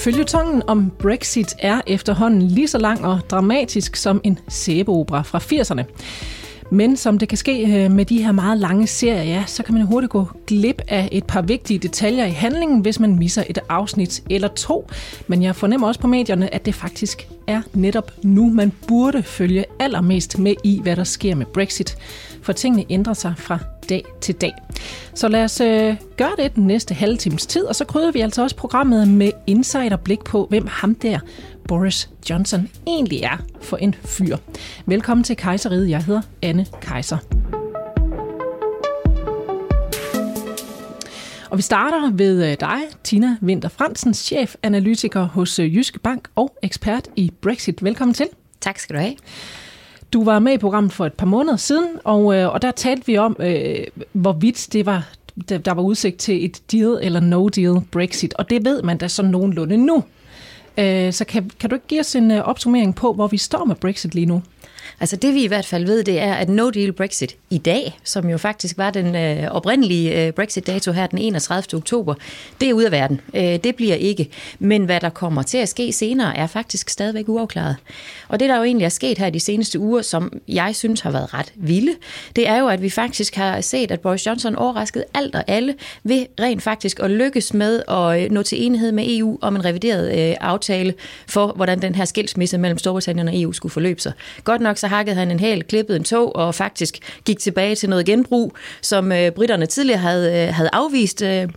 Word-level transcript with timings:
Følgetongen 0.00 0.62
om 0.66 0.92
Brexit 0.98 1.54
er 1.58 1.80
efterhånden 1.86 2.42
lige 2.42 2.68
så 2.68 2.78
lang 2.78 3.04
og 3.04 3.20
dramatisk 3.30 3.96
som 3.96 4.20
en 4.24 4.38
sæbeopera 4.48 5.22
fra 5.22 5.38
80'erne. 5.38 5.84
Men 6.70 6.96
som 6.96 7.18
det 7.18 7.28
kan 7.28 7.38
ske 7.38 7.84
øh, 7.84 7.90
med 7.90 8.04
de 8.04 8.22
her 8.22 8.32
meget 8.32 8.58
lange 8.58 8.86
serier, 8.86 9.22
ja, 9.22 9.44
så 9.46 9.62
kan 9.62 9.74
man 9.74 9.82
hurtigt 9.82 10.10
gå 10.12 10.26
glip 10.46 10.82
af 10.88 11.08
et 11.12 11.24
par 11.24 11.42
vigtige 11.42 11.78
detaljer 11.78 12.24
i 12.24 12.30
handlingen, 12.30 12.80
hvis 12.80 13.00
man 13.00 13.18
misser 13.18 13.44
et 13.48 13.58
afsnit 13.68 14.22
eller 14.30 14.48
to. 14.48 14.90
Men 15.26 15.42
jeg 15.42 15.56
fornemmer 15.56 15.88
også 15.88 16.00
på 16.00 16.06
medierne, 16.06 16.54
at 16.54 16.66
det 16.66 16.74
faktisk 16.74 17.28
er 17.46 17.62
netop 17.72 18.12
nu, 18.22 18.50
man 18.50 18.72
burde 18.88 19.22
følge 19.22 19.64
allermest 19.80 20.38
med 20.38 20.54
i, 20.64 20.80
hvad 20.82 20.96
der 20.96 21.04
sker 21.04 21.34
med 21.34 21.46
Brexit. 21.46 21.96
For 22.42 22.52
tingene 22.52 22.84
ændrer 22.90 23.14
sig 23.14 23.34
fra 23.36 23.58
dag 23.88 24.04
til 24.20 24.34
dag. 24.34 24.54
Så 25.14 25.28
lad 25.28 25.44
os 25.44 25.60
øh, 25.60 25.96
gøre 26.16 26.32
det 26.38 26.54
den 26.54 26.66
næste 26.66 26.94
halve 26.94 27.16
times 27.16 27.46
tid, 27.46 27.64
og 27.64 27.76
så 27.76 27.84
krydder 27.84 28.10
vi 28.12 28.20
altså 28.20 28.42
også 28.42 28.56
programmet 28.56 29.08
med 29.08 29.30
insight 29.46 29.92
og 29.92 30.00
blik 30.00 30.24
på, 30.24 30.46
hvem 30.50 30.66
ham 30.66 30.94
der 30.94 31.18
Boris 31.68 32.10
Johnson 32.30 32.68
egentlig 32.86 33.22
er 33.22 33.36
for 33.60 33.76
en 33.76 33.94
fyr. 34.04 34.36
Velkommen 34.86 35.24
til 35.24 35.36
Kejseriet. 35.36 35.90
Jeg 35.90 36.04
hedder 36.04 36.22
Anne 36.42 36.66
Kejser. 36.80 37.18
Og 41.50 41.56
vi 41.56 41.62
starter 41.62 42.10
ved 42.12 42.50
øh, 42.50 42.56
dig, 42.60 42.78
Tina 43.04 43.36
Winter 43.42 43.68
Fransen, 43.68 44.14
chefanalytiker 44.14 45.22
hos 45.22 45.58
øh, 45.58 45.76
Jyske 45.76 45.98
Bank 45.98 46.28
og 46.36 46.56
ekspert 46.62 47.08
i 47.16 47.32
Brexit. 47.42 47.84
Velkommen 47.84 48.14
til. 48.14 48.26
Tak 48.60 48.78
skal 48.78 48.96
du 48.96 49.00
have. 49.00 49.14
Du 50.12 50.24
var 50.24 50.38
med 50.38 50.52
i 50.52 50.58
programmet 50.58 50.92
for 50.92 51.06
et 51.06 51.12
par 51.12 51.26
måneder 51.26 51.56
siden, 51.56 51.88
og, 52.04 52.34
øh, 52.36 52.54
og 52.54 52.62
der 52.62 52.70
talte 52.70 53.06
vi 53.06 53.18
om, 53.18 53.36
øh, 53.40 53.86
hvorvidt 54.12 54.68
det 54.72 54.86
var, 54.86 55.08
der 55.48 55.74
var 55.74 55.82
udsigt 55.82 56.16
til 56.16 56.44
et 56.44 56.62
deal 56.72 56.98
eller 57.02 57.20
no 57.20 57.48
deal 57.48 57.80
Brexit, 57.90 58.34
og 58.34 58.50
det 58.50 58.64
ved 58.64 58.82
man 58.82 58.98
da 58.98 59.08
sådan 59.08 59.30
nogenlunde 59.30 59.76
nu. 59.76 60.04
Øh, 60.78 61.12
så 61.12 61.24
kan, 61.24 61.50
kan 61.60 61.70
du 61.70 61.76
ikke 61.76 61.86
give 61.86 62.00
os 62.00 62.16
en 62.16 62.30
øh, 62.30 62.48
opsummering 62.48 62.94
på, 62.94 63.12
hvor 63.12 63.26
vi 63.26 63.36
står 63.36 63.64
med 63.64 63.76
Brexit 63.76 64.14
lige 64.14 64.26
nu? 64.26 64.42
Altså 65.00 65.16
det 65.16 65.34
vi 65.34 65.44
i 65.44 65.46
hvert 65.46 65.66
fald 65.66 65.86
ved, 65.86 66.04
det 66.04 66.20
er, 66.20 66.34
at 66.34 66.48
no 66.48 66.70
deal 66.70 66.92
Brexit 66.92 67.36
i 67.50 67.58
dag, 67.58 67.98
som 68.04 68.28
jo 68.28 68.38
faktisk 68.38 68.78
var 68.78 68.90
den 68.90 69.16
øh, 69.16 69.50
oprindelige 69.50 70.26
øh, 70.26 70.32
Brexit-dato 70.32 70.92
her 70.92 71.06
den 71.06 71.18
31. 71.18 71.78
oktober, 71.78 72.14
det 72.60 72.68
er 72.68 72.74
ude 72.74 72.86
af 72.86 72.92
verden. 72.92 73.20
Øh, 73.34 73.42
det 73.42 73.76
bliver 73.76 73.94
ikke. 73.94 74.28
Men 74.58 74.84
hvad 74.84 75.00
der 75.00 75.08
kommer 75.08 75.42
til 75.42 75.58
at 75.58 75.68
ske 75.68 75.92
senere, 75.92 76.36
er 76.36 76.46
faktisk 76.46 76.90
stadigvæk 76.90 77.28
uafklaret. 77.28 77.76
Og 78.28 78.40
det, 78.40 78.48
der 78.48 78.56
jo 78.56 78.62
egentlig 78.62 78.84
er 78.84 78.88
sket 78.88 79.18
her 79.18 79.30
de 79.30 79.40
seneste 79.40 79.78
uger, 79.78 80.02
som 80.02 80.32
jeg 80.48 80.76
synes 80.76 81.00
har 81.00 81.10
været 81.10 81.34
ret 81.34 81.52
vilde, 81.56 81.94
det 82.36 82.48
er 82.48 82.58
jo, 82.58 82.68
at 82.68 82.82
vi 82.82 82.90
faktisk 82.90 83.34
har 83.34 83.60
set, 83.60 83.90
at 83.90 84.00
Boris 84.00 84.26
Johnson 84.26 84.56
overraskede 84.56 85.04
alt 85.14 85.34
og 85.34 85.44
alle 85.46 85.74
ved 86.04 86.26
rent 86.40 86.62
faktisk 86.62 87.00
at 87.00 87.10
lykkes 87.10 87.54
med 87.54 87.82
at 87.88 88.24
øh, 88.24 88.30
nå 88.30 88.42
til 88.42 88.66
enighed 88.66 88.92
med 88.92 89.04
EU 89.08 89.38
om 89.40 89.56
en 89.56 89.64
revideret 89.64 90.30
øh, 90.30 90.36
aftale 90.40 90.94
for, 91.26 91.46
hvordan 91.46 91.82
den 91.82 91.94
her 91.94 92.04
skilsmisse 92.04 92.58
mellem 92.58 92.78
Storbritannien 92.78 93.28
og 93.28 93.40
EU 93.40 93.52
skulle 93.52 93.72
forløbe 93.72 94.00
sig. 94.00 94.12
Godt 94.44 94.60
nok 94.60 94.76
så 94.76 94.89
hakkede 94.90 95.16
han 95.16 95.30
en 95.30 95.40
hæl, 95.40 95.62
klippede 95.62 95.96
en 95.96 96.04
tog 96.04 96.36
og 96.36 96.54
faktisk 96.54 97.20
gik 97.24 97.38
tilbage 97.38 97.74
til 97.74 97.88
noget 97.88 98.06
genbrug, 98.06 98.56
som 98.82 99.12
øh, 99.12 99.30
britterne 99.30 99.66
tidligere 99.66 100.00
havde, 100.00 100.42
øh, 100.48 100.54
havde 100.54 100.70
afvist. 100.72 101.22
Øh, 101.22 101.48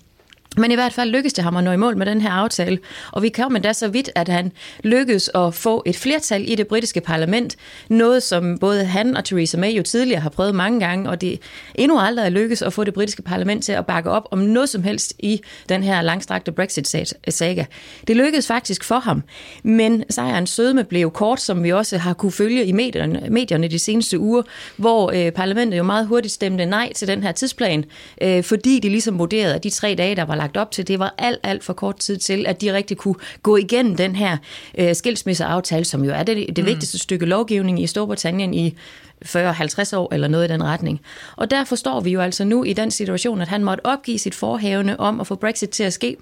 men 0.57 0.71
i 0.71 0.75
hvert 0.75 0.93
fald 0.93 1.09
lykkedes 1.09 1.33
det 1.33 1.43
ham 1.43 1.57
at 1.57 1.63
nå 1.63 1.71
i 1.71 1.77
mål 1.77 1.97
med 1.97 2.05
den 2.05 2.21
her 2.21 2.31
aftale, 2.31 2.79
og 3.11 3.21
vi 3.21 3.29
kom 3.29 3.55
endda 3.55 3.73
så 3.73 3.87
vidt, 3.87 4.09
at 4.15 4.27
han 4.27 4.51
lykkedes 4.83 5.29
at 5.35 5.53
få 5.53 5.83
et 5.85 5.97
flertal 5.97 6.51
i 6.51 6.55
det 6.55 6.67
britiske 6.67 7.01
parlament, 7.01 7.55
noget 7.89 8.23
som 8.23 8.59
både 8.59 8.85
han 8.85 9.17
og 9.17 9.25
Theresa 9.25 9.57
May 9.57 9.71
jo 9.71 9.83
tidligere 9.83 10.21
har 10.21 10.29
prøvet 10.29 10.55
mange 10.55 10.79
gange, 10.79 11.09
og 11.09 11.21
det 11.21 11.39
endnu 11.75 11.99
aldrig 11.99 12.25
er 12.25 12.29
lykkedes 12.29 12.61
at 12.61 12.73
få 12.73 12.83
det 12.83 12.93
britiske 12.93 13.21
parlament 13.21 13.63
til 13.63 13.71
at 13.71 13.85
bakke 13.85 14.09
op 14.09 14.27
om 14.31 14.39
noget 14.39 14.69
som 14.69 14.83
helst 14.83 15.13
i 15.19 15.41
den 15.69 15.83
her 15.83 16.01
langstrakte 16.01 16.51
Brexit-saga. 16.51 17.65
Det 18.07 18.15
lykkedes 18.15 18.47
faktisk 18.47 18.83
for 18.83 18.99
ham, 18.99 19.23
men 19.63 20.03
sejrens 20.09 20.49
sødme 20.49 20.83
blev 20.83 21.11
kort, 21.11 21.41
som 21.41 21.63
vi 21.63 21.71
også 21.71 21.97
har 21.97 22.13
kunne 22.13 22.31
følge 22.31 22.65
i 22.65 22.71
medierne, 22.71 23.27
medierne 23.29 23.67
de 23.67 23.79
seneste 23.79 24.19
uger, 24.19 24.41
hvor 24.77 25.11
øh, 25.11 25.31
parlamentet 25.31 25.77
jo 25.77 25.83
meget 25.83 26.07
hurtigt 26.07 26.33
stemte 26.33 26.65
nej 26.65 26.93
til 26.93 27.07
den 27.07 27.23
her 27.23 27.31
tidsplan, 27.31 27.85
øh, 28.21 28.43
fordi 28.43 28.79
de 28.79 28.89
ligesom 28.89 29.19
vurderede, 29.19 29.55
at 29.55 29.63
de 29.63 29.69
tre 29.69 29.95
dage, 29.97 30.15
der 30.15 30.25
var 30.25 30.35
lagt 30.43 30.57
op 30.57 30.71
til, 30.71 30.87
det 30.87 30.99
var 30.99 31.15
alt, 31.17 31.39
alt 31.43 31.63
for 31.63 31.73
kort 31.73 31.97
tid 31.97 32.17
til, 32.17 32.45
at 32.47 32.61
de 32.61 32.73
rigtig 32.73 32.97
kunne 32.97 33.15
gå 33.43 33.57
igennem 33.57 33.95
den 33.95 34.15
her 34.15 34.37
øh, 34.77 34.95
skilsmisseaftale, 34.95 35.85
som 35.85 36.03
jo 36.03 36.11
er 36.11 36.23
det, 36.23 36.47
det 36.55 36.63
mm. 36.63 36.65
vigtigste 36.65 36.99
stykke 36.99 37.25
lovgivning 37.25 37.81
i 37.83 37.87
Storbritannien 37.87 38.53
i 38.53 38.77
40-50 39.25 39.95
år 39.95 40.13
eller 40.13 40.27
noget 40.27 40.49
i 40.49 40.53
den 40.53 40.63
retning. 40.63 41.01
Og 41.35 41.51
derfor 41.51 41.75
står 41.75 42.01
vi 42.01 42.11
jo 42.11 42.21
altså 42.21 42.43
nu 42.43 42.63
i 42.63 42.73
den 42.73 42.91
situation, 42.91 43.41
at 43.41 43.47
han 43.47 43.63
måtte 43.63 43.85
opgive 43.85 44.19
sit 44.19 44.35
forhævne 44.35 44.99
om 44.99 45.19
at 45.19 45.27
få 45.27 45.35
Brexit 45.35 45.69
til 45.69 45.83
at 45.83 45.93
ske 45.93 46.17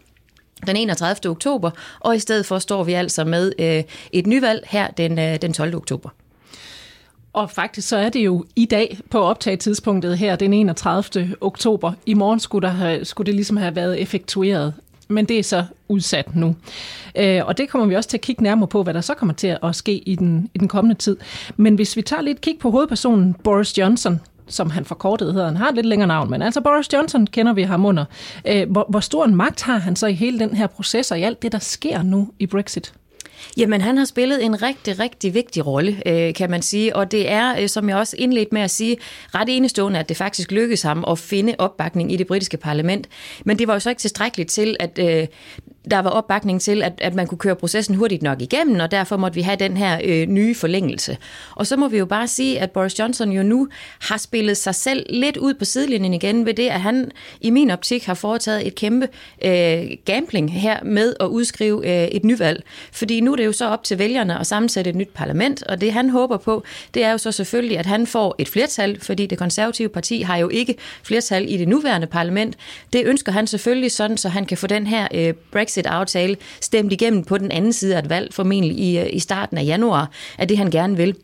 den 0.68 0.76
31. 0.76 1.32
oktober, 1.32 1.72
og 2.00 2.16
i 2.16 2.20
stedet 2.20 2.46
for 2.46 2.60
står 2.60 2.84
vi 2.84 2.94
altså 2.94 3.24
med 3.24 3.52
øh, 3.60 3.84
et 4.12 4.28
nyvalg 4.28 4.64
her 4.68 4.88
den, 4.88 5.20
øh, 5.20 5.42
den 5.42 5.54
12. 5.54 5.76
oktober. 5.76 6.10
Og 7.34 7.50
faktisk 7.50 7.88
så 7.88 7.98
er 7.98 8.10
det 8.10 8.26
jo 8.26 8.46
i 8.56 8.66
dag 8.66 9.00
på 9.10 9.20
optagetidspunktet 9.20 10.18
her, 10.18 10.36
den 10.36 10.54
31. 10.54 11.36
oktober. 11.42 11.94
I 12.06 12.14
morgen 12.14 12.40
skulle, 12.40 12.68
der 12.68 12.74
have, 12.74 13.06
skulle 13.06 13.26
det 13.26 13.36
ligesom 13.36 13.58
have 13.58 13.76
været 13.76 14.02
effektueret, 14.02 14.74
men 15.08 15.26
det 15.26 15.40
er 15.40 15.44
så 15.44 15.66
udsat 15.88 16.36
nu. 16.36 16.56
Øh, 17.16 17.46
og 17.46 17.58
det 17.58 17.70
kommer 17.70 17.88
vi 17.88 17.96
også 17.96 18.10
til 18.10 18.18
at 18.18 18.22
kigge 18.22 18.44
nærmere 18.44 18.68
på, 18.68 18.84
hvad 18.84 18.94
der 18.94 19.02
så 19.02 19.14
kommer 19.14 19.34
til 19.34 19.58
at 19.64 19.76
ske 19.76 19.98
i 19.98 20.16
den, 20.16 20.50
i 20.54 20.58
den 20.58 20.68
kommende 20.68 20.96
tid. 20.96 21.18
Men 21.58 21.76
hvis 21.76 21.96
vi 21.96 22.02
tager 22.02 22.22
lidt 22.22 22.42
kig 22.42 22.58
på 22.60 22.72
hovedpersonen 22.72 23.34
Boris 23.34 23.78
Johnson, 23.78 24.20
som 24.48 24.70
han 24.70 24.86
forkortet 24.86 25.34
hedder. 25.34 25.48
Han 25.48 25.58
har 25.58 25.70
et 25.70 25.76
lidt 25.76 25.86
længere 25.86 26.08
navn, 26.08 26.30
men 26.30 26.42
altså 26.42 26.62
Boris 26.62 26.94
Johnson 26.94 27.28
kender 27.28 27.54
vi 27.54 27.62
ham 27.62 27.86
under. 27.86 28.06
Øh, 28.48 28.72
hvor, 28.72 28.86
hvor 28.90 29.00
stor 29.00 29.26
en 29.26 29.36
magt 29.36 29.62
har 29.62 29.78
han 29.78 29.96
så 29.96 30.08
i 30.08 30.14
hele 30.14 30.40
den 30.40 30.56
her 30.56 30.68
proces 30.68 31.12
og 31.12 31.20
i 31.20 31.24
alt 31.24 31.42
det, 31.42 31.52
der 31.52 31.60
sker 31.60 32.04
nu 32.04 32.30
i 32.40 32.48
Brexit? 32.48 32.94
Jamen, 33.58 33.82
han 33.82 33.98
har 33.98 34.06
spillet 34.06 34.46
en 34.46 34.62
rigtig, 34.62 35.00
rigtig 35.00 35.34
vigtig 35.34 35.66
rolle, 35.66 36.02
øh, 36.06 36.34
kan 36.34 36.50
man 36.52 36.62
sige. 36.62 36.96
Og 36.96 37.12
det 37.12 37.30
er, 37.30 37.62
øh, 37.62 37.70
som 37.70 37.90
jeg 37.90 37.98
også 37.98 38.16
indledte 38.20 38.54
med 38.54 38.62
at 38.62 38.72
sige, 38.72 38.98
ret 39.36 39.50
enestående, 39.50 40.00
at 40.00 40.10
det 40.10 40.18
faktisk 40.18 40.52
lykkedes 40.52 40.82
ham 40.82 41.06
at 41.08 41.20
finde 41.20 41.56
opbakning 41.58 42.12
i 42.12 42.18
det 42.18 42.28
britiske 42.28 42.58
parlament. 42.58 43.08
Men 43.46 43.60
det 43.60 43.68
var 43.68 43.74
jo 43.74 43.80
så 43.80 43.90
ikke 43.90 44.00
tilstrækkeligt 44.00 44.50
til, 44.50 44.76
at 44.80 45.00
øh, 45.02 45.28
der 45.92 46.00
var 46.00 46.10
opbakning 46.10 46.62
til, 46.62 46.84
at, 46.84 46.94
at 46.98 47.16
man 47.16 47.28
kunne 47.28 47.38
køre 47.38 47.56
processen 47.56 47.96
hurtigt 47.96 48.24
nok 48.24 48.42
igennem, 48.42 48.80
og 48.80 48.92
derfor 48.92 49.18
måtte 49.18 49.36
vi 49.36 49.42
have 49.42 49.58
den 49.58 49.78
her 49.78 50.00
øh, 50.04 50.28
nye 50.28 50.56
forlængelse. 50.56 51.18
Og 51.56 51.68
så 51.68 51.78
må 51.78 51.88
vi 51.88 51.98
jo 51.98 52.06
bare 52.06 52.28
sige, 52.28 52.60
at 52.60 52.72
Boris 52.72 53.00
Johnson 53.00 53.32
jo 53.32 53.44
nu 53.44 53.68
har 54.00 54.18
spillet 54.18 54.58
sig 54.58 54.76
selv 54.76 55.06
lidt 55.10 55.38
ud 55.38 55.54
på 55.54 55.66
sidelinjen 55.66 56.14
igen 56.14 56.46
ved 56.46 56.54
det, 56.54 56.68
at 56.68 56.82
han 56.82 57.12
i 57.42 57.50
min 57.50 57.72
optik 57.72 58.06
har 58.06 58.14
foretaget 58.14 58.68
et 58.68 58.76
kæmpe 58.76 59.08
øh, 59.46 59.84
gambling 60.06 60.54
her 60.54 60.84
med 60.84 61.14
at 61.20 61.26
udskrive 61.26 61.88
øh, 61.88 62.08
et 62.08 62.24
nyvalg. 62.24 62.64
Fordi 62.92 63.22
nu 63.22 63.32
er 63.32 63.36
det 63.36 63.46
jo 63.46 63.52
så 63.52 63.68
op 63.68 63.84
til 63.84 64.00
vælgerne 64.00 64.40
at 64.40 64.48
sammensætte 64.48 64.90
et 64.90 64.96
nyt 64.96 65.10
parlament, 65.10 65.64
og 65.64 65.82
det 65.82 65.94
han 65.94 66.10
håber 66.10 66.38
på, 66.38 66.64
det 66.94 67.04
er 67.04 67.12
jo 67.12 67.18
så 67.18 67.32
selvfølgelig, 67.32 67.78
at 67.78 67.86
han 67.86 68.08
får 68.08 68.36
et 68.38 68.50
flertal, 68.50 69.00
fordi 69.02 69.26
det 69.26 69.38
konservative 69.38 69.90
parti 69.90 70.22
har 70.22 70.38
jo 70.38 70.50
ikke 70.50 70.76
flertal 71.04 71.54
i 71.54 71.58
det 71.58 71.68
nuværende 71.68 72.08
parlament. 72.08 72.56
Det 72.94 73.06
ønsker 73.06 73.32
han 73.32 73.48
selvfølgelig 73.48 73.92
sådan, 73.92 74.18
så 74.18 74.30
han 74.30 74.46
kan 74.46 74.58
få 74.58 74.68
den 74.68 74.88
her 74.88 75.08
øh, 75.14 75.34
Brexit-aftale 75.72 76.38
stemt 76.62 76.94
igennem 76.94 77.24
på 77.24 77.38
den 77.38 77.52
anden 77.52 77.74
side 77.74 77.96
af 77.96 78.00
et 78.00 78.10
valg, 78.10 78.34
formentlig 78.34 78.80
i, 78.80 79.00
øh, 79.00 79.08
i 79.14 79.20
starten 79.20 79.58
af 79.58 79.66
januar, 79.66 80.12
at 80.38 80.50
det 80.50 80.58
han 80.58 80.72
gerne 80.72 80.98
vil. 80.98 81.16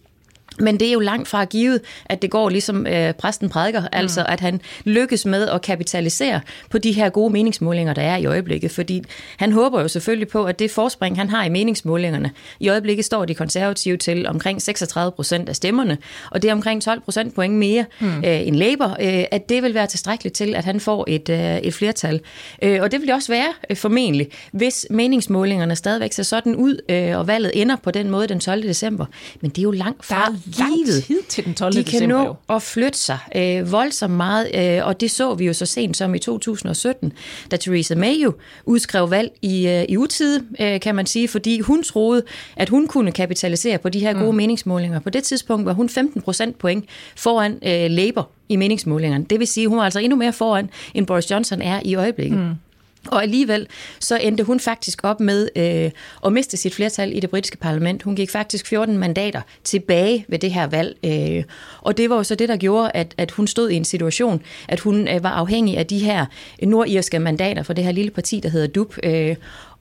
Men 0.60 0.80
det 0.80 0.88
er 0.88 0.92
jo 0.92 1.00
langt 1.00 1.28
fra 1.28 1.46
givet, 1.46 1.82
at 2.06 2.22
det 2.22 2.32
går 2.32 2.50
ligesom 2.50 2.88
øh, 2.88 3.14
præsten 3.14 3.50
prædiker, 3.50 3.82
mm. 3.82 3.88
altså 3.92 4.26
at 4.30 4.40
han 4.40 4.62
lykkes 4.84 5.26
med 5.26 5.48
at 5.48 5.62
kapitalisere 5.62 6.42
på 6.70 6.78
de 6.78 6.92
her 6.92 7.10
gode 7.10 7.34
meningsmålinger, 7.34 7.94
der 7.94 8.02
er 8.02 8.18
i 8.18 8.26
øjeblikket. 8.26 8.72
Fordi 8.72 9.04
han 9.38 9.52
håber 9.52 9.82
jo 9.82 9.88
selvfølgelig 9.88 10.28
på, 10.28 10.44
at 10.44 10.60
det 10.60 10.72
forspring, 10.72 11.18
han 11.18 11.30
har 11.30 11.46
i 11.46 11.50
meningsmålingerne, 11.50 12.32
i 12.60 12.70
øjeblikket 12.70 13.06
står 13.06 13.26
de 13.26 13.36
konservative 13.36 13.98
til 13.98 14.28
omkring 14.28 14.62
36 14.62 15.12
procent 15.12 15.50
af 15.50 15.56
stemmerne, 15.56 15.98
og 16.32 16.42
det 16.42 16.50
er 16.50 16.54
omkring 16.54 16.82
12 16.82 17.02
procent 17.02 17.36
point 17.36 17.54
mere 17.54 17.86
mm. 18.00 18.18
øh, 18.18 18.48
end 18.48 18.56
Labour, 18.56 18.98
øh, 19.02 19.24
at 19.32 19.50
det 19.50 19.64
vil 19.64 19.74
være 19.74 19.88
tilstrækkeligt 19.88 20.36
til, 20.36 20.56
at 20.56 20.66
han 20.66 20.80
får 20.80 21.06
et, 21.08 21.30
øh, 21.30 21.58
et 21.58 21.74
flertal. 21.74 22.22
Øh, 22.62 22.82
og 22.82 22.92
det 22.92 23.00
vil 23.00 23.08
det 23.08 23.16
også 23.16 23.32
være 23.32 23.54
øh, 23.70 23.78
formentlig, 23.78 24.28
hvis 24.52 24.86
meningsmålingerne 24.90 25.76
stadigvæk 25.76 26.14
ser 26.14 26.24
sådan 26.24 26.56
ud, 26.56 26.82
øh, 26.90 27.18
og 27.18 27.28
valget 27.28 27.52
ender 27.62 27.76
på 27.76 27.92
den 27.92 28.10
måde 28.10 28.28
den 28.28 28.40
12. 28.40 28.64
december. 28.64 29.06
Men 29.42 29.52
det 29.52 29.58
er 29.58 29.64
jo 29.64 29.72
langt 29.72 30.06
fra 30.06 30.36
livet. 30.48 31.04
tid 31.04 31.22
til 31.30 31.46
den 31.46 31.54
12. 31.54 31.74
De 31.74 31.84
december. 31.84 32.00
kan 32.00 32.10
nå 32.10 32.56
at 32.56 32.62
flytte 32.62 33.00
sig 33.00 33.18
øh, 33.36 33.72
voldsomt 33.72 34.14
meget, 34.14 34.52
øh, 34.56 34.88
og 34.88 35.02
det 35.02 35.12
så 35.12 35.36
vi 35.36 35.46
jo 35.46 35.54
så 35.54 35.66
sent 35.66 35.98
som 35.98 36.16
i 36.16 36.20
2017, 36.20 37.14
da 37.52 37.58
Theresa 37.58 37.96
May 37.96 38.14
jo 38.24 38.34
udskrev 38.66 39.12
valg 39.12 39.32
i, 39.42 39.68
øh, 39.68 39.86
i 39.90 39.98
utide, 39.98 40.44
øh, 40.60 40.80
kan 40.80 40.96
man 40.96 41.06
sige, 41.06 41.28
fordi 41.28 41.60
hun 41.60 41.84
troede, 41.84 42.24
at 42.56 42.70
hun 42.70 42.88
kunne 42.88 43.12
kapitalisere 43.12 43.78
på 43.78 43.90
de 43.90 44.00
her 44.00 44.14
gode 44.14 44.32
mm. 44.32 44.38
meningsmålinger. 44.38 45.00
På 45.00 45.10
det 45.10 45.24
tidspunkt 45.24 45.66
var 45.66 45.74
hun 45.74 45.90
15 45.90 46.22
procent 46.22 46.60
point 46.60 46.86
foran 47.16 47.52
øh, 47.52 47.92
Labour 47.92 48.30
i 48.50 48.56
meningsmålingerne. 48.56 49.26
Det 49.30 49.40
vil 49.40 49.48
sige, 49.48 49.64
at 49.64 49.70
hun 49.70 49.78
var 49.78 49.84
altså 49.84 50.00
endnu 50.00 50.18
mere 50.18 50.34
foran, 50.34 50.70
end 50.94 51.08
Boris 51.08 51.32
Johnson 51.32 51.62
er 51.62 51.80
i 51.86 51.96
øjeblikket. 51.96 52.40
Mm. 52.40 52.67
Og 53.12 53.22
alligevel 53.22 53.68
så 54.00 54.18
endte 54.18 54.44
hun 54.44 54.60
faktisk 54.60 55.04
op 55.04 55.20
med 55.20 55.50
øh, 55.56 55.92
at 56.26 56.34
miste 56.34 56.58
sit 56.58 56.76
flertal 56.76 57.18
i 57.18 57.20
det 57.20 57.30
britiske 57.30 57.58
parlament. 57.58 58.04
Hun 58.04 58.16
gik 58.16 58.30
faktisk 58.30 58.68
14 58.68 58.98
mandater 58.98 59.42
tilbage 59.64 60.26
ved 60.28 60.40
det 60.40 60.52
her 60.52 60.68
valg. 60.68 60.98
Øh, 61.06 61.44
og 61.82 61.98
det 61.98 62.10
var 62.10 62.16
jo 62.16 62.24
så 62.24 62.36
det, 62.36 62.50
der 62.50 62.58
gjorde, 62.58 62.92
at, 62.94 63.14
at 63.18 63.32
hun 63.32 63.48
stod 63.48 63.70
i 63.70 63.76
en 63.76 63.86
situation, 63.86 64.42
at 64.68 64.80
hun 64.80 65.08
øh, 65.08 65.24
var 65.24 65.32
afhængig 65.32 65.78
af 65.78 65.86
de 65.86 66.00
her 66.00 66.26
nordirske 66.62 67.20
mandater 67.20 67.64
fra 67.64 67.74
det 67.74 67.84
her 67.84 67.92
lille 67.92 68.12
parti, 68.12 68.40
der 68.40 68.50
hedder 68.50 68.68
DUP. 68.68 68.98
Øh, 69.04 69.36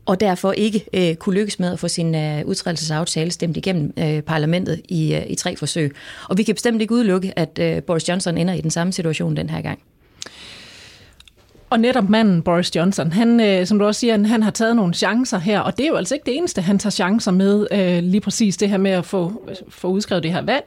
og 0.07 0.21
derfor 0.21 0.53
ikke 0.53 0.85
øh, 0.93 1.15
kunne 1.15 1.35
lykkes 1.35 1.59
med 1.59 1.73
at 1.73 1.79
få 1.79 1.89
sin 1.89 2.15
øh, 2.15 2.45
udtrædelsesaftale 2.45 3.31
stemt 3.31 3.57
igennem 3.57 3.93
øh, 3.99 4.23
parlamentet 4.23 4.81
i, 4.89 5.15
øh, 5.15 5.23
i 5.27 5.35
tre 5.35 5.57
forsøg. 5.57 5.95
Og 6.29 6.39
vi 6.39 6.43
kan 6.43 6.55
bestemt 6.55 6.81
ikke 6.81 6.95
udelukke, 6.95 7.39
at 7.39 7.59
øh, 7.61 7.83
Boris 7.83 8.09
Johnson 8.09 8.39
ender 8.39 8.55
i 8.55 8.61
den 8.61 8.71
samme 8.71 8.93
situation 8.93 9.37
den 9.37 9.51
her 9.51 9.61
gang. 9.61 9.79
Og 11.71 11.81
netop 11.81 12.09
manden, 12.09 12.43
Boris 12.43 12.77
Johnson, 12.77 13.13
han, 13.13 13.41
øh, 13.41 13.67
som 13.67 13.79
du 13.79 13.85
også 13.85 14.01
siger, 14.01 14.27
han, 14.27 14.43
har 14.43 14.51
taget 14.51 14.77
nogle 14.77 14.95
chancer 14.95 15.39
her, 15.39 15.61
og 15.61 15.77
det 15.77 15.85
er 15.85 15.89
jo 15.89 15.97
altså 15.97 16.15
ikke 16.15 16.27
det 16.27 16.37
eneste, 16.37 16.63
han 16.63 16.79
tager 16.79 16.91
chancer 16.91 17.33
med, 17.33 17.67
øh, 17.73 18.03
lige 18.03 18.21
præcis 18.21 18.57
det 18.57 18.69
her 18.69 18.79
med 18.79 18.91
at 18.91 19.05
få, 19.05 19.43
få 19.69 19.89
udskrevet 19.89 20.23
det 20.23 20.33
her 20.33 20.43
valg. 20.43 20.65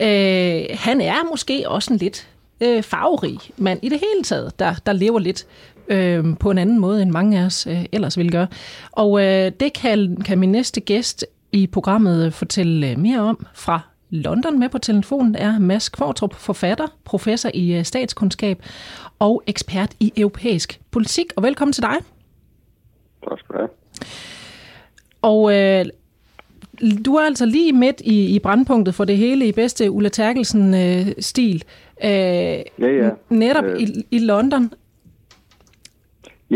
Øh, 0.00 0.76
han 0.78 1.00
er 1.00 1.30
måske 1.30 1.64
også 1.68 1.92
en 1.92 1.98
lidt 1.98 2.28
øh, 2.60 2.82
farverig 2.82 3.38
mand 3.56 3.80
i 3.82 3.88
det 3.88 3.98
hele 3.98 4.24
taget, 4.24 4.58
der, 4.58 4.74
der 4.86 4.92
lever 4.92 5.18
lidt 5.18 5.46
øh, 5.88 6.24
på 6.40 6.50
en 6.50 6.58
anden 6.58 6.80
måde, 6.80 7.02
end 7.02 7.10
mange 7.10 7.40
af 7.40 7.44
os 7.44 7.66
øh, 7.66 7.84
ellers 7.92 8.18
vil 8.18 8.30
gøre. 8.32 8.46
Og 8.92 9.24
øh, 9.24 9.52
det 9.60 9.72
kan, 9.72 10.16
kan 10.16 10.38
min 10.38 10.52
næste 10.52 10.80
gæst 10.80 11.26
i 11.52 11.66
programmet 11.66 12.34
fortælle 12.34 12.90
øh, 12.90 12.98
mere 12.98 13.20
om 13.20 13.46
fra 13.54 13.80
London 14.14 14.58
med 14.58 14.68
på 14.68 14.78
telefonen 14.78 15.34
er 15.34 15.58
Mads 15.58 15.88
Kvartrup, 15.88 16.34
forfatter, 16.34 16.86
professor 17.04 17.50
i 17.54 17.78
øh, 17.78 17.84
statskundskab 17.84 18.62
og 19.18 19.42
ekspert 19.46 19.94
i 20.00 20.12
europæisk 20.16 20.80
politik. 20.90 21.26
Og 21.36 21.42
velkommen 21.42 21.72
til 21.72 21.82
dig. 21.82 21.96
Tak 23.28 23.38
skal 23.38 23.54
du 23.54 23.58
have. 23.58 23.68
Og 25.22 25.54
øh, 25.54 25.84
du 27.04 27.14
er 27.14 27.26
altså 27.26 27.46
lige 27.46 27.72
midt 27.72 28.00
i, 28.00 28.34
i 28.34 28.38
brandpunktet 28.38 28.94
for 28.94 29.04
det 29.04 29.16
hele 29.16 29.46
i 29.46 29.52
bedste 29.52 29.90
Ulla 29.90 30.08
Terkelsen-stil. 30.08 31.64
Øh, 32.04 32.10
øh, 32.10 32.64
ja, 32.78 32.86
ja. 32.88 33.10
Netop 33.28 33.64
øh. 33.64 33.80
i, 33.80 34.06
i 34.10 34.18
London. 34.18 34.72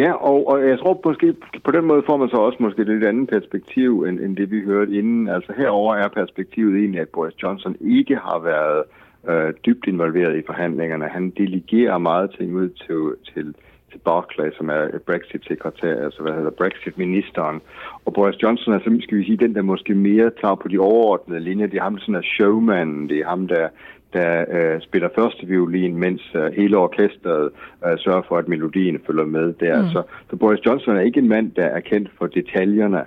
Ja, 0.02 0.12
og, 0.12 0.48
og 0.48 0.68
jeg 0.68 0.78
tror 0.78 1.00
måske 1.04 1.34
på 1.64 1.70
den 1.70 1.84
måde 1.84 2.02
får 2.06 2.16
man 2.16 2.28
så 2.28 2.36
også 2.36 2.58
måske 2.60 2.82
et 2.82 2.88
lidt 2.88 3.04
andet 3.04 3.28
perspektiv, 3.28 4.02
end, 4.02 4.20
end 4.20 4.36
det 4.36 4.50
vi 4.50 4.60
hørte 4.60 4.92
inden. 4.98 5.28
Altså 5.28 5.52
herover 5.56 5.94
er 5.94 6.08
perspektivet 6.08 6.78
egentlig, 6.78 7.00
at 7.00 7.08
Boris 7.08 7.42
Johnson 7.42 7.76
ikke 7.80 8.16
har 8.16 8.38
været 8.38 8.82
øh, 9.30 9.54
dybt 9.66 9.86
involveret 9.86 10.36
i 10.38 10.46
forhandlingerne. 10.46 11.08
Han 11.08 11.30
delegerer 11.30 11.98
meget 11.98 12.30
ting 12.38 12.56
ud 12.56 12.68
til, 12.68 13.32
til, 13.34 13.54
til 13.90 13.98
Barclay, 13.98 14.50
som 14.56 14.68
er 14.68 14.98
Brexit-sekretær, 15.06 16.04
altså 16.04 16.22
hvad 16.22 16.32
hedder 16.32 16.50
Brexit-ministeren. 16.50 17.60
Og 18.04 18.12
Boris 18.12 18.42
Johnson 18.42 18.74
er, 18.74 18.78
skal 18.78 19.18
vi 19.18 19.24
sige, 19.24 19.36
den, 19.36 19.54
der 19.54 19.62
måske 19.62 19.94
mere 19.94 20.30
tager 20.40 20.54
på 20.54 20.68
de 20.68 20.78
overordnede 20.78 21.40
linjer. 21.40 21.66
Det 21.66 21.78
er 21.78 21.82
ham, 21.82 21.94
der 21.94 22.00
sådan 22.00 22.14
er 22.14 22.28
showman. 22.36 23.08
Det 23.08 23.18
er 23.18 23.28
ham, 23.28 23.48
der, 23.48 23.68
der 24.12 24.44
øh, 24.50 24.80
spiller 24.80 25.08
første 25.18 25.46
violin, 25.46 25.96
mens 25.96 26.22
øh, 26.34 26.52
hele 26.52 26.76
orkestret 26.76 27.50
øh, 27.86 27.98
sørger 27.98 28.22
for, 28.28 28.36
at 28.36 28.48
melodien 28.48 28.98
følger 29.06 29.24
med 29.24 29.54
der. 29.60 29.82
Mm. 29.82 29.88
Så, 29.88 30.02
så 30.30 30.36
Boris 30.36 30.66
Johnson 30.66 30.96
er 30.96 31.00
ikke 31.00 31.20
en 31.20 31.28
mand, 31.28 31.50
der 31.50 31.66
er 31.66 31.80
kendt 31.80 32.10
for 32.18 32.26
detaljerne. 32.26 33.04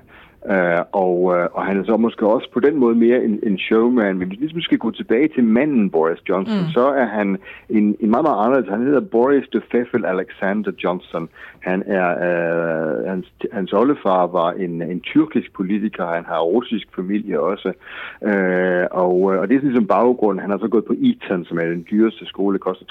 Uh, 0.49 0.81
og, 0.91 1.21
uh, 1.21 1.45
og 1.57 1.65
han 1.65 1.79
er 1.79 1.83
så 1.83 1.97
måske 1.97 2.27
også 2.27 2.49
på 2.53 2.59
den 2.59 2.75
måde 2.75 2.95
mere 2.95 3.23
en, 3.23 3.39
en 3.43 3.57
showman. 3.57 4.17
Men 4.17 4.27
hvis 4.27 4.39
vi 4.39 4.43
ligesom 4.45 4.61
skal 4.61 4.77
gå 4.77 4.91
tilbage 4.91 5.27
til 5.27 5.43
manden 5.43 5.89
Boris 5.89 6.29
Johnson, 6.29 6.57
mm. 6.57 6.71
så 6.73 6.85
er 6.87 7.05
han 7.05 7.37
en, 7.69 7.95
en 7.99 8.09
meget, 8.09 8.23
meget 8.23 8.45
anderledes. 8.45 8.69
Han 8.69 8.85
hedder 8.85 8.99
Boris 8.99 9.47
de 9.53 9.61
Pfeffel 9.71 10.05
Alexander 10.05 10.71
Johnson. 10.83 11.29
Han 11.59 11.83
er, 11.85 12.09
uh, 12.27 13.07
hans, 13.09 13.31
hans 13.51 13.73
oldefar 13.73 14.27
var 14.27 14.51
en, 14.51 14.81
en 14.81 15.01
tyrkisk 15.01 15.53
politiker. 15.53 16.05
Han 16.05 16.25
har 16.25 16.39
russisk 16.39 16.87
familie 16.95 17.39
også. 17.39 17.73
Uh, 18.21 18.85
og, 19.03 19.15
og 19.21 19.47
det 19.47 19.55
er 19.55 19.59
sådan 19.59 19.69
ligesom 19.71 19.87
baggrund. 19.87 20.39
Han 20.39 20.49
har 20.49 20.57
så 20.57 20.67
gået 20.67 20.85
på 20.85 20.95
Eton, 20.97 21.45
som 21.45 21.57
er 21.57 21.65
den 21.65 21.85
dyreste 21.91 22.25
skole. 22.25 22.53
Det 22.53 22.61
koster 22.61 22.85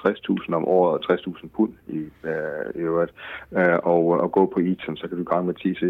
60.000 0.49 0.55
om 0.55 0.69
året 0.69 1.11
og 1.11 1.15
60.000 1.15 1.49
pund 1.57 1.73
i, 1.89 2.01
uh, 2.25 2.67
i 2.75 2.79
øvrigt. 2.79 3.13
Uh, 3.51 3.79
og, 3.83 4.05
og 4.07 4.33
gå 4.33 4.47
på 4.55 4.61
Eton, 4.61 4.97
så 4.97 5.09
kan 5.09 5.19
du 5.19 5.25
gange 5.25 5.47
med 5.47 5.55
10, 5.55 5.75
så 5.75 5.85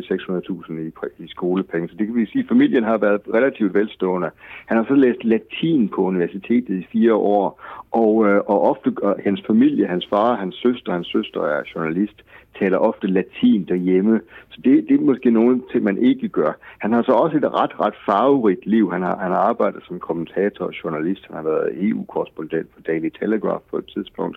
600.000 0.69 0.73
i, 0.73 0.93
i 1.25 1.29
skole 1.29 1.50
skolepenge. 1.51 1.89
Så 1.89 1.95
det 1.99 2.07
kan 2.07 2.17
vi 2.17 2.27
sige, 2.27 2.43
at 2.43 2.49
familien 2.49 2.85
har 2.85 2.99
været 2.99 3.21
relativt 3.35 3.75
velstående. 3.75 4.31
Han 4.67 4.77
har 4.77 4.85
så 4.85 4.95
læst 4.95 5.25
latin 5.25 5.89
på 5.89 6.03
universitetet 6.03 6.75
i 6.79 6.87
fire 6.93 7.15
år, 7.15 7.61
og, 7.91 8.27
øh, 8.29 8.41
og 8.47 8.59
ofte 8.71 8.93
og 9.03 9.17
hans 9.25 9.43
familie, 9.47 9.87
hans 9.87 10.07
far, 10.11 10.35
hans 10.35 10.55
søster, 10.55 10.93
hans 10.93 11.07
søster 11.07 11.41
er 11.41 11.63
journalist, 11.75 12.19
taler 12.59 12.79
ofte 12.79 13.07
latin 13.07 13.65
derhjemme. 13.65 14.21
Så 14.51 14.61
det, 14.65 14.89
det 14.89 14.95
er 15.01 15.05
måske 15.05 15.31
nogen 15.31 15.63
ting, 15.73 15.85
man 15.85 15.99
ikke 15.99 16.29
gør. 16.29 16.53
Han 16.79 16.93
har 16.93 17.03
så 17.03 17.13
også 17.13 17.37
et 17.37 17.45
ret, 17.45 17.81
ret 17.81 17.95
farverigt 18.07 18.67
liv. 18.67 18.93
Han 18.93 19.03
har, 19.03 19.17
han 19.17 19.31
har 19.31 19.39
arbejdet 19.39 19.83
som 19.87 19.99
kommentator 19.99 20.65
og 20.65 20.73
journalist. 20.85 21.27
Han 21.27 21.37
har 21.37 21.43
været 21.43 21.89
EU-korrespondent 21.89 22.69
for 22.75 22.81
Daily 22.81 23.11
Telegraph 23.21 23.63
på 23.71 23.77
et 23.79 23.91
tidspunkt. 23.95 24.37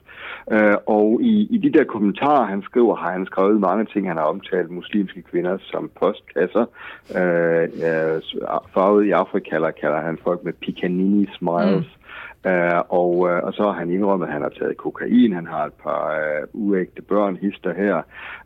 Øh, 0.51 0.75
og 0.85 1.19
i, 1.21 1.47
i 1.55 1.57
de 1.57 1.77
der 1.77 1.83
kommentarer, 1.83 2.45
han 2.45 2.61
skriver, 2.61 2.95
har 2.95 3.11
han 3.11 3.25
skrevet 3.25 3.59
mange 3.59 3.85
ting. 3.85 4.07
Han 4.07 4.17
har 4.17 4.23
omtalt 4.23 4.71
muslimske 4.71 5.21
kvinder 5.21 5.57
som 5.61 5.91
postkasser. 5.99 6.65
Øh, 7.19 7.63
øh, 7.87 8.21
farvet 8.73 9.05
i 9.05 9.11
Afrika 9.11 9.49
kalder, 9.49 9.71
kalder 9.71 10.01
han 10.01 10.17
folk 10.23 10.43
med 10.43 10.53
picanini 10.53 11.29
smiles. 11.37 11.87
Mm. 11.87 12.02
Uh, 12.45 12.81
og, 12.89 13.17
uh, 13.17 13.39
og 13.47 13.53
så 13.53 13.63
har 13.63 13.71
han 13.71 13.91
indrømmet, 13.91 14.27
at 14.27 14.33
han 14.33 14.41
har 14.41 14.49
taget 14.49 14.77
kokain, 14.77 15.33
han 15.33 15.47
har 15.47 15.65
et 15.65 15.73
par 15.73 16.03
uh, 16.19 16.61
uægte 16.65 17.01
børn, 17.01 17.35
hister 17.35 17.73
her. 17.73 17.97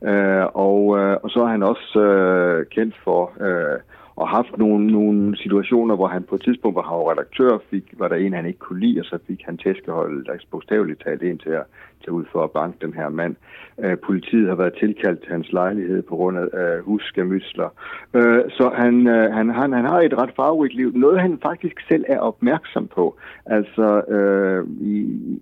Uh, 0.02 0.46
og, 0.68 0.82
uh, 0.88 1.16
og 1.24 1.30
så 1.30 1.40
er 1.40 1.48
han 1.48 1.64
også 1.64 2.00
uh, 2.00 2.66
kendt 2.76 2.96
for 3.04 3.32
uh, 3.40 3.80
og 4.18 4.30
haft 4.30 4.58
nogle, 4.58 4.88
nogle 4.88 5.38
situationer, 5.38 5.96
hvor 5.96 6.08
han 6.08 6.24
på 6.24 6.36
et 6.36 6.42
tidspunkt, 6.42 6.76
var 6.76 7.12
redaktør, 7.12 7.58
fik, 7.70 7.84
var 7.98 8.08
der 8.08 8.16
en, 8.16 8.34
han 8.34 8.46
ikke 8.46 8.60
kunne 8.60 8.80
lide, 8.80 9.00
og 9.00 9.06
så 9.06 9.20
fik 9.28 9.42
han 9.46 9.58
tæskeholdet, 9.58 10.26
der 10.26 10.34
bogstaveligt 10.52 11.04
talt 11.04 11.22
ind 11.22 11.40
til 11.40 11.50
at 11.50 11.64
tage 12.08 12.16
ud 12.20 12.26
for 12.32 12.44
at 12.44 12.52
banke 12.52 12.78
den 12.86 12.94
her 12.94 13.10
mand. 13.10 13.36
Øh, 13.84 13.98
politiet 13.98 14.48
har 14.48 14.56
været 14.56 14.74
tilkaldt 14.80 15.20
til 15.22 15.32
hans 15.32 15.52
lejlighed 15.52 16.02
på 16.02 16.16
grund 16.16 16.38
af 16.38 16.48
øh, 16.62 16.84
husskemysler. 16.84 17.70
Øh, 18.14 18.42
så 18.50 18.72
han, 18.76 19.08
øh, 19.08 19.34
han, 19.34 19.50
han, 19.50 19.74
han 19.74 19.86
har 19.86 20.00
et 20.00 20.18
ret 20.22 20.34
farverigt 20.36 20.76
liv. 20.76 20.92
Noget, 20.96 21.22
han 21.22 21.40
faktisk 21.42 21.78
selv 21.90 22.06
er 22.08 22.20
opmærksom 22.20 22.88
på. 22.88 23.06
Altså, 23.46 24.02
øh, 24.16 24.68
i, 24.82 24.94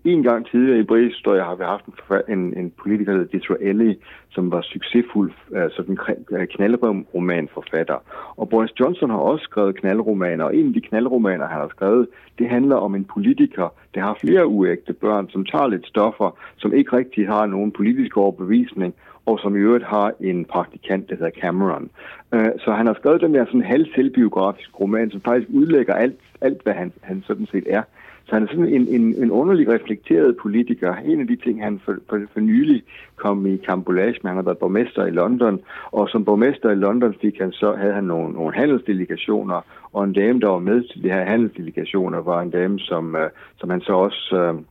en 0.04 0.24
gang 0.24 0.48
tidligere 0.48 0.80
i 0.80 0.84
britisk 0.84 1.16
historie 1.16 1.44
har 1.44 1.56
vi 1.56 1.64
haft 1.64 1.86
en, 1.86 1.94
en, 2.38 2.58
en 2.58 2.72
politiker, 2.82 3.12
der 3.12 3.20
hedder 3.20 3.38
Disraeli, 3.38 3.96
som 4.30 4.52
var 4.52 4.62
succesfuld 4.62 5.32
altså 5.56 5.76
sådan 5.78 5.98
en 6.30 6.36
øh, 6.38 6.48
knaldromanforfatter. 6.48 7.98
Og 8.38 8.50
Boris 8.50 8.80
Johnson 8.80 9.10
har 9.10 9.18
også 9.18 9.44
skrevet 9.44 9.80
knaldromaner, 9.80 10.44
og 10.46 10.56
en 10.56 10.68
af 10.68 10.74
de 10.74 10.82
knaldromaner, 10.82 11.48
han 11.48 11.62
har 11.62 11.70
skrevet, 11.70 12.08
det 12.40 12.50
handler 12.50 12.76
om 12.76 12.96
en 12.96 13.06
politiker, 13.06 13.68
der 13.96 14.02
har 14.02 14.18
flere 14.22 14.48
uægte 14.48 14.94
børn, 14.94 15.30
som 15.30 15.45
tager 15.45 15.68
lidt 15.68 15.88
stoffer, 15.88 16.38
som 16.57 16.74
ikke 16.74 16.97
rigtig 16.97 17.28
har 17.28 17.45
nogen 17.45 17.71
politisk 17.71 18.18
overbevisning, 18.18 18.94
og 19.26 19.40
som 19.40 19.56
i 19.56 19.59
øvrigt 19.59 19.85
har 19.85 20.14
en 20.19 20.45
praktikant, 20.45 21.09
der 21.09 21.16
hedder 21.16 21.40
Cameron. 21.42 21.90
Øh, 22.33 22.50
så 22.59 22.71
han 22.71 22.88
har 22.88 22.94
skrevet 22.94 23.21
den 23.21 23.33
der 23.33 23.45
sådan 23.45 23.62
halv 23.62 23.85
selvbiografisk 23.95 24.80
roman, 24.80 25.12
som 25.12 25.21
faktisk 25.21 25.50
udlægger 25.50 25.94
alt, 25.94 26.19
alt 26.42 26.64
hvad 26.64 26.74
han, 26.74 26.92
han 27.02 27.24
sådan 27.28 27.47
set 27.52 27.64
er. 27.69 27.81
Så 28.26 28.35
han 28.35 28.44
er 28.44 28.47
sådan 28.47 28.68
en, 28.68 28.88
en, 28.88 29.16
en 29.24 29.31
underlig 29.31 29.69
reflekteret 29.69 30.38
politiker. 30.38 30.95
En 30.95 31.19
af 31.21 31.28
de 31.28 31.35
ting, 31.35 31.64
han 31.64 31.81
for, 31.85 31.95
for, 32.09 32.21
for 32.33 32.40
nylig 32.40 32.83
kom 33.16 33.45
i 33.45 33.57
kambolage 33.57 34.19
med, 34.24 34.30
han 34.30 34.35
har 34.35 34.44
været 34.44 34.57
borgmester 34.57 35.06
i 35.06 35.09
London, 35.09 35.59
og 35.92 36.09
som 36.09 36.26
borgmester 36.26 36.71
i 36.71 36.76
London 36.76 37.16
fik 37.21 37.40
han 37.40 37.52
så, 37.52 37.76
havde 37.76 37.94
han 37.94 38.04
nogle, 38.04 38.33
nogle 38.33 38.56
handelsdelegationer, 38.56 39.62
og 39.94 40.04
en 40.04 40.14
dame, 40.14 40.40
der 40.40 40.47
var 40.47 40.59
med 40.59 40.83
til 40.83 41.04
de 41.04 41.12
her 41.12 41.26
handelsdelegationer, 41.26 42.21
var 42.21 42.42
en 42.42 42.50
dame, 42.50 42.80
som, 42.80 43.16
øh, 43.16 43.30
som 43.57 43.69
han 43.69 43.81
så 43.81 43.94
også... 43.94 44.35
Øh, 44.35 44.62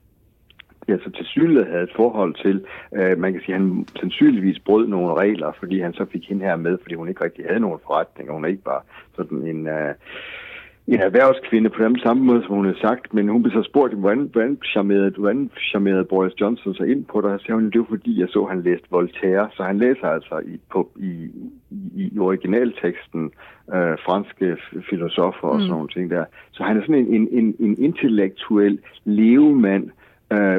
ja, 0.88 0.96
så 0.98 1.10
til 1.10 1.26
synlighed 1.26 1.70
havde 1.70 1.82
et 1.82 1.96
forhold 1.96 2.34
til. 2.34 2.64
Uh, 2.90 3.18
man 3.18 3.32
kan 3.32 3.42
sige, 3.42 3.54
at 3.54 3.60
han 3.60 3.86
sandsynligvis 4.00 4.58
brød 4.58 4.86
nogle 4.86 5.14
regler, 5.14 5.52
fordi 5.58 5.80
han 5.80 5.94
så 5.94 6.04
fik 6.12 6.28
hende 6.28 6.44
her 6.44 6.56
med, 6.56 6.78
fordi 6.82 6.94
hun 6.94 7.08
ikke 7.08 7.24
rigtig 7.24 7.44
havde 7.48 7.60
nogen 7.60 7.80
forretning, 7.86 8.28
og 8.28 8.34
hun 8.34 8.44
er 8.44 8.48
ikke 8.48 8.62
bare 8.62 8.82
sådan 9.16 9.46
en... 9.46 9.66
Uh, 9.66 9.94
en 10.86 11.00
erhvervskvinde 11.00 11.70
på 11.70 11.84
den 11.84 11.98
samme 11.98 12.24
måde, 12.24 12.42
som 12.42 12.54
hun 12.54 12.66
har 12.66 12.76
sagt, 12.80 13.14
men 13.14 13.28
hun 13.28 13.42
blev 13.42 13.52
så 13.52 13.62
spurgt, 13.62 13.94
hvordan, 13.94 14.28
hvordan, 14.32 14.58
charmerede, 14.64 15.10
hvordan 15.10 15.50
charmerede 15.70 16.04
Boris 16.04 16.40
Johnson 16.40 16.74
sig 16.74 16.90
ind 16.90 17.04
på 17.04 17.20
og 17.20 17.38
så 17.38 17.44
sagde 17.44 17.54
hun, 17.54 17.70
det 17.70 17.78
var 17.78 17.86
fordi, 17.88 18.20
jeg 18.20 18.28
så, 18.28 18.44
han 18.44 18.62
læste 18.62 18.86
Voltaire, 18.90 19.48
så 19.56 19.62
han 19.62 19.78
læser 19.78 20.06
altså 20.06 20.40
i, 20.46 20.60
på, 20.72 20.90
i, 20.96 21.30
i, 21.70 22.10
i 22.12 22.18
originalteksten 22.18 23.30
øh, 23.74 23.96
franske 24.06 24.56
filosofer 24.90 25.48
og 25.48 25.54
mm. 25.54 25.60
sådan 25.60 25.70
nogle 25.70 25.88
ting 25.88 26.10
der. 26.10 26.24
Så 26.52 26.62
han 26.62 26.76
er 26.76 26.80
sådan 26.80 26.94
en, 26.94 27.14
en, 27.14 27.28
en, 27.30 27.56
en 27.58 27.76
intellektuel 27.78 28.78
levemand, 29.04 29.84
øh, 29.84 30.03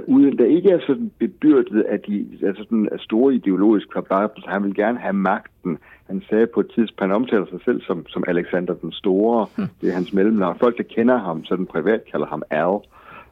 uden, 0.07 0.38
der 0.38 0.45
ikke 0.45 0.69
er 0.69 0.79
sådan 0.79 1.12
bebyrdet 1.19 1.81
af 1.81 2.00
de 2.00 2.27
altså 2.43 2.63
sådan 2.63 2.89
store 2.98 3.36
ideologiske 3.36 3.91
kababler. 3.91 4.50
Han 4.50 4.63
vil 4.63 4.75
gerne 4.75 5.00
have 5.00 5.13
magten. 5.13 5.77
Han 6.07 6.22
sagde 6.29 6.48
på 6.48 6.60
et 6.60 6.72
tidspunkt, 6.75 7.01
han 7.01 7.12
omtaler 7.12 7.45
sig 7.45 7.60
selv 7.65 7.81
som, 7.81 8.05
som 8.07 8.24
Alexander 8.27 8.74
den 8.74 8.91
Store. 8.91 9.48
Mm. 9.57 9.63
Det 9.81 9.89
er 9.89 9.93
hans 9.93 10.13
mellemnavn. 10.13 10.60
Folk, 10.60 10.77
der 10.77 10.84
kender 10.84 11.17
ham, 11.17 11.43
sådan 11.45 11.65
privat, 11.65 12.01
kalder 12.12 12.27
ham 12.27 12.43
Al. 12.50 12.79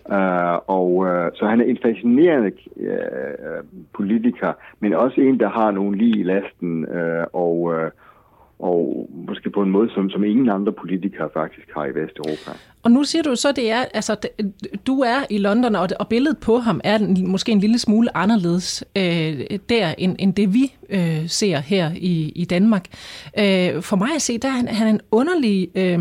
Uh, 0.05 0.57
og 0.67 0.91
uh, 0.95 1.07
så 1.33 1.45
han 1.45 1.61
er 1.61 1.65
en 1.65 1.77
fascinerende 1.81 2.51
uh, 2.75 3.65
politiker, 3.93 4.53
men 4.79 4.93
også 4.93 5.21
en, 5.21 5.39
der 5.39 5.49
har 5.49 5.71
nogle 5.71 5.97
lige 5.97 6.19
i 6.19 6.23
lasten, 6.23 6.85
uh, 6.85 7.23
og, 7.33 7.61
uh, 7.61 7.89
og 8.60 9.10
måske 9.27 9.50
på 9.50 9.62
en 9.62 9.72
måde, 9.72 9.89
som, 9.93 10.10
som 10.10 10.24
ingen 10.24 10.50
andre 10.50 10.72
politikere 10.72 11.29
faktisk 11.33 11.67
har 11.75 11.86
i 11.86 11.89
Vesteuropa. 11.89 12.51
Og 12.83 12.91
nu 12.91 13.03
siger 13.03 13.24
du 13.24 13.36
så, 13.36 13.51
det 13.51 13.72
er, 13.72 13.86
altså, 13.93 14.15
du 14.88 15.00
er 15.00 15.25
i 15.29 15.38
London, 15.38 15.75
og, 15.75 15.89
og 16.00 16.07
billedet 16.07 16.38
på 16.38 16.57
ham 16.57 16.81
er 16.83 17.25
måske 17.27 17.51
en 17.51 17.60
lille 17.60 17.79
smule 17.79 18.17
anderledes 18.17 18.83
øh, 18.98 19.41
der, 19.69 19.93
end, 19.98 20.15
end 20.19 20.33
det 20.33 20.53
vi 20.53 20.74
øh, 20.89 21.29
ser 21.29 21.57
her 21.57 21.91
i, 21.95 22.31
i 22.36 22.45
Danmark. 22.45 22.86
Øh, 23.39 23.81
for 23.81 23.95
mig 23.95 24.10
at 24.15 24.22
se, 24.22 24.38
der 24.38 24.48
er 24.48 24.51
han, 24.51 24.67
han 24.67 24.88
er 24.88 24.91
en 24.91 25.01
underlig 25.12 25.69
øh, 25.75 26.00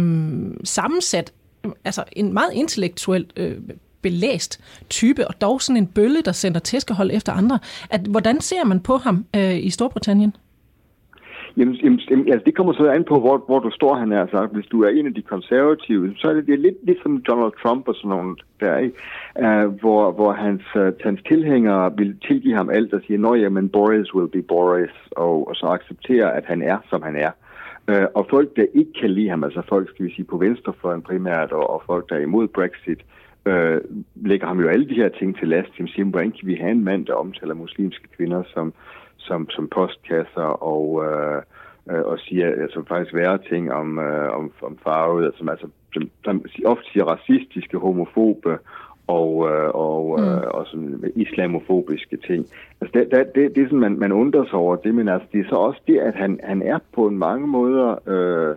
sammensat, 0.64 1.32
altså 1.84 2.04
en 2.12 2.32
meget 2.32 2.52
intellektuel 2.52 3.26
øh, 3.36 3.56
belæst 4.02 4.60
type, 4.88 5.28
og 5.28 5.40
dog 5.40 5.62
sådan 5.62 5.76
en 5.76 5.86
bølle, 5.86 6.22
der 6.22 6.32
sender 6.32 6.60
tæskehold 6.60 7.10
efter 7.12 7.32
andre. 7.32 7.58
At, 7.90 8.00
hvordan 8.00 8.40
ser 8.40 8.64
man 8.64 8.80
på 8.80 8.96
ham 8.96 9.24
øh, 9.36 9.64
i 9.64 9.70
Storbritannien? 9.70 10.36
Jamen, 11.56 11.74
jamen 11.74 12.00
altså, 12.32 12.44
det 12.46 12.56
kommer 12.56 12.72
så 12.72 12.90
an 12.90 13.04
på, 13.04 13.20
hvor, 13.20 13.44
hvor 13.46 13.58
du 13.58 13.70
står, 13.70 13.94
han 13.94 14.12
er 14.12 14.26
sagt. 14.30 14.54
Hvis 14.54 14.66
du 14.66 14.82
er 14.82 14.88
en 14.88 15.06
af 15.06 15.14
de 15.14 15.22
konservative, 15.22 16.14
så 16.16 16.28
er 16.28 16.34
det, 16.34 16.46
det 16.46 16.54
er 16.54 16.58
lidt 16.58 16.76
ligesom 16.82 17.22
Donald 17.22 17.52
Trump 17.62 17.88
og 17.88 17.94
sådan 17.94 18.08
nogle 18.08 18.36
der, 18.60 18.78
ikke? 18.78 18.96
Uh, 19.44 19.80
hvor, 19.80 20.12
hvor 20.12 20.32
hans, 20.32 20.62
uh, 20.76 20.88
hans 21.04 21.20
tilhængere 21.28 21.96
vil 21.96 22.16
tilgive 22.26 22.56
ham 22.56 22.70
alt 22.70 22.94
og 22.94 23.00
sige, 23.06 23.18
nå 23.18 23.34
jamen, 23.34 23.68
Boris 23.68 24.14
will 24.14 24.28
be 24.28 24.42
Boris, 24.42 24.94
og, 25.10 25.48
og 25.48 25.56
så 25.56 25.66
acceptere, 25.66 26.36
at 26.36 26.44
han 26.46 26.62
er, 26.62 26.78
som 26.90 27.02
han 27.02 27.16
er. 27.16 27.30
Uh, 27.90 28.06
og 28.14 28.26
folk, 28.30 28.56
der 28.56 28.66
ikke 28.74 28.92
kan 29.00 29.10
lide 29.10 29.28
ham, 29.28 29.44
altså 29.44 29.62
folk, 29.68 29.88
skal 29.88 30.06
vi 30.06 30.14
sige, 30.14 30.24
på 30.24 30.36
venstrefløjen 30.36 31.02
primært, 31.02 31.52
og, 31.52 31.70
og 31.70 31.82
folk, 31.86 32.08
der 32.08 32.16
er 32.16 32.20
imod 32.20 32.48
Brexit, 32.48 33.00
øh, 33.46 33.80
lægger 34.14 34.46
ham 34.46 34.60
jo 34.60 34.68
alle 34.68 34.88
de 34.88 34.94
her 34.94 35.08
ting 35.08 35.38
til 35.38 35.48
last. 35.48 35.68
De 35.78 35.92
siger, 35.92 36.04
hvordan 36.04 36.30
kan 36.30 36.48
vi 36.48 36.54
have 36.54 36.72
en 36.72 36.84
mand, 36.84 37.06
der 37.06 37.14
omtaler 37.14 37.54
muslimske 37.54 38.08
kvinder 38.16 38.42
som, 38.54 38.72
som, 39.16 39.50
som 39.50 39.68
postkasser 39.68 40.62
og, 40.74 41.04
øh, 41.04 41.42
øh, 41.90 42.02
og 42.04 42.18
siger 42.18 42.46
altså, 42.46 42.84
faktisk 42.88 43.14
værre 43.14 43.38
ting 43.38 43.72
om, 43.72 43.98
øh, 43.98 44.36
om, 44.36 44.52
om 44.62 44.78
farvet, 44.84 45.24
altså, 45.24 45.44
altså, 45.50 45.66
som, 45.92 46.10
som 46.24 46.44
ofte 46.64 46.90
siger 46.92 47.04
racistiske, 47.04 47.78
homofobe 47.78 48.58
og, 49.06 49.50
øh, 49.50 49.70
og, 49.74 50.20
øh, 50.20 50.26
mm. 50.26 50.32
øh, 50.32 50.48
og 50.50 50.66
sådan 50.66 51.12
islamofobiske 51.16 52.16
ting. 52.16 52.46
Altså 52.80 52.98
det, 52.98 53.10
det, 53.10 53.34
det, 53.34 53.54
det 53.54 53.62
er 53.62 53.66
sådan, 53.66 53.78
man, 53.78 53.98
man 53.98 54.12
undrer 54.12 54.44
sig 54.44 54.54
over 54.54 54.76
det, 54.76 54.94
men 54.94 55.08
altså, 55.08 55.28
det 55.32 55.40
er 55.40 55.48
så 55.48 55.56
også 55.56 55.80
det, 55.86 55.98
at 55.98 56.14
han, 56.14 56.40
han 56.42 56.62
er 56.62 56.78
på 56.94 57.06
en 57.06 57.18
mange 57.18 57.46
måder 57.46 58.08
øh, 58.08 58.56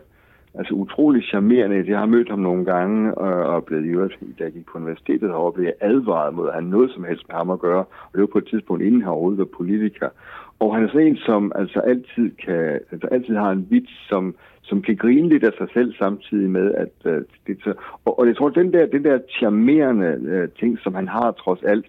altså 0.58 0.74
utrolig 0.74 1.24
charmerende. 1.24 1.86
Jeg 1.88 2.00
har 2.00 2.06
mødt 2.06 2.30
ham 2.30 2.40
nogle 2.40 2.66
gange 2.66 3.14
og, 3.18 3.56
og 3.56 3.64
blevet 3.66 3.86
i 3.86 3.90
øvrigt, 3.90 4.18
da 4.40 4.44
jeg 4.44 4.54
gik 4.54 4.66
på 4.66 4.78
universitetet 4.78 5.32
og 5.32 5.54
blev 5.54 5.72
advaret 5.82 6.34
mod 6.34 6.48
at 6.48 6.54
have 6.54 6.70
noget 6.70 6.92
som 6.92 7.04
helst 7.04 7.28
med 7.28 7.36
ham 7.36 7.50
at 7.50 7.60
gøre. 7.60 7.80
Og 7.80 8.14
det 8.14 8.22
var 8.22 8.28
på 8.28 8.38
et 8.38 8.48
tidspunkt, 8.48 8.84
inden 8.84 9.02
han 9.02 9.12
overhovedet 9.12 9.40
var 9.40 9.58
politiker. 9.58 10.10
Og 10.60 10.76
han 10.76 10.84
er 10.84 10.88
sådan 10.88 11.08
en, 11.08 11.18
som 11.18 11.52
altså 11.56 11.80
altid, 11.80 12.32
kan, 12.46 12.80
altså 12.92 13.08
altid 13.12 13.36
har 13.36 13.52
en 13.52 13.68
vits, 13.70 14.08
som, 14.10 14.36
som 14.62 14.82
kan 14.82 14.96
grine 14.96 15.30
lidt 15.30 15.44
af 15.44 15.54
sig 15.58 15.68
selv 15.74 15.94
samtidig 15.94 16.50
med, 16.50 16.74
at 16.74 16.94
uh, 17.06 17.22
det 17.48 17.58
så, 17.64 17.74
og, 18.06 18.20
og 18.20 18.28
jeg 18.28 18.38
tror, 18.38 18.50
den 18.50 18.74
der, 18.74 18.86
den 18.86 19.04
der 19.04 19.20
charmerende 19.30 20.10
uh, 20.22 20.60
ting, 20.60 20.80
som 20.80 20.96
han 20.96 21.08
har 21.08 21.32
trods 21.32 21.64
alt, 21.64 21.86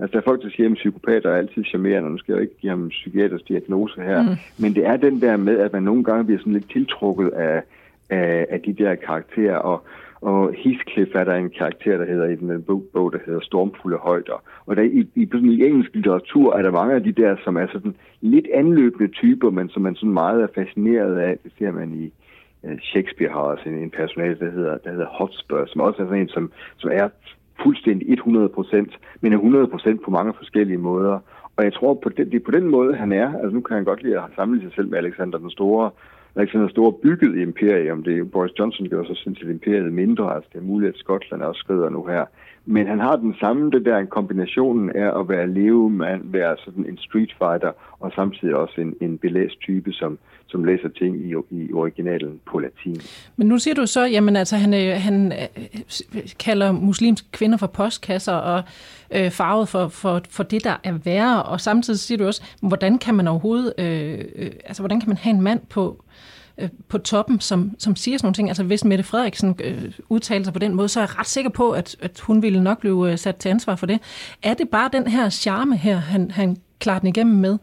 Altså, 0.00 0.12
der 0.12 0.18
er 0.18 0.30
folk, 0.30 0.42
der 0.42 0.50
siger, 0.50 0.70
at 0.70 0.74
psykopater 0.74 1.30
er 1.30 1.36
altid 1.36 1.64
charmerende, 1.64 2.10
nu 2.10 2.18
skal 2.18 2.32
jeg 2.32 2.38
jo 2.38 2.42
ikke 2.42 2.58
give 2.60 2.70
ham 2.70 2.88
psykiatrisk 2.88 3.48
diagnose 3.48 4.00
her, 4.00 4.22
mm. 4.22 4.36
men 4.62 4.74
det 4.74 4.86
er 4.86 4.96
den 4.96 5.20
der 5.20 5.36
med, 5.36 5.58
at 5.58 5.72
man 5.72 5.82
nogle 5.82 6.04
gange 6.04 6.24
bliver 6.24 6.38
sådan 6.38 6.52
lidt 6.52 6.70
tiltrukket 6.70 7.28
af, 7.28 7.62
af, 8.10 8.46
af 8.50 8.60
de 8.60 8.72
der 8.72 8.94
karakterer, 8.94 9.56
og, 9.56 9.84
og 10.20 10.54
Heathcliff 10.58 11.10
er 11.14 11.24
der 11.24 11.34
en 11.34 11.50
karakter, 11.50 11.96
der 11.96 12.06
hedder 12.06 12.28
i 12.28 12.36
den 12.36 12.62
bog, 12.62 12.84
bog 12.92 13.12
der 13.12 13.18
hedder 13.26 13.40
Stormfulde 13.40 13.96
Højder. 13.96 14.42
Og 14.66 14.76
der, 14.76 14.82
i, 14.82 15.08
i, 15.14 15.28
i 15.34 15.64
engelsk 15.64 15.94
litteratur 15.94 16.56
er 16.56 16.62
der 16.62 16.70
mange 16.70 16.94
af 16.94 17.02
de 17.02 17.12
der, 17.12 17.36
som 17.44 17.56
er 17.56 17.66
sådan 17.72 17.94
lidt 18.20 18.46
anløbende 18.54 19.12
typer, 19.12 19.50
men 19.50 19.68
som 19.68 19.82
man 19.82 19.94
sådan 19.94 20.12
meget 20.12 20.42
er 20.42 20.48
fascineret 20.54 21.18
af. 21.18 21.38
Det 21.44 21.52
ser 21.58 21.72
man 21.72 21.94
i 21.94 22.12
øh, 22.64 22.78
Shakespeare 22.80 23.32
har 23.32 23.40
også 23.40 23.68
en, 23.68 23.74
en 23.74 23.90
personale, 23.90 24.38
der 24.38 24.50
hedder, 24.50 24.78
der 24.78 24.90
hedder 24.90 25.06
Hotspur, 25.06 25.66
som 25.66 25.80
også 25.80 26.02
er 26.02 26.06
sådan 26.06 26.20
en, 26.20 26.28
som, 26.28 26.52
som 26.76 26.90
er 26.92 27.08
fuldstændig 27.62 28.12
100 28.12 28.48
procent, 28.48 28.98
men 29.20 29.32
er 29.32 29.36
100 29.36 29.66
procent 29.66 30.04
på 30.04 30.10
mange 30.10 30.32
forskellige 30.34 30.78
måder. 30.78 31.18
Og 31.56 31.64
jeg 31.64 31.72
tror, 31.72 31.94
på 31.94 32.08
den, 32.08 32.30
det 32.30 32.34
er 32.34 32.44
på 32.44 32.50
den 32.50 32.66
måde, 32.66 32.94
han 32.96 33.12
er. 33.12 33.28
Altså 33.34 33.50
nu 33.54 33.60
kan 33.60 33.76
han 33.76 33.84
godt 33.84 34.02
lide 34.02 34.18
at 34.18 34.24
samle 34.36 34.60
sig 34.62 34.72
selv 34.74 34.88
med 34.88 34.98
Alexander 34.98 35.38
den 35.38 35.50
Store, 35.50 35.90
Alexander 36.36 36.68
Store 36.68 36.92
bygget 36.92 37.38
imperium. 37.38 38.02
Det 38.02 38.18
er 38.18 38.24
Boris 38.24 38.58
Johnson 38.58 38.88
gør 38.88 39.04
så 39.04 39.14
sindssygt 39.14 39.50
imperiet 39.50 39.92
mindre. 39.92 40.34
Altså 40.34 40.50
det 40.52 40.58
er 40.58 40.62
muligt, 40.62 40.94
at 40.94 41.00
Skotland 41.00 41.42
også 41.42 41.58
skrider 41.58 41.88
nu 41.88 42.04
her. 42.04 42.24
Men 42.66 42.86
han 42.86 43.00
har 43.00 43.16
den 43.16 43.34
samme, 43.40 43.70
det 43.70 43.84
der 43.84 43.98
en 43.98 44.06
kombinationen 44.06 44.90
af 44.90 45.20
at 45.20 45.28
være 45.28 45.46
levemand, 45.46 46.22
være 46.24 46.56
sådan 46.64 46.86
en 46.86 46.98
street 46.98 47.34
fighter, 47.38 47.72
og 48.00 48.12
samtidig 48.14 48.54
også 48.54 48.80
en, 48.80 48.94
en 49.00 49.18
belæst 49.18 49.60
type, 49.60 49.92
som, 49.92 50.18
som 50.46 50.64
læser 50.64 50.88
ting 50.88 51.16
i, 51.16 51.34
i 51.50 51.72
originalen 51.72 52.40
på 52.50 52.58
latin. 52.58 53.00
Men 53.36 53.46
nu 53.46 53.58
siger 53.58 53.74
du 53.74 53.86
så, 53.86 54.04
jamen 54.04 54.36
altså, 54.36 54.56
han, 54.56 54.74
øh, 54.74 54.94
han 54.96 55.32
øh, 55.32 56.22
kalder 56.38 56.72
muslimske 56.72 57.28
kvinder 57.32 57.58
for 57.58 57.66
postkasser 57.66 58.32
og 58.32 58.62
øh, 59.16 59.30
farvet 59.30 59.68
for, 59.68 59.88
for, 59.88 60.20
for 60.30 60.42
det, 60.42 60.64
der 60.64 60.76
er 60.84 60.92
værre, 61.04 61.42
og 61.42 61.60
samtidig 61.60 61.98
siger 61.98 62.18
du 62.18 62.26
også, 62.26 62.42
hvordan 62.62 62.98
kan 62.98 63.14
man 63.14 63.28
overhovedet, 63.28 63.72
øh, 63.78 64.18
øh, 64.36 64.50
altså 64.64 64.82
hvordan 64.82 65.00
kan 65.00 65.08
man 65.08 65.16
have 65.16 65.34
en 65.34 65.42
mand 65.42 65.60
på, 65.70 66.04
øh, 66.62 66.68
på 66.88 66.98
toppen, 66.98 67.40
som, 67.40 67.70
som 67.78 67.96
siger 67.96 68.18
sådan 68.18 68.26
nogle 68.26 68.34
ting. 68.34 68.48
Altså 68.48 68.64
hvis 68.64 68.84
Mette 68.84 69.04
Frederiksen 69.04 69.56
øh, 69.64 69.92
udtaler 70.08 70.44
sig 70.44 70.52
på 70.52 70.58
den 70.58 70.74
måde, 70.74 70.88
så 70.88 71.00
er 71.00 71.04
jeg 71.04 71.18
ret 71.18 71.26
sikker 71.26 71.50
på, 71.50 71.70
at, 71.70 71.96
at 72.02 72.20
hun 72.20 72.42
ville 72.42 72.62
nok 72.62 72.80
blive 72.80 73.12
øh, 73.12 73.18
sat 73.18 73.36
til 73.36 73.48
ansvar 73.48 73.76
for 73.76 73.86
det. 73.86 73.98
Er 74.42 74.54
det 74.54 74.68
bare 74.68 74.90
den 74.92 75.06
her 75.06 75.28
charme 75.28 75.76
her, 75.76 75.96
han, 75.96 76.30
han 76.30 76.56
klarer 76.78 76.98
den 76.98 77.08
igennem 77.08 77.36
med? 77.36 77.58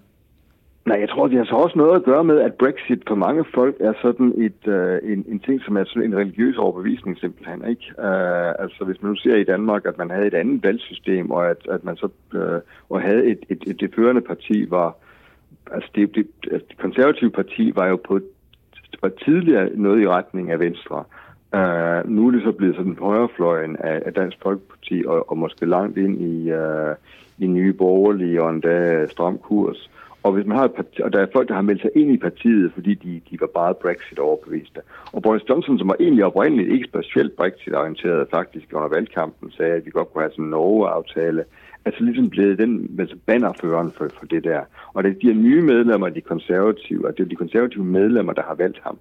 Nej, 0.87 0.99
jeg 0.99 1.09
tror, 1.09 1.27
det 1.27 1.37
har 1.37 1.45
så 1.45 1.55
også 1.55 1.77
noget 1.77 1.95
at 1.95 2.03
gøre 2.03 2.23
med, 2.23 2.39
at 2.39 2.53
Brexit 2.53 3.03
for 3.07 3.15
mange 3.15 3.45
folk 3.55 3.75
er 3.79 3.93
sådan 4.01 4.33
et, 4.37 4.67
øh, 4.67 4.99
en, 5.13 5.25
en 5.27 5.39
ting, 5.39 5.61
som 5.61 5.77
er 5.77 5.83
sådan 5.83 6.03
en 6.03 6.17
religiøs 6.17 6.57
overbevisning 6.57 7.17
simpelthen. 7.19 7.69
Ikke? 7.69 7.85
Øh, 7.99 8.49
altså 8.59 8.83
hvis 8.85 9.01
man 9.01 9.09
nu 9.09 9.15
ser 9.15 9.35
i 9.35 9.43
Danmark, 9.43 9.85
at 9.85 9.97
man 9.97 10.09
havde 10.09 10.27
et 10.27 10.33
andet 10.33 10.63
valgsystem, 10.63 11.31
og 11.31 11.49
at, 11.49 11.57
at 11.69 11.83
man 11.83 11.97
så 11.97 12.09
øh, 12.33 12.59
og 12.89 13.01
havde 13.01 13.25
et, 13.25 13.39
et, 13.49 13.63
et, 13.67 13.79
det 13.79 13.95
førende 13.95 14.21
parti 14.21 14.69
var, 14.69 14.95
altså 15.71 15.89
det, 15.95 16.15
det, 16.15 16.27
altså 16.51 16.67
det 16.69 16.77
konservative 16.77 17.31
parti 17.31 17.71
var 17.75 17.87
jo 17.87 17.95
på 17.95 18.19
var 19.01 19.09
tidligere 19.09 19.69
noget 19.75 20.01
i 20.01 20.07
retning 20.07 20.51
af 20.51 20.59
Venstre. 20.59 21.03
Uh, 21.53 22.09
nu 22.11 22.27
er 22.27 22.31
det 22.31 22.43
så 22.43 22.51
blevet 22.51 22.75
sådan 22.75 22.97
højrefløjen 22.99 23.75
af, 23.79 24.01
af 24.05 24.13
Dansk 24.13 24.37
Folkeparti, 24.43 25.03
og, 25.07 25.31
og 25.31 25.37
måske 25.37 25.65
langt 25.65 25.97
ind 25.97 26.21
i, 26.21 26.51
uh, 26.51 26.95
i 27.37 27.47
nye 27.47 27.73
borgerlige 27.73 28.43
og 28.43 28.49
endda 28.49 29.07
stram 29.07 29.37
kurs. 29.37 29.89
Og 30.23 30.33
hvis 30.33 30.45
man 30.45 30.57
har 30.57 30.65
et 30.65 30.73
parti, 30.73 31.01
og 31.01 31.13
der 31.13 31.19
er 31.21 31.27
folk, 31.33 31.47
der 31.47 31.53
har 31.53 31.61
meldt 31.61 31.81
sig 31.81 31.91
ind 31.95 32.11
i 32.11 32.17
partiet, 32.17 32.71
fordi 32.73 32.93
de, 32.93 33.21
de 33.29 33.37
var 33.41 33.47
bare 33.47 33.73
Brexit 33.73 34.19
overbeviste. 34.19 34.81
Og 35.11 35.21
Boris 35.21 35.49
Johnson, 35.49 35.77
som 35.77 35.87
var 35.87 35.95
egentlig 35.99 36.25
oprindeligt 36.25 36.71
ikke 36.71 36.87
specielt 36.87 37.35
Brexit-orienteret, 37.35 38.27
faktisk 38.31 38.67
under 38.73 38.89
valgkampen, 38.89 39.51
sagde, 39.51 39.73
at 39.73 39.85
vi 39.85 39.91
godt 39.91 40.13
kunne 40.13 40.21
have 40.21 40.31
sådan 40.31 40.45
en 40.45 40.51
Norge-aftale, 40.51 41.43
altså 41.87 42.03
ligesom 42.03 42.29
blevet 42.29 42.57
den 42.57 42.95
altså 42.99 43.15
bannerføreren 43.25 43.91
for, 43.97 44.07
for 44.19 44.25
det 44.25 44.43
der. 44.43 44.61
Og 44.93 45.03
det 45.03 45.09
er 45.09 45.19
de 45.21 45.27
her 45.27 45.41
nye 45.47 45.61
medlemmer, 45.61 46.09
de 46.09 46.21
konservative, 46.21 47.07
og 47.07 47.17
det 47.17 47.23
er 47.23 47.29
de 47.29 47.35
konservative 47.43 47.85
medlemmer, 47.85 48.33
der 48.33 48.43
har 48.49 48.55
valgt 48.55 48.79
ham. 48.83 48.97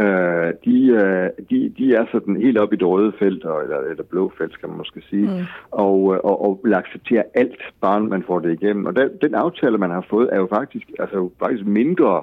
Øh, 0.00 0.52
de, 0.64 0.76
øh, 1.02 1.28
de, 1.50 1.72
de 1.78 1.94
er 1.94 2.04
sådan 2.12 2.36
helt 2.36 2.58
op 2.58 2.72
i 2.72 2.76
det 2.76 2.88
røde 2.88 3.12
felt, 3.18 3.44
eller, 3.44 3.78
eller 3.90 4.04
blå 4.10 4.32
felt, 4.38 4.52
skal 4.52 4.68
man 4.68 4.78
måske 4.78 5.02
sige, 5.10 5.26
mm. 5.26 5.44
og, 5.70 6.14
øh, 6.14 6.20
og, 6.24 6.44
og 6.44 6.60
vil 6.64 6.74
acceptere 6.74 7.24
alt, 7.34 7.62
bare 7.80 8.00
man 8.00 8.24
får 8.26 8.38
det 8.38 8.52
igennem. 8.52 8.86
Og 8.86 8.96
den, 8.96 9.10
den 9.22 9.34
aftale, 9.34 9.78
man 9.78 9.90
har 9.90 10.06
fået, 10.10 10.28
er 10.32 10.36
jo 10.36 10.48
faktisk, 10.54 10.90
altså, 10.98 11.30
faktisk 11.38 11.66
mindre 11.66 12.22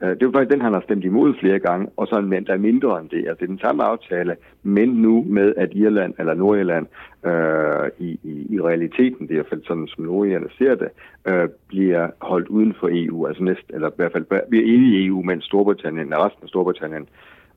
det 0.00 0.22
er 0.22 0.26
jo 0.26 0.32
faktisk 0.32 0.52
den, 0.52 0.60
han 0.60 0.72
har 0.72 0.80
stemt 0.80 1.04
imod 1.04 1.34
flere 1.40 1.58
gange, 1.58 1.88
og 1.96 2.06
så 2.06 2.18
en 2.18 2.28
mænd, 2.28 2.46
der 2.46 2.52
er 2.52 2.58
mindre 2.58 3.00
end 3.00 3.08
det. 3.08 3.18
Altså, 3.18 3.36
det 3.40 3.42
er 3.42 3.46
den 3.46 3.58
samme 3.58 3.82
aftale, 3.82 4.36
men 4.62 4.88
nu 4.88 5.24
med, 5.28 5.54
at 5.56 5.74
Irland 5.74 6.14
eller 6.18 6.34
Nordirland 6.34 6.86
øh, 7.26 7.90
i, 7.98 8.18
i, 8.22 8.54
i 8.54 8.60
realiteten, 8.60 9.28
det 9.28 9.30
er 9.30 9.34
i 9.34 9.42
hvert 9.42 9.48
fald 9.48 9.64
sådan, 9.64 9.86
som 9.86 10.04
Nordirland 10.04 10.50
ser 10.58 10.74
det, 10.74 10.88
øh, 11.26 11.48
bliver 11.68 12.10
holdt 12.20 12.48
uden 12.48 12.74
for 12.80 12.88
EU, 12.92 13.26
altså 13.26 13.42
næst, 13.42 13.70
eller 13.70 13.88
i 13.88 13.92
hvert 13.96 14.12
fald 14.12 14.48
bliver 14.48 14.64
inde 14.64 14.86
i 14.88 15.06
EU, 15.06 15.22
mens 15.22 15.44
Storbritannien, 15.44 16.14
resten 16.14 16.42
af 16.42 16.48
Storbritannien 16.48 17.08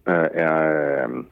øh, 0.07 0.27
er, 0.33 0.57
øh, 1.03 1.23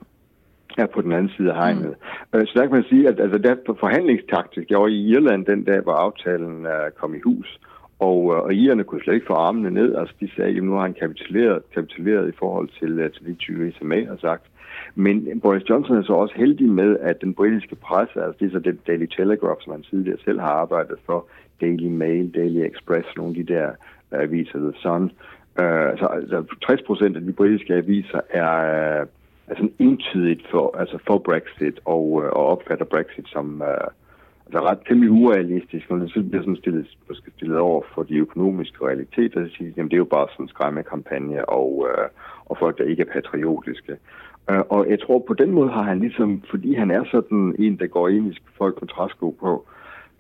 er 0.78 0.86
på 0.86 1.02
den 1.02 1.12
anden 1.12 1.32
side 1.38 1.52
af 1.52 1.56
hegnet. 1.56 1.96
Mm. 2.34 2.40
Øh, 2.40 2.48
så 2.48 2.52
der 2.56 2.62
kan 2.62 2.76
man 2.76 2.84
sige, 2.84 3.08
at 3.08 3.20
altså, 3.20 3.38
der 3.38 3.74
forhandlingstaktisk, 3.80 4.70
jeg 4.70 4.80
var 4.80 4.88
i 4.88 5.08
Irland 5.08 5.46
den 5.46 5.64
dag, 5.64 5.82
hvor 5.82 5.94
aftalen 5.94 6.66
øh, 6.66 6.92
kom 7.00 7.16
i 7.16 7.20
hus, 7.24 7.60
og, 8.00 8.34
øh, 8.34 8.44
og 8.44 8.54
irerne 8.54 8.84
kunne 8.84 9.02
slet 9.02 9.14
ikke 9.14 9.28
få 9.28 9.34
armene 9.34 9.72
ned. 9.72 9.96
Altså, 9.96 10.16
de 10.20 10.30
sagde, 10.36 10.58
at 10.58 10.64
nu 10.64 10.74
har 10.74 10.82
han 10.82 10.94
kapituleret, 10.94 11.62
kapituleret 11.74 12.30
i 12.30 12.38
forhold 12.40 12.70
til, 12.80 13.00
øh, 13.00 13.12
til 13.12 13.26
de 13.26 13.34
20 13.34 13.74
May 13.82 14.08
har 14.08 14.18
sagt. 14.22 14.44
Men 14.96 15.40
Boris 15.40 15.70
Johnson 15.70 15.98
er 15.98 16.04
så 16.04 16.14
også 16.14 16.36
heldig 16.38 16.70
med, 16.70 16.98
at 17.00 17.22
den 17.22 17.34
britiske 17.34 17.76
presse, 17.76 18.22
altså 18.24 18.38
det 18.40 18.46
er 18.48 18.52
så 18.52 18.60
den 18.60 18.80
Daily 18.88 19.06
Telegraph, 19.06 19.62
som 19.62 19.74
han 19.74 19.84
tidligere 19.84 20.18
selv 20.26 20.40
har 20.40 20.50
arbejdet 20.50 20.98
for, 21.06 21.28
Daily 21.62 21.88
Mail, 21.88 22.36
Daily 22.36 22.62
Express, 22.70 23.08
nogle 23.18 23.40
af 23.40 23.46
de 23.46 23.54
der 23.54 23.70
uh, 24.12 24.20
aviser, 24.20 24.60
The 24.60 24.74
Sun, 24.76 25.04
uh, 25.04 26.00
så 26.00 26.08
altså 26.14 26.44
60 26.62 26.82
procent 26.82 27.16
af 27.16 27.22
de 27.22 27.34
britiske 27.34 27.74
aviser 27.74 28.20
er, 28.30 29.02
uh, 29.02 29.08
er 29.48 29.56
sådan 29.56 29.74
entydigt 29.80 30.48
for, 30.52 30.78
altså 30.78 30.98
for 31.08 31.18
Brexit 31.18 31.80
og, 31.86 32.12
uh, 32.12 32.24
og 32.24 32.46
opfatter 32.46 32.86
Brexit 32.86 33.28
som, 33.28 33.62
uh, 33.62 33.88
altså 34.48 34.60
ret 34.70 34.80
temmelig 34.88 35.12
urealistisk, 35.12 35.90
når 35.90 35.98
det 35.98 36.12
så 36.12 36.24
bliver 36.30 36.44
sådan 36.44 36.56
stillet, 36.56 36.98
måske 37.08 37.32
stillet 37.36 37.58
over 37.58 37.82
for 37.94 38.04
de 38.04 38.18
økonomiske 38.18 38.86
realiteter, 38.86 39.48
så 39.48 39.54
siger 39.56 39.72
jamen 39.78 39.90
det 39.90 39.96
er 39.96 40.06
jo 40.06 40.16
bare 40.16 40.28
sådan 40.32 40.44
en 40.44 40.50
skræmmekampagne, 40.50 41.50
og, 41.50 41.88
øh, 41.90 42.08
og 42.46 42.58
folk, 42.58 42.78
der 42.78 42.84
ikke 42.84 43.02
er 43.02 43.14
patriotiske. 43.14 43.94
Øh, 44.50 44.60
og 44.70 44.90
jeg 44.90 45.00
tror 45.00 45.20
på 45.28 45.34
den 45.34 45.52
måde 45.52 45.70
har 45.70 45.84
han 45.84 46.00
ligesom, 46.00 46.44
fordi 46.50 46.74
han 46.74 46.92
er 46.92 47.04
sådan 47.12 47.56
en, 47.60 47.80
der 47.80 47.88
går 47.88 48.08
ind 48.08 48.34
i 48.34 48.38
folk 48.58 48.82
med 48.82 48.88
træsko 48.90 49.30
på, 49.40 49.66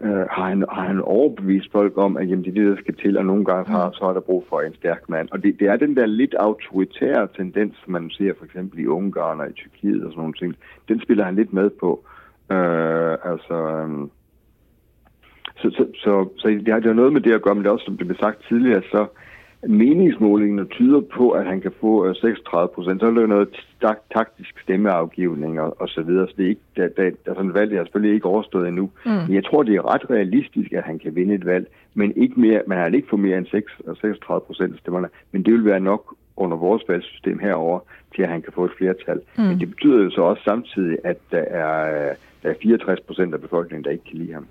øh, 0.01 0.25
har, 0.31 0.49
han, 0.49 0.65
har 0.71 0.87
han 0.87 1.01
overbevist 1.01 1.71
folk 1.71 1.97
om, 1.97 2.17
at 2.17 2.29
jamen, 2.29 2.45
det 2.45 2.49
er 2.49 2.61
det, 2.61 2.77
der 2.77 2.81
skal 2.81 2.95
til, 2.95 3.17
og 3.17 3.25
nogle 3.25 3.45
gange 3.45 3.71
har, 3.71 3.91
så 3.93 4.05
er 4.05 4.13
der 4.13 4.19
brug 4.19 4.45
for 4.49 4.61
en 4.61 4.75
stærk 4.75 5.09
mand. 5.09 5.27
Og 5.31 5.43
det, 5.43 5.59
det 5.59 5.67
er 5.67 5.75
den 5.75 5.95
der 5.95 6.05
lidt 6.05 6.35
autoritære 6.39 7.27
tendens, 7.37 7.75
som 7.83 7.91
man 7.93 8.09
ser 8.09 8.33
for 8.37 8.45
eksempel 8.45 8.79
i 8.79 8.87
Ungarn 8.87 9.39
og 9.39 9.49
i 9.49 9.53
Tyrkiet 9.53 10.03
og 10.03 10.11
sådan 10.11 10.19
nogle 10.19 10.33
ting. 10.33 10.55
Den 10.87 11.01
spiller 11.01 11.23
han 11.25 11.35
lidt 11.35 11.53
med 11.53 11.69
på. 11.69 12.05
Øh, 12.51 13.15
altså, 13.31 13.55
øh, 13.55 14.07
så, 15.61 15.69
så, 15.77 15.85
så, 16.03 16.29
så 16.37 16.47
det, 16.47 16.73
har, 16.73 16.79
det 16.79 16.85
har 16.85 16.93
noget 16.93 17.13
med 17.13 17.21
det 17.21 17.33
at 17.33 17.41
gøre, 17.41 17.55
men 17.55 17.63
det 17.63 17.69
er 17.69 17.73
også, 17.73 17.85
som 17.85 17.97
det 17.97 18.07
blev 18.07 18.17
sagt 18.19 18.47
tidligere, 18.47 18.81
så 18.91 19.07
meningsmålingen 19.67 20.67
tyder 20.67 21.01
på, 21.01 21.29
at 21.29 21.45
han 21.45 21.61
kan 21.61 21.71
få 21.81 22.13
36 22.13 22.63
øh, 22.63 22.75
procent. 22.75 23.01
Så 23.01 23.07
er 23.07 23.11
det 23.11 23.29
noget 23.29 23.49
taktisk 24.13 24.59
stemmeafgivning 24.63 25.61
og, 25.61 25.81
og 25.81 25.89
så 25.89 26.01
videre. 26.01 26.27
Så 26.27 26.33
det 26.37 26.45
er 26.45 26.49
ikke, 26.49 26.61
der, 26.75 26.87
der, 26.97 27.11
der 27.25 27.33
sådan 27.33 27.49
et 27.49 27.53
valg, 27.53 27.71
det 27.71 27.79
er 27.79 27.83
selvfølgelig 27.83 28.15
ikke 28.15 28.25
overstået 28.25 28.67
endnu. 28.67 28.89
Mm. 29.05 29.11
Men 29.11 29.33
jeg 29.33 29.45
tror, 29.45 29.63
det 29.63 29.75
er 29.75 29.93
ret 29.93 30.09
realistisk, 30.09 30.71
at 30.73 30.83
han 30.83 30.99
kan 30.99 31.15
vinde 31.15 31.35
et 31.35 31.45
valg, 31.45 31.67
men 31.93 32.13
ikke 32.15 32.39
mere, 32.39 32.61
man 32.67 32.77
har 32.77 32.85
ikke 32.85 33.09
få 33.09 33.17
mere 33.17 33.37
end 33.37 33.45
6, 33.45 33.71
36 34.01 34.41
procent 34.41 34.73
af 34.73 34.79
stemmerne. 34.79 35.07
Men 35.31 35.43
det 35.43 35.53
vil 35.53 35.65
være 35.65 35.79
nok 35.79 36.15
under 36.35 36.57
vores 36.57 36.83
valgsystem 36.87 37.39
herover 37.39 37.79
til 38.15 38.21
at 38.21 38.29
han 38.29 38.41
kan 38.41 38.53
få 38.53 38.65
et 38.65 38.71
flertal. 38.77 39.21
Mm. 39.37 39.43
Men 39.43 39.59
det 39.59 39.69
betyder 39.69 40.03
jo 40.03 40.09
så 40.09 40.21
også 40.21 40.43
samtidig, 40.43 40.97
at 41.03 41.17
der 41.31 41.41
er, 41.41 42.13
der 42.43 42.49
er 42.49 42.53
64 42.61 42.99
procent 42.99 43.33
af 43.33 43.41
befolkningen, 43.41 43.83
der 43.83 43.91
ikke 43.91 44.03
kan 44.03 44.17
lide 44.17 44.33
ham. 44.33 44.47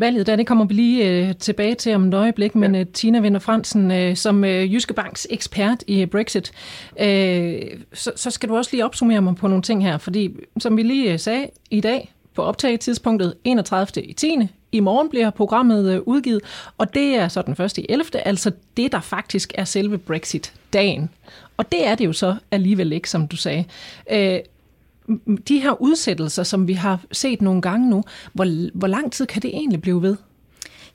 Valget 0.00 0.26
der, 0.26 0.36
det 0.36 0.46
kommer 0.46 0.64
vi 0.64 0.74
lige 0.74 1.08
øh, 1.08 1.34
tilbage 1.34 1.74
til 1.74 1.94
om 1.94 2.08
et 2.08 2.14
øjeblik, 2.14 2.54
men 2.54 2.74
ja. 2.74 2.80
øh, 2.80 2.86
Tina 2.86 3.20
Vinder 3.20 3.40
Fransen, 3.40 3.90
øh, 3.90 4.16
som 4.16 4.44
øh, 4.44 4.74
Jyske 4.74 4.94
Banks 4.94 5.26
ekspert 5.30 5.84
i 5.86 6.06
Brexit, 6.06 6.52
øh, 7.00 7.62
så, 7.92 8.12
så 8.16 8.30
skal 8.30 8.48
du 8.48 8.56
også 8.56 8.70
lige 8.72 8.84
opsummere 8.84 9.22
mig 9.22 9.36
på 9.36 9.48
nogle 9.48 9.62
ting 9.62 9.84
her, 9.84 9.98
fordi 9.98 10.30
som 10.58 10.76
vi 10.76 10.82
lige 10.82 11.12
øh, 11.12 11.18
sagde 11.18 11.46
i 11.70 11.80
dag, 11.80 12.14
på 12.34 12.42
optagetidspunktet 12.42 13.34
31. 13.44 14.04
i 14.04 14.12
10. 14.12 14.36
I 14.72 14.80
morgen 14.80 15.10
bliver 15.10 15.30
programmet 15.30 15.94
øh, 15.94 16.00
udgivet, 16.06 16.40
og 16.78 16.94
det 16.94 17.14
er 17.14 17.28
så 17.28 17.42
den 17.42 17.56
første 17.56 17.82
i 17.82 17.86
11. 17.88 18.26
Altså 18.26 18.52
det, 18.76 18.92
der 18.92 19.00
faktisk 19.00 19.52
er 19.54 19.64
selve 19.64 19.98
Brexit-dagen. 19.98 21.10
Og 21.56 21.72
det 21.72 21.86
er 21.86 21.94
det 21.94 22.04
jo 22.04 22.12
så 22.12 22.36
alligevel 22.50 22.92
ikke, 22.92 23.10
som 23.10 23.28
du 23.28 23.36
sagde. 23.36 23.64
Øh, 24.10 24.38
de 25.48 25.60
her 25.60 25.82
udsættelser, 25.82 26.42
som 26.42 26.68
vi 26.68 26.72
har 26.72 27.00
set 27.12 27.42
nogle 27.42 27.62
gange 27.62 27.90
nu, 27.90 28.02
hvor, 28.32 28.70
hvor 28.78 28.88
lang 28.88 29.12
tid 29.12 29.26
kan 29.26 29.42
det 29.42 29.50
egentlig 29.54 29.82
blive 29.82 30.02
ved? 30.02 30.16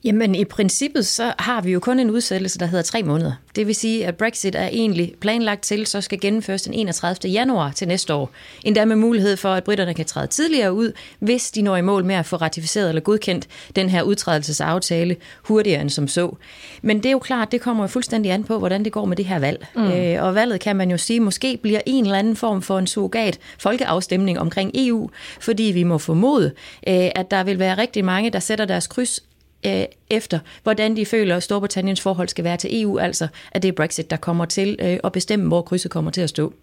Jamen 0.05 0.35
i 0.35 0.45
princippet 0.45 1.05
så 1.05 1.33
har 1.39 1.61
vi 1.61 1.71
jo 1.71 1.79
kun 1.79 1.99
en 1.99 2.09
udsættelse, 2.09 2.59
der 2.59 2.65
hedder 2.65 2.83
tre 2.83 3.03
måneder. 3.03 3.31
Det 3.55 3.67
vil 3.67 3.75
sige, 3.75 4.05
at 4.05 4.17
Brexit 4.17 4.55
er 4.55 4.67
egentlig 4.67 5.13
planlagt 5.19 5.61
til, 5.61 5.87
så 5.87 6.01
skal 6.01 6.19
gennemføres 6.19 6.61
den 6.61 6.73
31. 6.73 7.31
januar 7.31 7.71
til 7.71 7.87
næste 7.87 8.13
år. 8.13 8.31
Endda 8.63 8.85
med 8.85 8.95
mulighed 8.95 9.37
for, 9.37 9.53
at 9.53 9.63
britterne 9.63 9.93
kan 9.93 10.05
træde 10.05 10.27
tidligere 10.27 10.73
ud, 10.73 10.91
hvis 11.19 11.51
de 11.51 11.61
når 11.61 11.77
i 11.77 11.81
mål 11.81 12.05
med 12.05 12.15
at 12.15 12.25
få 12.25 12.35
ratificeret 12.35 12.89
eller 12.89 13.01
godkendt 13.01 13.47
den 13.75 13.89
her 13.89 14.01
udtrædelsesaftale 14.01 15.15
hurtigere 15.43 15.81
end 15.81 15.89
som 15.89 16.07
så. 16.07 16.35
Men 16.81 16.97
det 16.97 17.05
er 17.05 17.11
jo 17.11 17.19
klart, 17.19 17.51
det 17.51 17.61
kommer 17.61 17.83
jo 17.83 17.87
fuldstændig 17.87 18.31
an 18.31 18.43
på, 18.43 18.59
hvordan 18.59 18.85
det 18.85 18.91
går 18.91 19.05
med 19.05 19.17
det 19.17 19.25
her 19.25 19.39
valg. 19.39 19.67
Mm. 19.75 19.91
Øh, 19.91 20.23
og 20.23 20.35
valget 20.35 20.59
kan 20.59 20.75
man 20.75 20.91
jo 20.91 20.97
sige, 20.97 21.19
måske 21.19 21.57
bliver 21.61 21.81
en 21.85 22.05
eller 22.05 22.19
anden 22.19 22.35
form 22.35 22.61
for 22.61 22.79
en 22.79 22.87
surrogat 22.87 23.39
folkeafstemning 23.59 24.39
omkring 24.39 24.71
EU, 24.73 25.09
fordi 25.39 25.63
vi 25.63 25.83
må 25.83 25.97
formode, 25.97 26.45
øh, 26.87 27.09
at 27.15 27.31
der 27.31 27.43
vil 27.43 27.59
være 27.59 27.77
rigtig 27.77 28.05
mange, 28.05 28.29
der 28.29 28.39
sætter 28.39 28.65
deres 28.65 28.87
kryds 28.87 29.21
øh, 29.65 29.85
efter, 30.09 30.39
hvordan 30.63 30.95
de 30.95 31.05
føler, 31.05 31.35
at 31.35 31.43
Storbritanniens 31.43 32.01
forhold 32.01 32.27
skal 32.27 32.43
være 32.43 32.57
til 32.57 32.81
EU, 32.81 32.99
altså 32.99 33.27
at 33.51 33.63
det 33.63 33.69
er 33.69 33.73
Brexit, 33.73 34.09
der 34.09 34.17
kommer 34.17 34.45
til 34.45 34.75
øh, 34.79 34.99
at 35.03 35.11
bestemme, 35.11 35.47
hvor 35.47 35.61
krydset 35.61 35.91
kommer 35.91 36.11
til 36.11 36.21
at 36.21 36.29
stå 36.29 36.53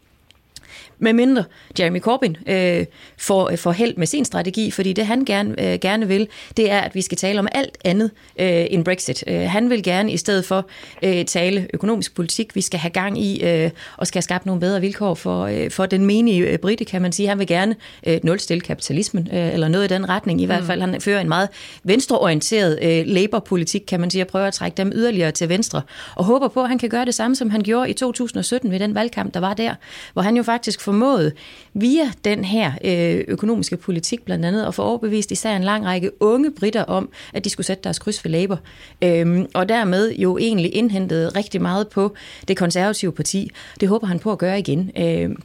med 0.99 1.13
mindre 1.13 1.45
Jeremy 1.79 2.01
Corbyn 2.01 2.35
øh, 2.47 2.87
får, 3.19 3.51
øh, 3.51 3.59
får 3.59 3.73
held 3.73 3.97
med 3.97 4.07
sin 4.07 4.25
strategi, 4.25 4.71
fordi 4.71 4.93
det 4.93 5.07
han 5.07 5.25
gerne, 5.25 5.73
øh, 5.73 5.79
gerne 5.79 6.09
vil, 6.09 6.29
det 6.57 6.71
er, 6.71 6.81
at 6.81 6.95
vi 6.95 7.03
skal 7.03 7.19
tale 7.19 7.39
om 7.39 7.49
alt 7.53 7.79
andet 7.85 8.11
øh, 8.41 8.67
end 8.71 8.85
Brexit. 8.85 9.25
Øh, 9.27 9.41
han 9.41 9.71
vil 9.71 9.83
gerne 9.83 10.13
i 10.13 10.17
stedet 10.17 10.45
for 10.45 10.69
øh, 11.03 11.25
tale 11.25 11.69
økonomisk 11.75 12.15
politik, 12.15 12.57
vi 12.57 12.61
skal 12.61 12.81
have 12.81 12.91
gang 12.91 13.19
i 13.19 13.45
øh, 13.45 13.71
og 13.97 14.07
skal 14.07 14.23
skabt 14.23 14.47
nogle 14.47 14.61
bedre 14.61 14.81
vilkår 14.81 15.15
for, 15.15 15.45
øh, 15.45 15.71
for 15.71 15.87
den 15.87 16.07
menige 16.07 16.49
øh, 16.49 16.59
britte, 16.59 16.85
kan 16.85 17.03
man 17.03 17.13
sige. 17.13 17.29
Han 17.29 17.39
vil 17.39 17.47
gerne 17.47 17.77
øh, 18.07 18.21
nulstille 18.23 18.61
kapitalismen, 18.61 19.29
øh, 19.33 19.53
eller 19.53 19.69
noget 19.69 19.85
i 19.91 19.95
den 19.95 20.09
retning. 20.09 20.41
I 20.41 20.45
mm. 20.45 20.49
hvert 20.49 20.65
fald, 20.65 20.81
han 20.81 21.01
fører 21.01 21.21
en 21.21 21.29
meget 21.29 21.49
venstreorienteret 21.85 22.79
øh, 22.83 23.07
Labour-politik, 23.07 23.81
kan 23.89 24.01
man 24.01 24.11
sige, 24.11 24.25
og 24.25 24.29
prøver 24.29 24.47
at 24.47 24.55
trække 24.55 24.77
dem 24.77 24.93
yderligere 24.95 25.31
til 25.31 25.49
venstre, 25.49 25.83
og 26.17 26.25
håber 26.25 26.49
på, 26.49 26.63
at 26.63 26.69
han 26.69 26.79
kan 26.79 26.89
gøre 26.89 27.05
det 27.05 27.15
samme, 27.15 27.37
som 27.37 27.51
han 27.51 27.63
gjorde 27.63 27.91
i 27.91 27.93
2017 27.93 28.71
ved 28.71 28.79
den 28.79 28.95
valgkamp, 28.95 29.35
der 29.35 29.41
var 29.41 29.55
der, 29.55 29.75
hvor 30.13 30.23
han 30.23 30.37
jo 30.37 30.43
faktisk 30.43 30.62
formået 30.81 31.33
via 31.75 32.13
den 32.25 32.45
her 32.45 32.73
øh, 32.85 33.25
økonomiske 33.29 33.77
politik 33.77 34.25
blandt 34.25 34.45
andet 34.45 34.65
at 34.65 34.75
få 34.75 34.83
overbevist 34.83 35.31
især 35.31 35.57
en 35.57 35.65
lang 35.65 35.85
række 35.85 36.11
unge 36.21 36.51
britter 36.51 36.85
om, 36.85 37.09
at 37.33 37.45
de 37.45 37.51
skulle 37.51 37.67
sætte 37.67 37.83
deres 37.85 37.99
kryds 37.99 38.21
for 38.21 38.29
Labour. 38.29 38.61
Øhm, 39.03 39.47
og 39.55 39.69
dermed 39.69 40.15
jo 40.15 40.39
egentlig 40.39 40.75
indhentet 40.75 41.37
rigtig 41.37 41.63
meget 41.63 41.89
på 41.89 42.15
det 42.49 42.57
konservative 42.57 43.13
parti. 43.13 43.51
Det 43.81 43.89
håber 43.89 44.07
han 44.07 44.19
på 44.19 44.33
at 44.33 44.39
gøre 44.39 44.59
igen. 44.59 44.91
Øhm, 44.99 45.37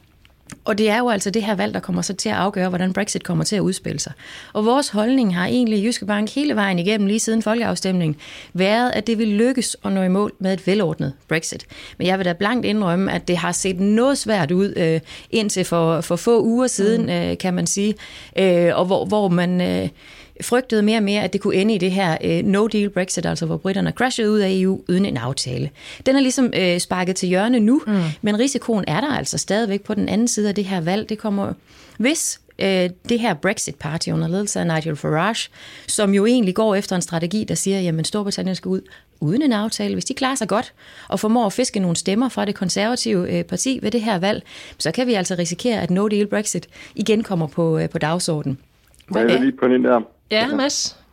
og 0.64 0.78
det 0.78 0.90
er 0.90 0.98
jo 0.98 1.08
altså 1.08 1.30
det 1.30 1.42
her 1.44 1.54
valg, 1.54 1.74
der 1.74 1.80
kommer 1.80 2.02
så 2.02 2.14
til 2.14 2.28
at 2.28 2.34
afgøre, 2.34 2.68
hvordan 2.68 2.92
Brexit 2.92 3.24
kommer 3.24 3.44
til 3.44 3.56
at 3.56 3.60
udspille 3.60 4.00
sig. 4.00 4.12
Og 4.52 4.64
vores 4.64 4.88
holdning 4.88 5.36
har 5.36 5.46
egentlig 5.46 5.84
Jyske 5.84 6.06
Bank 6.06 6.30
hele 6.30 6.54
vejen 6.54 6.78
igennem, 6.78 7.06
lige 7.06 7.20
siden 7.20 7.42
folkeafstemningen, 7.42 8.16
været, 8.52 8.90
at 8.90 9.06
det 9.06 9.18
vil 9.18 9.28
lykkes 9.28 9.76
at 9.84 9.92
nå 9.92 10.02
i 10.02 10.08
mål 10.08 10.32
med 10.38 10.52
et 10.52 10.66
velordnet 10.66 11.12
Brexit. 11.28 11.66
Men 11.98 12.06
jeg 12.06 12.18
vil 12.18 12.24
da 12.24 12.32
blankt 12.32 12.66
indrømme, 12.66 13.12
at 13.12 13.28
det 13.28 13.36
har 13.36 13.52
set 13.52 13.80
noget 13.80 14.18
svært 14.18 14.50
ud 14.50 14.72
øh, 14.76 15.00
indtil 15.30 15.64
for, 15.64 16.00
for 16.00 16.16
få 16.16 16.42
uger 16.42 16.66
siden, 16.66 17.02
mm. 17.02 17.08
øh, 17.08 17.38
kan 17.38 17.54
man 17.54 17.66
sige, 17.66 17.94
øh, 18.38 18.70
og 18.78 18.84
hvor, 18.84 19.04
hvor 19.04 19.28
man... 19.28 19.60
Øh, 19.60 19.88
frygtede 20.40 20.82
mere 20.82 20.98
og 20.98 21.02
mere, 21.02 21.22
at 21.22 21.32
det 21.32 21.40
kunne 21.40 21.54
ende 21.54 21.74
i 21.74 21.78
det 21.78 21.90
her 21.90 22.16
øh, 22.24 22.38
no-deal 22.38 22.88
Brexit, 22.88 23.26
altså 23.26 23.46
hvor 23.46 23.56
britterne 23.56 23.90
crashede 23.90 24.30
ud 24.30 24.38
af 24.38 24.48
EU 24.50 24.80
uden 24.88 25.06
en 25.06 25.16
aftale. 25.16 25.70
Den 26.06 26.16
er 26.16 26.20
ligesom 26.20 26.52
øh, 26.56 26.78
sparket 26.78 27.16
til 27.16 27.28
hjørne 27.28 27.60
nu, 27.60 27.82
mm. 27.86 28.02
men 28.22 28.38
risikoen 28.38 28.84
er 28.86 29.00
der 29.00 29.16
altså 29.16 29.38
stadigvæk 29.38 29.82
på 29.82 29.94
den 29.94 30.08
anden 30.08 30.28
side 30.28 30.48
af 30.48 30.54
det 30.54 30.64
her 30.64 30.80
valg. 30.80 31.08
Det 31.08 31.18
kommer, 31.18 31.52
hvis 31.98 32.40
øh, 32.58 32.90
det 33.08 33.20
her 33.20 33.34
Brexit-party 33.34 34.10
under 34.10 34.28
ledelse 34.28 34.60
af 34.60 34.66
Nigel 34.66 34.96
Farage, 34.96 35.50
som 35.86 36.14
jo 36.14 36.26
egentlig 36.26 36.54
går 36.54 36.74
efter 36.74 36.96
en 36.96 37.02
strategi, 37.02 37.44
der 37.44 37.54
siger, 37.54 37.80
jamen 37.80 38.04
Storbritannien 38.04 38.54
skal 38.54 38.68
ud 38.68 38.80
uden 39.20 39.42
en 39.42 39.52
aftale. 39.52 39.94
Hvis 39.94 40.04
de 40.04 40.14
klarer 40.14 40.34
sig 40.34 40.48
godt 40.48 40.72
og 41.08 41.20
formår 41.20 41.46
at 41.46 41.52
fiske 41.52 41.80
nogle 41.80 41.96
stemmer 41.96 42.28
fra 42.28 42.44
det 42.44 42.54
konservative 42.54 43.38
øh, 43.38 43.44
parti 43.44 43.78
ved 43.82 43.90
det 43.90 44.02
her 44.02 44.18
valg, 44.18 44.42
så 44.78 44.90
kan 44.90 45.06
vi 45.06 45.14
altså 45.14 45.34
risikere, 45.38 45.80
at 45.80 45.90
no-deal 45.90 46.26
Brexit 46.26 46.68
igen 46.94 47.22
kommer 47.22 47.46
på, 47.46 47.78
øh, 47.78 47.88
på 47.88 47.98
dagsordenen. 47.98 48.58
Hvad 49.08 49.22
er 49.22 49.40
lige 49.40 49.52
på 49.52 49.68
den 49.68 49.84
der? 49.84 50.00
Ja, 50.30 50.56
Mads? 50.56 51.04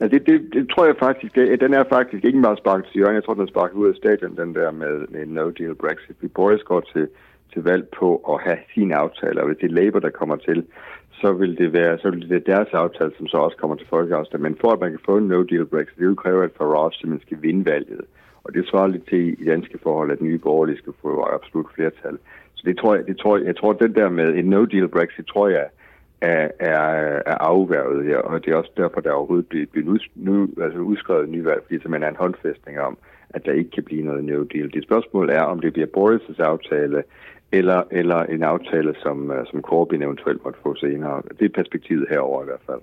Ja, 0.00 0.08
det, 0.08 0.26
det, 0.26 0.48
det 0.52 0.68
tror 0.70 0.86
jeg 0.86 0.96
faktisk, 0.98 1.34
det, 1.34 1.60
den 1.60 1.74
er 1.74 1.84
faktisk 1.88 2.24
ikke 2.24 2.38
meget 2.38 2.58
sparket 2.58 2.86
til 2.86 2.94
hjørnet. 2.94 3.14
Jeg 3.14 3.24
tror, 3.24 3.34
den 3.34 3.42
er 3.42 3.54
sparket 3.54 3.76
ud 3.76 3.88
af 3.88 3.94
stadion, 3.94 4.36
den 4.36 4.54
der 4.54 4.70
med, 4.70 5.06
med 5.08 5.26
no-deal 5.26 5.74
Brexit. 5.74 6.16
Vi 6.20 6.28
Boris 6.28 6.62
går 6.62 6.80
til, 6.80 7.08
til 7.52 7.62
valg 7.62 7.88
på 7.98 8.16
at 8.32 8.42
have 8.46 8.58
sine 8.74 8.94
aftaler, 8.96 9.40
og 9.40 9.46
hvis 9.46 9.58
det 9.60 9.70
er 9.70 9.74
Labour, 9.74 10.00
der 10.00 10.10
kommer 10.10 10.36
til, 10.36 10.64
så 11.20 11.32
vil 11.32 11.58
det 11.58 11.72
være, 11.72 11.98
så 11.98 12.10
vil 12.10 12.20
det 12.20 12.30
være 12.30 12.56
deres 12.56 12.68
aftale, 12.72 13.12
som 13.16 13.26
så 13.26 13.36
også 13.36 13.56
kommer 13.56 13.76
til 13.76 13.86
folkeafstemning. 13.86 14.52
Men 14.52 14.60
for 14.60 14.70
at 14.72 14.80
man 14.80 14.90
kan 14.90 15.00
få 15.04 15.16
en 15.16 15.32
no-deal 15.32 15.64
Brexit, 15.64 15.98
det 15.98 16.08
vil 16.08 16.16
kræve, 16.16 16.44
at 16.44 16.56
Farage 16.58 16.92
simpelthen 16.98 17.26
skal 17.26 17.42
vinde 17.42 17.64
valget. 17.70 18.00
Og 18.44 18.54
det 18.54 18.68
svarer 18.68 18.86
lidt 18.86 19.08
til 19.08 19.42
i 19.42 19.44
danske 19.44 19.78
forhold, 19.82 20.10
at 20.10 20.20
nye 20.20 20.38
borgerlige 20.38 20.78
skal 20.78 20.92
få 21.02 21.22
absolut 21.34 21.66
flertal. 21.74 22.18
Så 22.54 22.62
det 22.66 22.78
tror 22.78 22.94
jeg, 22.94 23.06
det 23.06 23.18
tror 23.18 23.36
jeg, 23.36 23.46
jeg 23.46 23.56
tror, 23.56 23.72
den 23.72 23.94
der 23.94 24.08
med 24.08 24.28
en 24.34 24.52
no-deal 24.54 24.86
Brexit, 24.86 25.26
tror 25.26 25.48
jeg, 25.48 25.66
er, 26.20 26.48
er, 26.58 27.22
er 27.26 27.34
afværget 27.34 28.04
her, 28.04 28.18
og 28.18 28.44
det 28.44 28.52
er 28.52 28.56
også 28.56 28.70
derfor, 28.76 29.00
der 29.00 29.12
overhovedet 29.12 29.46
bliver, 29.46 29.66
bliver 29.72 29.88
ud, 29.88 29.98
nu, 30.14 30.48
altså 30.62 30.78
udskrevet 30.78 31.28
nyvalg, 31.28 31.62
fordi 31.66 31.88
man 31.88 32.02
er 32.02 32.08
en 32.08 32.16
håndfæstning 32.16 32.80
om, 32.80 32.98
at 33.30 33.46
der 33.46 33.52
ikke 33.52 33.70
kan 33.70 33.82
blive 33.82 34.02
noget 34.02 34.24
no 34.24 34.42
deal. 34.42 34.72
Det 34.72 34.82
spørgsmål 34.82 35.30
er, 35.30 35.42
om 35.42 35.60
det 35.60 35.72
bliver 35.72 35.88
Boris' 35.96 36.42
aftale, 36.42 37.02
eller, 37.52 37.82
eller 37.90 38.22
en 38.22 38.42
aftale, 38.42 38.94
som, 39.02 39.30
øh, 39.30 39.46
som 39.50 39.60
Corbyn 39.60 40.02
eventuelt 40.02 40.44
måtte 40.44 40.58
få 40.62 40.74
senere. 40.74 41.22
Det 41.38 41.44
er 41.44 41.54
perspektivet 41.54 42.06
herover 42.10 42.42
i 42.42 42.44
hvert 42.44 42.64
fald. 42.66 42.80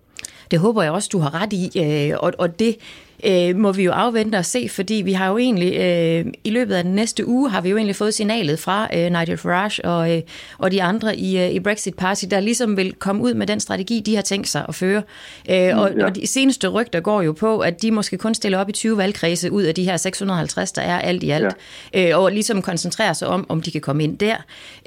Det 0.51 0.59
håber 0.59 0.83
jeg 0.83 0.91
også, 0.91 1.09
du 1.11 1.19
har 1.19 1.41
ret 1.41 1.53
i, 1.53 1.65
øh, 1.83 2.17
og, 2.19 2.33
og 2.39 2.59
det 2.59 2.77
øh, 3.25 3.55
må 3.55 3.71
vi 3.71 3.83
jo 3.83 3.91
afvente 3.91 4.35
og 4.35 4.45
se, 4.45 4.69
fordi 4.69 4.93
vi 4.93 5.13
har 5.13 5.29
jo 5.29 5.37
egentlig 5.37 5.75
øh, 5.75 6.25
i 6.43 6.49
løbet 6.49 6.75
af 6.75 6.83
den 6.83 6.95
næste 6.95 7.27
uge 7.27 7.49
har 7.49 7.61
vi 7.61 7.69
jo 7.69 7.77
egentlig 7.77 7.95
fået 7.95 8.13
signalet 8.13 8.59
fra 8.59 8.87
øh, 8.95 9.11
Nigel 9.11 9.37
Farage 9.37 9.85
og, 9.85 10.15
øh, 10.15 10.21
og 10.57 10.71
de 10.71 10.83
andre 10.83 11.17
i, 11.17 11.39
øh, 11.39 11.51
i 11.51 11.59
Brexit 11.59 11.95
Party, 11.95 12.25
der 12.31 12.39
ligesom 12.39 12.77
vil 12.77 12.93
komme 12.93 13.21
ud 13.23 13.33
med 13.33 13.47
den 13.47 13.59
strategi, 13.59 13.99
de 13.99 14.15
har 14.15 14.21
tænkt 14.21 14.47
sig 14.47 14.65
at 14.67 14.75
føre. 14.75 15.03
Øh, 15.49 15.77
og, 15.77 15.91
ja. 15.97 16.05
og 16.05 16.15
de 16.15 16.27
seneste 16.27 16.67
rygter 16.67 16.99
går 16.99 17.21
jo 17.21 17.31
på, 17.31 17.59
at 17.59 17.81
de 17.81 17.91
måske 17.91 18.17
kun 18.17 18.35
stiller 18.35 18.57
op 18.57 18.69
i 18.69 18.71
20 18.71 18.97
valgkredse 18.97 19.51
ud 19.51 19.63
af 19.63 19.75
de 19.75 19.83
her 19.83 19.97
650, 19.97 20.71
der 20.71 20.81
er 20.81 20.99
alt 20.99 21.23
i 21.23 21.29
alt, 21.29 21.55
ja. 21.93 22.11
øh, 22.11 22.19
og 22.19 22.31
ligesom 22.31 22.61
koncentrerer 22.61 23.13
sig 23.13 23.27
om, 23.27 23.45
om 23.49 23.61
de 23.61 23.71
kan 23.71 23.81
komme 23.81 24.03
ind 24.03 24.17
der. 24.17 24.35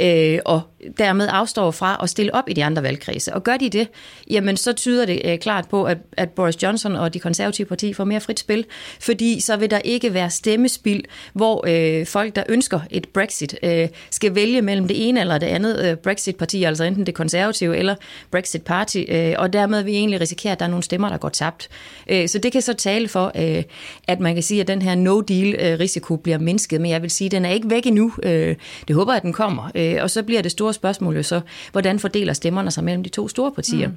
Øh, 0.00 0.38
og 0.44 0.60
dermed 0.98 1.28
afstår 1.30 1.70
fra 1.70 2.00
at 2.02 2.10
stille 2.10 2.34
op 2.34 2.44
i 2.48 2.52
de 2.52 2.64
andre 2.64 2.82
valgkredse. 2.82 3.34
Og 3.34 3.44
gør 3.44 3.56
de 3.56 3.70
det, 3.70 3.88
jamen 4.30 4.56
så 4.56 4.72
tyder 4.72 5.06
det 5.06 5.22
øh, 5.24 5.38
klart 5.38 5.68
på, 5.68 5.84
at, 5.84 5.98
at 6.12 6.30
Boris 6.30 6.62
Johnson 6.62 6.96
og 6.96 7.14
de 7.14 7.18
konservative 7.18 7.66
partier 7.66 7.94
får 7.94 8.04
mere 8.04 8.15
frit 8.20 8.40
spil, 8.40 8.64
fordi 9.00 9.40
så 9.40 9.56
vil 9.56 9.70
der 9.70 9.78
ikke 9.78 10.14
være 10.14 10.30
stemmespil, 10.30 11.04
hvor 11.32 11.64
øh, 11.68 12.06
folk, 12.06 12.36
der 12.36 12.42
ønsker 12.48 12.80
et 12.90 13.08
Brexit, 13.08 13.58
øh, 13.62 13.88
skal 14.10 14.34
vælge 14.34 14.62
mellem 14.62 14.88
det 14.88 15.08
ene 15.08 15.20
eller 15.20 15.38
det 15.38 15.46
andet 15.46 15.84
øh, 15.84 15.96
Brexit-parti, 15.96 16.64
altså 16.64 16.84
enten 16.84 17.06
det 17.06 17.14
konservative 17.14 17.76
eller 17.76 17.94
Brexit-party, 18.36 19.04
øh, 19.08 19.34
og 19.38 19.52
dermed 19.52 19.82
vil 19.82 19.92
vi 19.92 19.96
egentlig 19.96 20.20
risikere, 20.20 20.52
at 20.52 20.58
der 20.58 20.64
er 20.64 20.70
nogle 20.70 20.82
stemmer, 20.82 21.08
der 21.08 21.16
går 21.16 21.28
tabt. 21.28 21.68
Øh, 22.08 22.28
så 22.28 22.38
det 22.38 22.52
kan 22.52 22.62
så 22.62 22.74
tale 22.74 23.08
for, 23.08 23.32
øh, 23.34 23.62
at 24.08 24.20
man 24.20 24.34
kan 24.34 24.42
sige, 24.42 24.60
at 24.60 24.68
den 24.68 24.82
her 24.82 24.94
no-deal-risiko 24.94 26.16
bliver 26.16 26.38
mindsket, 26.38 26.80
men 26.80 26.90
jeg 26.90 27.02
vil 27.02 27.10
sige, 27.10 27.26
at 27.26 27.32
den 27.32 27.44
er 27.44 27.50
ikke 27.50 27.70
væk 27.70 27.86
endnu. 27.86 28.12
Øh, 28.22 28.56
det 28.88 28.96
håber 28.96 29.12
jeg, 29.12 29.16
at 29.16 29.22
den 29.22 29.32
kommer. 29.32 29.70
Øh, 29.74 29.96
og 30.02 30.10
så 30.10 30.22
bliver 30.22 30.42
det 30.42 30.50
store 30.50 30.74
spørgsmål 30.74 31.16
jo 31.16 31.22
så, 31.22 31.40
hvordan 31.72 31.98
fordeler 31.98 32.32
stemmerne 32.32 32.70
sig 32.70 32.84
mellem 32.84 33.02
de 33.02 33.08
to 33.08 33.28
store 33.28 33.52
partier. 33.52 33.88
Mm. 33.88 33.96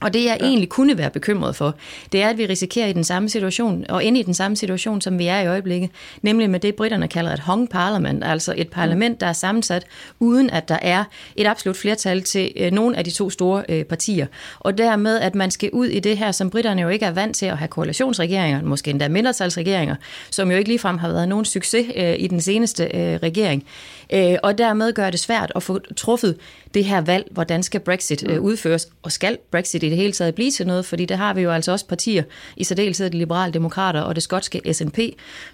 Og 0.00 0.14
det 0.14 0.24
jeg 0.24 0.36
ja. 0.40 0.46
egentlig 0.46 0.68
kunne 0.68 0.98
være 0.98 1.10
bekymret 1.10 1.56
for, 1.56 1.74
det 2.12 2.22
er, 2.22 2.28
at 2.28 2.38
vi 2.38 2.46
risikerer 2.46 2.86
i 2.86 2.92
den 2.92 3.04
samme 3.04 3.28
situation, 3.28 3.84
og 3.88 4.04
ende 4.04 4.20
i 4.20 4.22
den 4.22 4.34
samme 4.34 4.56
situation, 4.56 5.00
som 5.00 5.18
vi 5.18 5.26
er 5.26 5.40
i 5.40 5.46
øjeblikket, 5.46 5.90
nemlig 6.22 6.50
med 6.50 6.60
det, 6.60 6.74
britterne 6.74 7.08
kalder 7.08 7.32
et 7.32 7.40
hung 7.40 7.70
parliament, 7.70 8.24
altså 8.24 8.54
et 8.56 8.68
parlament, 8.68 9.20
der 9.20 9.26
er 9.26 9.32
sammensat, 9.32 9.86
uden 10.20 10.50
at 10.50 10.68
der 10.68 10.78
er 10.82 11.04
et 11.36 11.46
absolut 11.46 11.76
flertal 11.76 12.22
til 12.22 12.52
øh, 12.56 12.72
nogle 12.72 12.96
af 12.96 13.04
de 13.04 13.10
to 13.10 13.30
store 13.30 13.64
øh, 13.68 13.84
partier. 13.84 14.26
Og 14.60 14.78
dermed, 14.78 15.18
at 15.18 15.34
man 15.34 15.50
skal 15.50 15.70
ud 15.72 15.86
i 15.86 16.00
det 16.00 16.18
her, 16.18 16.32
som 16.32 16.50
britterne 16.50 16.82
jo 16.82 16.88
ikke 16.88 17.06
er 17.06 17.10
vant 17.10 17.36
til 17.36 17.46
at 17.46 17.58
have 17.58 17.68
koalitionsregeringer, 17.68 18.62
måske 18.62 18.90
endda 18.90 19.08
mindretalsregeringer, 19.08 19.96
som 20.30 20.50
jo 20.50 20.56
ikke 20.56 20.68
ligefrem 20.68 20.98
har 20.98 21.08
været 21.08 21.28
nogen 21.28 21.44
succes 21.44 21.86
øh, 21.96 22.14
i 22.18 22.26
den 22.26 22.40
seneste 22.40 22.84
øh, 22.84 23.18
regering. 23.22 23.64
Øh, 24.12 24.36
og 24.42 24.58
dermed 24.58 24.92
gør 24.92 25.10
det 25.10 25.20
svært 25.20 25.52
at 25.54 25.62
få 25.62 25.78
truffet 25.96 26.36
det 26.74 26.84
her 26.84 27.00
valg, 27.00 27.26
hvordan 27.30 27.62
skal 27.62 27.80
Brexit 27.80 28.30
øh, 28.30 28.40
udføres, 28.40 28.88
og 29.02 29.12
skal 29.12 29.38
Brexit 29.50 29.82
i 29.82 29.88
det 29.88 29.96
hele 29.96 30.12
taget 30.12 30.34
blive 30.34 30.50
til 30.50 30.66
noget, 30.66 30.86
fordi 30.86 31.04
det 31.04 31.16
har 31.16 31.34
vi 31.34 31.40
jo 31.40 31.50
altså 31.50 31.72
også 31.72 31.86
partier, 31.86 32.22
i 32.56 32.64
særdeleshed 32.64 33.10
de 33.10 33.18
liberale 33.18 33.52
demokrater 33.52 34.00
og 34.00 34.14
det 34.14 34.22
skotske 34.22 34.74
SNP, 34.74 34.98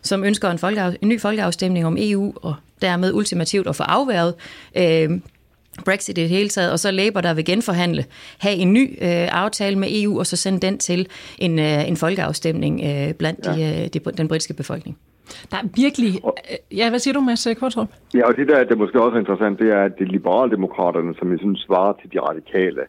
som 0.02 0.24
ønsker 0.24 0.50
en, 0.50 0.58
folkeaf- 0.58 0.96
en 1.02 1.08
ny 1.08 1.20
folkeafstemning 1.20 1.86
om 1.86 1.96
EU, 2.00 2.32
og 2.42 2.54
dermed 2.82 3.12
ultimativt 3.12 3.68
at 3.68 3.76
få 3.76 3.82
afværet 3.82 4.34
øh, 4.76 5.10
Brexit 5.84 6.18
i 6.18 6.20
det 6.20 6.28
hele 6.28 6.48
taget, 6.48 6.72
og 6.72 6.80
så 6.80 6.90
Labour, 6.90 7.20
der 7.20 7.34
vil 7.34 7.44
genforhandle, 7.44 8.04
have 8.38 8.54
en 8.54 8.72
ny 8.72 8.98
øh, 9.00 9.28
aftale 9.32 9.78
med 9.78 9.88
EU, 9.90 10.18
og 10.18 10.26
så 10.26 10.36
sende 10.36 10.60
den 10.60 10.78
til 10.78 11.08
en, 11.38 11.58
øh, 11.58 11.88
en 11.88 11.96
folkeafstemning 11.96 12.80
øh, 12.84 13.14
blandt 13.14 13.46
ja. 13.46 13.52
de, 13.52 13.82
øh, 13.82 13.88
de, 13.88 14.00
den 14.16 14.28
britiske 14.28 14.54
befolkning. 14.54 14.98
Der 15.50 15.56
er 15.56 15.68
virkelig... 15.74 16.12
Ja, 16.72 16.88
hvad 16.90 16.98
siger 16.98 17.14
du, 17.14 17.20
Mads 17.20 17.48
Kortrup? 17.60 17.88
Ja, 18.14 18.26
og 18.26 18.36
det 18.36 18.48
der, 18.48 18.64
det 18.64 18.78
måske 18.78 19.02
også 19.02 19.16
er 19.16 19.20
interessant, 19.20 19.58
det 19.58 19.70
er, 19.70 19.82
at 19.82 19.98
det 19.98 20.12
liberaldemokraterne, 20.12 21.14
som 21.18 21.30
jeg 21.32 21.38
synes 21.38 21.60
svarer 21.60 21.92
til 21.92 22.12
de 22.12 22.20
radikale, 22.20 22.82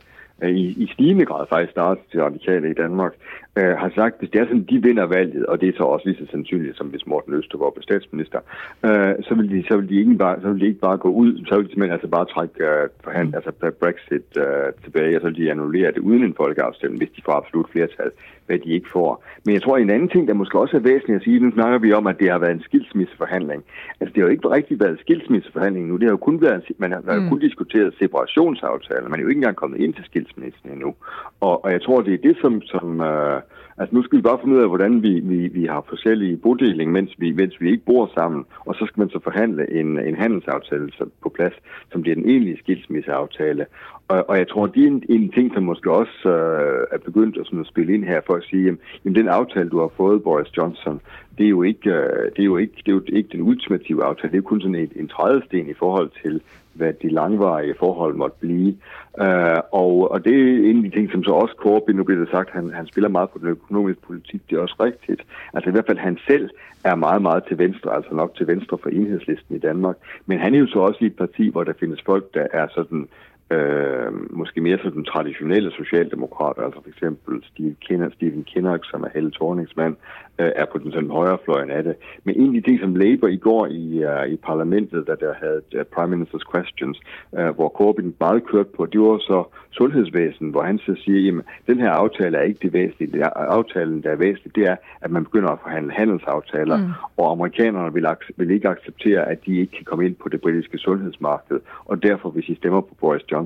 i, 0.44 0.84
i 0.84 0.90
stigende 0.94 1.26
grad 1.26 1.46
faktisk 1.50 1.72
starter 1.72 2.02
til 2.12 2.24
radikale 2.24 2.70
i 2.72 2.74
Danmark, 2.74 3.14
øh, 3.58 3.74
har 3.82 3.92
sagt, 3.96 4.20
hvis 4.20 4.30
det 4.30 4.40
er 4.42 4.46
sådan, 4.46 4.68
de 4.72 4.84
vinder 4.88 5.06
valget, 5.06 5.46
og 5.46 5.62
det 5.62 5.70
er 5.70 5.78
så 5.78 5.84
også 5.84 6.06
lige 6.10 6.20
så 6.22 6.32
sandsynligt, 6.32 6.78
som 6.78 6.88
hvis 6.88 7.08
Morten 7.08 7.34
Østergaard 7.34 7.74
blev 7.74 7.84
statsminister, 7.84 8.40
øh, 8.86 9.14
så, 9.28 9.32
vil 9.38 9.50
de, 9.52 9.68
så, 9.68 9.78
vil 9.78 9.90
de 9.90 10.00
ikke 10.00 10.16
bare, 10.16 10.42
så 10.42 10.48
vil 10.52 10.62
de 10.62 10.68
ikke 10.68 10.80
bare 10.80 10.98
gå 10.98 11.10
ud, 11.10 11.46
så 11.48 11.56
vil 11.56 11.66
de 11.66 11.72
simpelthen 11.72 11.98
altså 11.98 12.08
bare 12.08 12.26
trække 12.26 12.64
øh, 12.64 12.90
forhand, 13.04 13.36
altså 13.36 13.52
Brexit 13.82 14.30
øh, 14.38 14.68
tilbage, 14.84 15.16
og 15.16 15.22
så 15.22 15.28
vil 15.28 15.38
de 15.38 15.52
annullere 15.52 15.92
det 15.92 15.98
uden 16.00 16.24
en 16.24 16.34
folkeafstemning, 16.38 17.00
hvis 17.00 17.16
de 17.16 17.22
får 17.26 17.32
absolut 17.32 17.70
flertal, 17.72 18.12
hvad 18.48 18.60
de 18.60 18.70
ikke 18.78 18.90
får. 18.90 19.24
Men 19.46 19.54
jeg 19.54 19.62
tror, 19.62 19.78
en 19.78 19.90
anden 19.90 20.10
ting, 20.10 20.28
der 20.28 20.34
måske 20.34 20.60
også 20.60 20.78
er 20.78 20.82
væsentligt 20.92 21.20
at 21.20 21.24
sige, 21.24 21.40
nu 21.40 21.52
snakker 21.52 21.80
vi 21.80 21.94
om, 21.94 22.08
at 22.08 22.20
det 22.20 22.32
har 22.32 22.40
været 22.40 22.52
en 22.52 22.68
skilsmisseforhandling. 22.70 23.64
Altså, 24.00 24.14
det 24.14 24.22
har 24.22 24.28
jo 24.28 24.36
ikke 24.36 24.50
rigtig 24.50 24.80
været 24.80 25.00
skilsmisseforhandling 25.00 25.88
nu. 25.88 25.96
Det 25.96 26.04
har 26.04 26.12
jo 26.12 26.18
kun 26.18 26.42
været, 26.42 26.64
man 26.78 26.92
har 26.92 27.20
mm. 27.20 27.30
kun 27.30 27.40
diskuteret 27.40 27.96
separationsaftaler. 28.00 29.10
Man 29.10 29.20
er 29.20 29.24
jo 29.24 29.30
ikke 29.30 29.40
engang 29.40 29.56
kommet 29.56 29.80
ind 29.80 29.94
til 29.94 30.06
skilsmissen 30.06 30.70
endnu. 30.72 30.96
Og, 31.40 31.66
og 31.66 31.72
jeg 31.72 31.82
tror, 31.82 32.02
det 32.02 32.14
er 32.14 32.18
det, 32.18 32.38
som, 32.42 32.62
som 32.62 33.02
øh, 33.02 33.42
Altså 33.78 33.96
nu 33.96 34.04
skal 34.04 34.18
vi 34.18 34.22
bare 34.22 34.40
finde 34.40 34.56
ud 34.56 34.62
af, 34.62 34.68
hvordan 34.68 35.04
vi, 35.04 35.20
vi, 35.20 35.48
vi 35.48 35.66
har 35.66 35.86
forskellige 35.90 36.38
bodeling, 36.38 36.92
mens 36.92 37.16
vi, 37.18 37.32
mens 37.32 37.62
vi 37.62 37.72
ikke 37.72 37.86
bor 37.86 38.12
sammen. 38.18 38.46
Og 38.60 38.76
så 38.76 38.86
skal 38.86 39.00
man 39.02 39.10
så 39.10 39.20
forhandle 39.24 39.74
en, 39.80 40.00
en 40.00 40.16
handelsaftale 40.16 40.92
på 41.24 41.30
plads, 41.30 41.54
som 41.92 42.02
bliver 42.02 42.16
den 42.16 42.30
egentlige 42.30 42.58
skilsmisseaftale. 42.58 43.66
Og, 44.08 44.30
og 44.30 44.38
jeg 44.38 44.48
tror, 44.48 44.68
det 44.68 44.84
er 44.84 44.88
en, 44.88 45.04
en 45.10 45.32
ting, 45.32 45.54
som 45.54 45.64
måske 45.64 45.92
også 45.92 46.30
øh, 46.30 46.88
er 46.92 46.98
begyndt 47.06 47.38
at, 47.38 47.46
sådan 47.46 47.60
at 47.60 47.68
spille 47.68 47.94
ind 47.94 48.04
her 48.04 48.22
for 48.28 48.34
at 48.36 48.44
sige, 48.44 48.64
jamen, 48.64 48.80
jamen 49.06 49.16
den 49.16 49.28
aftale, 49.28 49.70
du 49.70 49.80
har 49.80 49.92
fået, 49.98 50.24
Boris 50.24 50.58
Johnson, 50.58 51.02
det 51.38 51.46
er 51.46 51.50
jo 51.50 51.64
ikke, 51.64 51.90
øh, 51.90 52.32
det 52.36 52.40
er 52.40 52.46
jo 52.46 52.58
ikke, 52.58 52.74
det 52.78 52.88
er 52.88 52.96
jo 52.96 53.02
ikke 53.08 53.30
den 53.32 53.42
ultimative 53.42 54.04
aftale. 54.04 54.32
Det 54.32 54.38
er 54.38 54.42
jo 54.44 54.50
kun 54.50 54.62
sådan 54.62 54.76
en, 54.76 54.92
en 54.96 55.08
trædesten 55.08 55.70
i 55.70 55.74
forhold 55.74 56.12
til, 56.22 56.42
hvad 56.74 56.94
de 56.94 57.10
langvarige 57.10 57.76
forhold 57.80 58.16
måtte 58.16 58.38
blive. 58.40 58.76
Uh, 59.22 59.60
og, 59.72 60.12
og 60.12 60.26
det 60.26 60.34
er 60.34 60.70
en 60.70 60.78
af 60.78 60.84
de 60.84 60.98
ting, 60.98 61.12
som 61.12 61.24
så 61.24 61.32
også 61.32 61.56
Corbyn, 61.58 61.96
nu 61.96 62.04
bliver 62.04 62.20
det 62.20 62.30
sagt, 62.32 62.50
han, 62.50 62.70
han 62.74 62.88
spiller 62.88 63.10
meget 63.10 63.30
på 63.30 63.40
den 63.40 63.48
økonomiske 63.48 64.02
politik, 64.02 64.42
det 64.50 64.56
er 64.56 64.62
også 64.62 64.76
rigtigt. 64.80 65.22
Altså 65.54 65.70
i 65.70 65.72
hvert 65.72 65.86
fald 65.88 65.98
han 65.98 66.18
selv 66.28 66.50
er 66.84 66.96
meget, 66.96 67.22
meget 67.22 67.44
til 67.48 67.58
venstre, 67.58 67.96
altså 67.96 68.14
nok 68.14 68.36
til 68.36 68.48
venstre 68.48 68.78
for 68.78 68.90
enhedslisten 68.90 69.56
i 69.56 69.60
Danmark. 69.60 69.96
Men 70.26 70.40
han 70.40 70.56
er 70.56 70.60
jo 70.60 70.68
så 70.68 70.80
også 70.80 71.00
i 71.02 71.08
et 71.08 71.16
parti, 71.16 71.50
hvor 71.50 71.64
der 71.64 71.74
findes 71.80 72.02
folk, 72.06 72.34
der 72.34 72.48
er 72.54 72.68
sådan 72.76 73.08
øh, 73.52 74.38
måske 74.38 74.62
mere 74.62 74.78
sådan 74.84 75.04
traditionelle 75.04 75.72
socialdemokrater, 75.72 76.62
altså 76.62 76.82
for 76.82 76.90
eksempel 76.90 77.44
Steve 77.44 77.76
Kinner, 77.82 78.10
Stephen 78.10 78.44
Kinnock, 78.44 78.86
som 78.92 79.04
er 79.04 79.10
Helle 79.14 79.32
Thornings 79.32 79.76
mand, 79.76 79.96
øh, 80.40 80.52
er 80.56 80.66
på 80.66 80.78
den 80.78 80.92
sådan 80.92 81.10
højre 81.10 81.38
fløjen 81.46 81.70
af 81.70 81.84
det. 81.84 81.96
Men 82.24 82.36
en 82.36 82.56
af 82.56 82.62
de 82.62 82.70
ting, 82.70 82.80
som 82.80 82.96
Labour 82.96 83.30
i 83.30 83.38
går 83.38 83.66
i, 83.68 84.06
uh, 84.06 84.34
i 84.34 84.36
parlamentet, 84.36 85.08
da 85.08 85.16
der 85.26 85.34
havde 85.34 85.62
uh, 85.76 85.82
Prime 85.96 86.16
Minister's 86.16 86.52
Questions, 86.52 87.00
uh, 87.32 87.50
hvor 87.56 87.70
Corbyn 87.70 88.12
meget 88.20 88.46
kørte 88.46 88.70
på, 88.78 88.86
det 88.86 89.00
var 89.02 89.18
så 89.18 89.44
sundhedsvæsen, 89.72 90.50
hvor 90.50 90.64
han 90.64 90.78
så 90.78 90.96
siger, 91.06 91.38
at 91.38 91.46
den 91.68 91.80
her 91.80 91.92
aftale 91.92 92.38
er 92.38 92.42
ikke 92.42 92.60
det 92.62 92.74
væsentlige. 92.74 93.12
Det 93.12 93.22
er, 93.22 93.30
aftalen, 93.30 94.04
der 94.04 94.10
er 94.12 94.16
væsentligt, 94.16 94.56
det 94.56 94.68
er, 94.68 94.76
at 95.02 95.12
man 95.12 95.24
begynder 95.24 95.50
at 95.50 95.60
forhandle 95.62 95.92
handelsaftaler, 95.92 96.78
mm. 96.78 96.92
og 97.18 97.32
amerikanerne 97.32 97.94
vil, 97.94 98.08
vil 98.36 98.52
ikke 98.52 98.70
acceptere, 98.70 99.30
at 99.32 99.46
de 99.46 99.60
ikke 99.60 99.72
kan 99.72 99.86
komme 99.86 100.06
ind 100.06 100.16
på 100.16 100.30
det 100.30 100.42
britiske 100.42 100.78
sundhedsmarked. 100.78 101.60
Og 101.86 102.04
derfor, 102.04 102.30
hvis 102.30 102.50
I 102.50 102.56
stemmer 102.56 102.82
på 102.82 102.96
Boris 103.00 103.32
Johnson, 103.32 103.37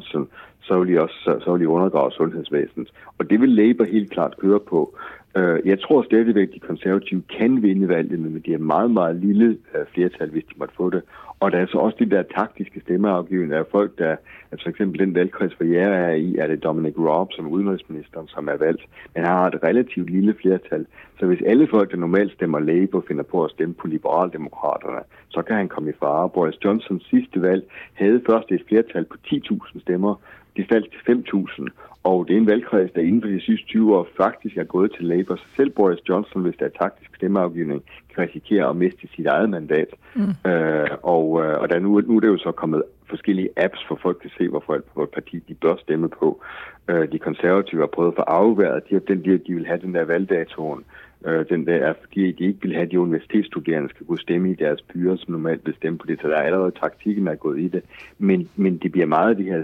så 0.62 0.80
vil 0.80 0.94
de 0.94 1.02
også 1.02 1.16
så, 1.24 1.40
så 1.44 1.52
vil 1.52 1.62
de 1.62 1.68
undergrave 1.68 2.12
sundhedsvæsenet. 2.12 2.92
Og 3.18 3.30
det 3.30 3.42
vil 3.42 3.50
Labour 3.50 3.86
helt 3.86 4.12
klart 4.12 4.38
køre 4.38 4.60
på. 4.60 4.98
Øh, 5.38 5.60
jeg 5.66 5.80
tror 5.80 6.04
stadigvæk, 6.04 6.48
at 6.48 6.54
de 6.54 6.60
konservative 6.60 7.24
kan 7.38 7.62
vinde 7.64 7.88
valget, 7.88 8.20
men 8.20 8.42
det 8.46 8.54
er 8.54 8.58
meget, 8.58 8.92
meget 8.92 9.16
lille 9.16 9.58
øh, 9.76 9.86
flertal, 9.94 10.30
hvis 10.30 10.44
de 10.44 10.54
måtte 10.58 10.76
få 10.78 10.90
det. 10.90 11.02
Og 11.42 11.52
der 11.52 11.60
er 11.60 11.66
så 11.66 11.78
også 11.78 11.98
de 12.00 12.10
der 12.10 12.24
taktiske 12.24 12.82
stemmeafgivende 12.82 13.56
af 13.56 13.66
folk, 13.72 13.98
der, 13.98 14.16
altså 14.52 14.64
for 14.64 14.70
eksempel 14.70 15.00
den 15.00 15.16
valgkreds, 15.16 15.54
hvor 15.54 15.66
jeg 15.66 15.90
er 16.06 16.12
i, 16.12 16.36
er 16.36 16.48
det 16.48 16.64
Dominic 16.64 16.94
Raab 16.98 17.28
som 17.32 17.48
udenrigsministeren, 17.48 18.28
som 18.28 18.48
er 18.48 18.58
valgt. 18.58 18.84
Men 19.14 19.24
han 19.24 19.34
har 19.34 19.48
et 19.48 19.64
relativt 19.64 20.10
lille 20.10 20.36
flertal. 20.42 20.86
Så 21.20 21.26
hvis 21.26 21.42
alle 21.46 21.68
folk, 21.68 21.92
der 21.92 21.98
normalt 21.98 22.32
stemmer 22.34 22.60
Labour, 22.60 23.04
finder 23.08 23.24
på 23.24 23.44
at 23.44 23.52
stemme 23.52 23.74
på 23.74 23.88
Liberaldemokraterne, 23.88 25.02
så 25.30 25.42
kan 25.42 25.56
han 25.56 25.70
komme 25.70 25.90
i 25.90 26.00
fare. 26.00 26.30
Boris 26.30 26.64
Johnsons 26.66 27.06
sidste 27.10 27.42
valg 27.42 27.64
havde 27.94 28.22
først 28.30 28.52
et 28.52 28.64
flertal 28.68 29.06
på 29.06 29.18
10.000 29.28 29.82
stemmer, 29.82 30.16
de 30.58 30.66
faldt 30.72 30.88
til 30.92 31.14
5.000, 31.14 31.68
og 32.04 32.28
det 32.28 32.34
er 32.34 32.38
en 32.38 32.48
valgkreds, 32.48 32.92
der 32.92 33.02
inden 33.02 33.22
for 33.22 33.30
de 33.30 33.42
sidste 33.42 33.66
20 33.66 33.98
år 33.98 34.08
faktisk 34.18 34.58
er 34.58 34.64
gået 34.64 34.92
til 34.96 35.06
Labour. 35.06 35.36
Så 35.36 35.44
selv 35.56 35.70
Boris 35.70 36.10
Johnson, 36.10 36.42
hvis 36.42 36.56
der 36.60 36.66
er 36.66 36.78
taktisk 36.82 37.16
stemmeafgivning, 37.16 37.84
kan 38.16 38.24
risikere 38.24 38.70
at 38.70 38.76
miste 38.76 39.08
sit 39.16 39.26
eget 39.26 39.50
mandat. 39.50 39.88
Mm. 40.16 40.50
Øh, 40.52 40.90
og 41.04 41.26
øh, 41.44 41.60
og 41.62 41.70
der 41.70 41.80
nu, 41.80 42.02
nu 42.02 42.16
er 42.16 42.20
det 42.20 42.28
jo 42.28 42.38
så 42.38 42.52
kommet 42.52 42.84
forskellige 43.10 43.50
apps 43.58 43.86
for 43.88 44.00
folk 44.02 44.22
at 44.26 44.32
se, 44.38 44.48
hvorfor 44.48 44.74
et 44.76 45.10
parti 45.10 45.40
de 45.40 45.54
bør 45.54 45.76
stemme 45.76 46.10
på. 46.10 46.42
Øh, 46.90 47.12
de 47.12 47.20
konservative 47.20 47.82
har 47.82 47.88
prøvet 47.88 48.12
at 48.12 48.16
få 48.16 48.22
afværet, 48.22 48.84
de, 48.90 49.00
den, 49.00 49.26
de, 49.26 49.38
de 49.38 49.54
vil 49.54 49.68
have 49.68 49.82
den 49.82 49.94
der 49.96 50.06
valgdatoen 50.06 50.84
øh, 51.26 51.46
den 51.50 51.68
der 51.68 51.76
er, 51.76 51.94
fordi 52.02 52.32
de 52.32 52.44
ikke 52.46 52.62
vil 52.62 52.74
have, 52.74 52.86
at 52.86 52.92
de 52.92 53.00
universitetsstuderende 53.00 53.90
skal 53.90 54.06
kunne 54.06 54.20
stemme 54.20 54.52
i 54.52 54.56
deres 54.56 54.82
byer, 54.82 55.16
som 55.16 55.32
normalt 55.32 55.66
vil 55.66 55.76
stemme 55.76 55.98
på 55.98 56.08
det. 56.08 56.22
Så 56.22 56.28
der 56.28 56.36
er 56.36 56.42
allerede 56.42 56.72
taktikken, 56.72 57.26
der 57.26 57.32
er 57.32 57.36
gået 57.36 57.60
i 57.60 57.68
det. 57.68 57.84
Men, 58.18 58.50
men 58.56 58.78
det 58.78 58.92
bliver 58.92 59.08
meget 59.08 59.30
af 59.30 59.36
de 59.36 59.44
her 59.44 59.64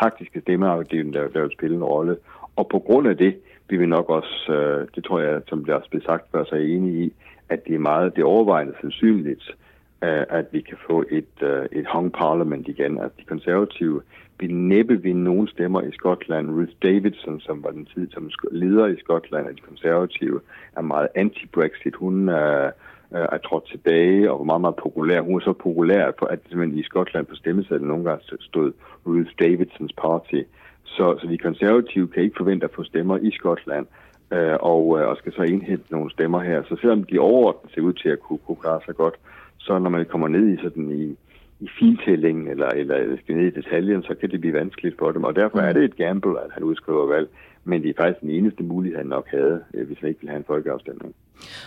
taktiske 0.00 0.40
stemmeafdelingen, 0.40 1.14
der, 1.14 1.28
der 1.28 1.42
vil 1.42 1.52
spille 1.52 1.76
en 1.76 1.84
rolle. 1.84 2.16
Og 2.56 2.68
på 2.68 2.78
grund 2.78 3.08
af 3.08 3.16
det 3.16 3.36
vil 3.68 3.80
vi 3.80 3.86
nok 3.86 4.10
også, 4.10 4.52
øh, 4.52 4.88
det 4.94 5.04
tror 5.04 5.20
jeg, 5.20 5.40
som 5.48 5.64
det 5.64 5.74
også 5.74 5.90
blev 5.90 6.02
sagt 6.02 6.30
før, 6.32 6.44
så 6.44 6.54
er 6.54 6.60
enige 6.60 7.04
i, 7.04 7.12
at 7.48 7.66
det 7.66 7.74
er 7.74 7.78
meget, 7.78 8.16
det 8.16 8.24
overvejende 8.24 8.74
sandsynligt, 8.80 9.56
øh, 10.04 10.24
at 10.28 10.46
vi 10.52 10.60
kan 10.60 10.76
få 10.86 11.04
et, 11.10 11.42
øh, 11.42 11.66
et 11.72 11.86
hung 11.92 12.12
parliament 12.12 12.68
igen. 12.68 12.98
At 12.98 13.10
de 13.18 13.24
konservative 13.24 14.02
vil 14.40 14.54
næppe 14.54 15.02
vinde 15.02 15.24
nogen 15.24 15.48
stemmer 15.48 15.82
i 15.82 15.92
Skotland. 15.92 16.50
Ruth 16.50 16.72
Davidson, 16.82 17.40
som 17.40 17.64
var 17.64 17.70
den 17.70 17.88
tid 17.94 18.10
som 18.10 18.30
leder 18.50 18.86
i 18.86 18.98
Skotland 18.98 19.48
af 19.48 19.54
de 19.54 19.60
konservative, 19.60 20.40
er 20.76 20.80
meget 20.80 21.08
anti-Brexit. 21.18 21.94
Hun 21.94 22.28
er, 22.28 22.70
er 23.10 23.38
trådt 23.38 23.66
tilbage 23.70 24.32
og 24.32 24.38
var 24.38 24.44
meget, 24.44 24.60
meget 24.60 24.76
populær. 24.76 25.20
Hun 25.20 25.34
er 25.40 25.44
så 25.44 25.52
populær, 25.52 26.12
for 26.18 26.26
at 26.26 26.38
simpelthen 26.48 26.78
i 26.78 26.82
Skotland 26.82 27.26
på 27.26 27.34
stemmesedlen 27.34 27.88
nogle 27.88 28.04
gange 28.04 28.24
stod 28.40 28.72
Ruth 29.06 29.30
Davidsons 29.38 29.92
party. 29.92 30.40
Så, 30.84 31.18
så 31.20 31.26
de 31.26 31.38
konservative 31.38 32.08
kan 32.08 32.22
ikke 32.22 32.36
forvente 32.36 32.64
at 32.64 32.74
få 32.74 32.84
stemmer 32.84 33.18
i 33.18 33.30
Skotland, 33.30 33.86
øh, 34.32 34.56
og, 34.60 34.98
øh, 34.98 35.08
og 35.08 35.16
skal 35.16 35.32
så 35.32 35.42
indhente 35.42 35.84
nogle 35.90 36.10
stemmer 36.10 36.40
her. 36.40 36.62
Så 36.62 36.76
selvom 36.80 37.04
de 37.04 37.18
overordnet 37.18 37.72
ser 37.74 37.80
ud 37.80 37.92
til 37.92 38.08
at 38.08 38.20
kunne, 38.20 38.38
kunne 38.46 38.56
klare 38.56 38.80
sig 38.84 38.94
godt, 38.94 39.14
så 39.58 39.78
når 39.78 39.90
man 39.90 40.06
kommer 40.06 40.28
ned 40.28 40.48
i 40.48 40.62
sådan 40.62 40.90
i 40.90 41.16
i 41.60 41.68
fintællingen 41.78 42.48
eller, 42.48 42.68
eller 42.68 43.16
skal 43.16 43.36
ned 43.36 43.46
i 43.46 43.60
detaljen, 43.60 44.02
så 44.02 44.14
kan 44.14 44.30
det 44.30 44.40
blive 44.40 44.54
vanskeligt 44.54 44.98
for 44.98 45.12
dem. 45.12 45.24
Og 45.24 45.36
derfor 45.36 45.58
er 45.58 45.72
det 45.72 45.84
et 45.84 45.96
gamble, 45.96 46.40
at 46.40 46.50
han 46.52 46.62
udskriver 46.62 47.06
valg. 47.06 47.28
Men 47.64 47.82
det 47.82 47.90
er 47.90 48.02
faktisk 48.02 48.20
den 48.20 48.30
eneste 48.30 48.62
mulighed, 48.62 48.98
han 48.98 49.06
nok 49.06 49.28
havde, 49.28 49.64
øh, 49.74 49.86
hvis 49.86 49.98
han 49.98 50.08
ikke 50.08 50.20
ville 50.20 50.30
have 50.30 50.38
en 50.38 50.44
folkeafstemning. 50.44 51.14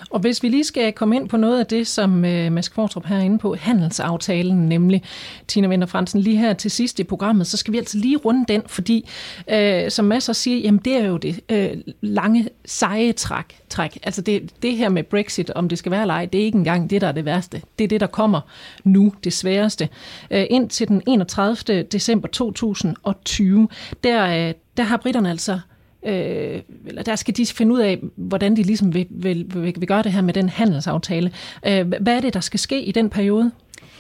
Og 0.10 0.20
hvis 0.20 0.44
vi 0.44 0.50
lige 0.50 0.64
skal 0.64 0.94
komme 0.94 1.16
ind 1.16 1.30
på 1.30 1.38
noget 1.38 1.60
af 1.60 1.66
det, 1.66 1.88
som 1.88 2.26
øh, 2.26 2.52
Mads 2.52 2.70
Kvartrup 2.70 3.06
her 3.06 3.16
er 3.16 3.22
inde 3.22 3.40
på, 3.40 3.56
handelsaftalen 3.56 4.70
nemlig, 4.70 5.04
Tina 5.48 5.68
Vinter 5.68 5.88
Fransen, 5.88 6.22
lige 6.22 6.38
her 6.38 6.54
til 6.54 6.72
sidst 6.72 7.00
i 7.00 7.04
programmet, 7.04 7.48
så 7.48 7.58
skal 7.58 7.74
vi 7.74 7.78
altså 7.78 7.98
lige 7.98 8.18
runde 8.18 8.46
den, 8.48 8.62
fordi 8.68 9.10
øh, 9.52 9.92
som 9.92 10.06
Mads 10.06 10.30
også 10.30 10.42
siger, 10.42 10.58
jamen 10.58 10.82
det 10.86 10.94
er 10.94 11.06
jo 11.06 11.18
det 11.18 11.40
øh, 11.50 11.78
lange, 12.02 12.50
seje 12.66 13.12
træk. 13.12 13.46
træk. 13.70 13.98
Altså 14.04 14.22
det, 14.22 14.52
det 14.62 14.78
her 14.78 14.90
med 14.90 15.04
Brexit, 15.04 15.50
om 15.50 15.70
det 15.70 15.78
skal 15.78 15.92
være 15.92 16.02
eller 16.02 16.14
ej, 16.14 16.26
det 16.26 16.42
er 16.42 16.46
ikke 16.46 16.58
engang 16.58 16.90
det, 16.90 17.02
der 17.02 17.08
er 17.08 17.12
det 17.12 17.26
værste. 17.26 17.62
Det 17.80 17.84
er 17.84 17.88
det, 17.88 18.02
der 18.02 18.08
kommer 18.08 18.42
nu, 18.84 19.14
det 19.24 19.34
sværeste. 19.34 19.90
Øh, 20.32 20.46
indtil 20.50 20.88
den 20.88 21.02
31. 21.08 21.84
december 21.84 22.28
2020, 22.28 23.68
der, 24.04 24.48
øh, 24.48 24.54
der 24.78 24.84
har 24.84 24.98
britterne 24.98 25.30
altså 25.30 25.60
øh, 26.06 26.62
eller 26.86 27.04
der 27.04 27.16
skal 27.16 27.38
de 27.38 27.46
finde 27.46 27.74
ud 27.74 27.80
af, 27.80 28.00
hvordan 28.16 28.56
de 28.56 28.64
ligesom 28.64 28.94
vil, 28.94 29.08
vil, 29.10 29.46
vil, 29.54 29.74
vil 29.78 29.88
gøre 29.88 30.04
det 30.04 30.12
her 30.12 30.22
med 30.22 30.34
den 30.34 30.50
handelsaftale. 30.50 31.32
Øh, 31.68 31.88
hvad 32.02 32.16
er 32.16 32.22
det, 32.22 32.34
der 32.34 32.40
skal 32.40 32.60
ske 32.60 32.82
i 32.82 32.92
den 32.92 33.10
periode? 33.10 33.52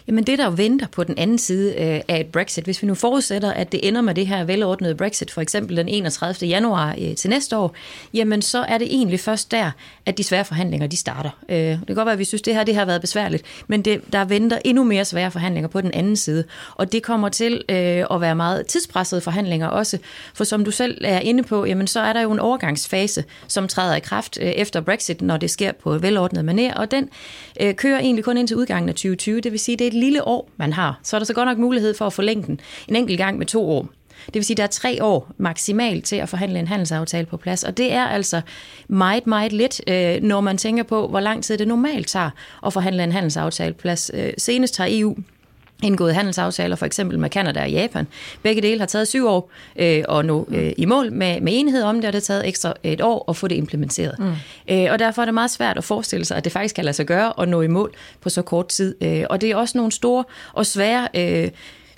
Jamen 0.09 0.23
det, 0.23 0.39
der 0.39 0.49
venter 0.49 0.87
på 0.87 1.03
den 1.03 1.17
anden 1.17 1.37
side 1.37 1.73
øh, 1.73 2.01
af 2.07 2.19
et 2.19 2.27
Brexit, 2.27 2.63
hvis 2.63 2.81
vi 2.81 2.87
nu 2.87 2.95
forudsætter, 2.95 3.51
at 3.51 3.71
det 3.71 3.87
ender 3.87 4.01
med 4.01 4.15
det 4.15 4.27
her 4.27 4.43
velordnede 4.43 4.95
Brexit, 4.95 5.31
for 5.31 5.41
eksempel 5.41 5.77
den 5.77 5.87
31. 5.87 6.49
januar 6.49 6.95
øh, 7.01 7.15
til 7.15 7.29
næste 7.29 7.57
år, 7.57 7.75
jamen 8.13 8.41
så 8.41 8.59
er 8.59 8.77
det 8.77 8.87
egentlig 8.91 9.19
først 9.19 9.51
der, 9.51 9.71
at 10.05 10.17
de 10.17 10.23
svære 10.23 10.45
forhandlinger 10.45 10.87
de 10.87 10.97
starter. 10.97 11.29
Øh, 11.49 11.57
det 11.57 11.79
kan 11.87 11.95
godt 11.95 12.05
være, 12.05 12.13
at 12.13 12.19
vi 12.19 12.23
synes, 12.23 12.41
det 12.41 12.55
her 12.55 12.63
det 12.63 12.75
har 12.75 12.85
været 12.85 13.01
besværligt, 13.01 13.43
men 13.67 13.81
det, 13.81 14.01
der 14.13 14.25
venter 14.25 14.59
endnu 14.65 14.83
mere 14.83 15.05
svære 15.05 15.31
forhandlinger 15.31 15.67
på 15.67 15.81
den 15.81 15.91
anden 15.93 16.15
side. 16.15 16.43
Og 16.75 16.91
det 16.91 17.03
kommer 17.03 17.29
til 17.29 17.63
øh, 17.69 18.05
at 18.11 18.21
være 18.21 18.35
meget 18.35 18.67
tidspressede 18.67 19.21
forhandlinger 19.21 19.67
også, 19.67 19.97
for 20.33 20.43
som 20.43 20.65
du 20.65 20.71
selv 20.71 21.01
er 21.05 21.19
inde 21.19 21.43
på, 21.43 21.65
jamen 21.65 21.87
så 21.87 21.99
er 21.99 22.13
der 22.13 22.21
jo 22.21 22.31
en 22.31 22.39
overgangsfase, 22.39 23.23
som 23.47 23.67
træder 23.67 23.95
i 23.95 23.99
kraft 23.99 24.37
øh, 24.41 24.47
efter 24.47 24.81
Brexit, 24.81 25.21
når 25.21 25.37
det 25.37 25.49
sker 25.49 25.71
på 25.71 25.97
velordnet 25.97 26.45
maner, 26.45 26.73
og 26.73 26.91
den 26.91 27.09
øh, 27.61 27.75
kører 27.75 27.99
egentlig 27.99 28.25
kun 28.25 28.37
indtil 28.37 28.57
udgangen 28.57 28.89
af 28.89 28.95
2020, 28.95 29.41
det 29.41 29.51
vil 29.51 29.59
sige, 29.59 29.77
det 29.77 29.87
er 29.87 29.91
et 29.91 29.98
lille 29.99 30.27
år, 30.27 30.49
man 30.57 30.73
har, 30.73 30.99
så 31.03 31.17
er 31.17 31.19
der 31.19 31.25
så 31.25 31.33
godt 31.33 31.47
nok 31.47 31.57
mulighed 31.57 31.93
for 31.93 32.05
at 32.05 32.13
forlænge 32.13 32.43
den 32.43 32.59
en 32.87 32.95
enkelt 32.95 33.17
gang 33.17 33.37
med 33.37 33.45
to 33.45 33.69
år. 33.69 33.87
Det 34.25 34.35
vil 34.35 34.45
sige, 34.45 34.53
at 34.53 34.57
der 34.57 34.63
er 34.63 34.67
tre 34.67 35.03
år 35.03 35.31
maksimalt 35.37 36.05
til 36.05 36.15
at 36.15 36.29
forhandle 36.29 36.59
en 36.59 36.67
handelsaftale 36.67 37.25
på 37.25 37.37
plads, 37.37 37.63
og 37.63 37.77
det 37.77 37.93
er 37.93 38.05
altså 38.05 38.41
meget, 38.87 39.27
meget 39.27 39.53
lidt, 39.53 39.81
øh, 39.87 40.23
når 40.23 40.41
man 40.41 40.57
tænker 40.57 40.83
på, 40.83 41.07
hvor 41.07 41.19
lang 41.19 41.43
tid 41.43 41.57
det 41.57 41.67
normalt 41.67 42.07
tager 42.07 42.29
at 42.65 42.73
forhandle 42.73 43.03
en 43.03 43.11
handelsaftale 43.11 43.73
på 43.73 43.81
plads. 43.81 44.11
Øh, 44.13 44.33
senest 44.37 44.77
har 44.77 44.87
EU 44.89 45.15
indgået 45.83 46.15
handelsaftaler, 46.15 46.75
for 46.75 46.85
eksempel 46.85 47.19
med 47.19 47.29
Kanada 47.29 47.61
og 47.61 47.71
Japan. 47.71 48.07
Begge 48.43 48.61
dele 48.61 48.79
har 48.79 48.85
taget 48.85 49.07
syv 49.07 49.27
år 49.27 49.51
øh, 49.75 50.03
at 50.09 50.25
nå 50.25 50.47
øh, 50.51 50.71
i 50.77 50.85
mål 50.85 51.11
med, 51.11 51.41
med 51.41 51.53
enighed 51.55 51.83
om 51.83 51.95
det, 51.95 52.05
og 52.05 52.13
det 52.13 52.21
har 52.21 52.25
taget 52.25 52.47
ekstra 52.47 52.73
et 52.83 53.01
år 53.01 53.25
at 53.29 53.35
få 53.35 53.47
det 53.47 53.55
implementeret. 53.55 54.19
Mm. 54.19 54.33
Øh, 54.69 54.87
og 54.91 54.99
derfor 54.99 55.21
er 55.21 55.25
det 55.25 55.33
meget 55.33 55.51
svært 55.51 55.77
at 55.77 55.83
forestille 55.83 56.25
sig, 56.25 56.37
at 56.37 56.43
det 56.43 56.51
faktisk 56.51 56.75
kan 56.75 56.85
lade 56.85 56.93
sig 56.93 57.05
gøre 57.05 57.33
at 57.41 57.49
nå 57.49 57.61
i 57.61 57.67
mål 57.67 57.93
på 58.21 58.29
så 58.29 58.41
kort 58.41 58.67
tid. 58.67 58.95
Øh, 59.03 59.23
og 59.29 59.41
det 59.41 59.51
er 59.51 59.55
også 59.55 59.77
nogle 59.77 59.91
store 59.91 60.23
og 60.53 60.65
svære 60.65 61.07
øh, 61.15 61.49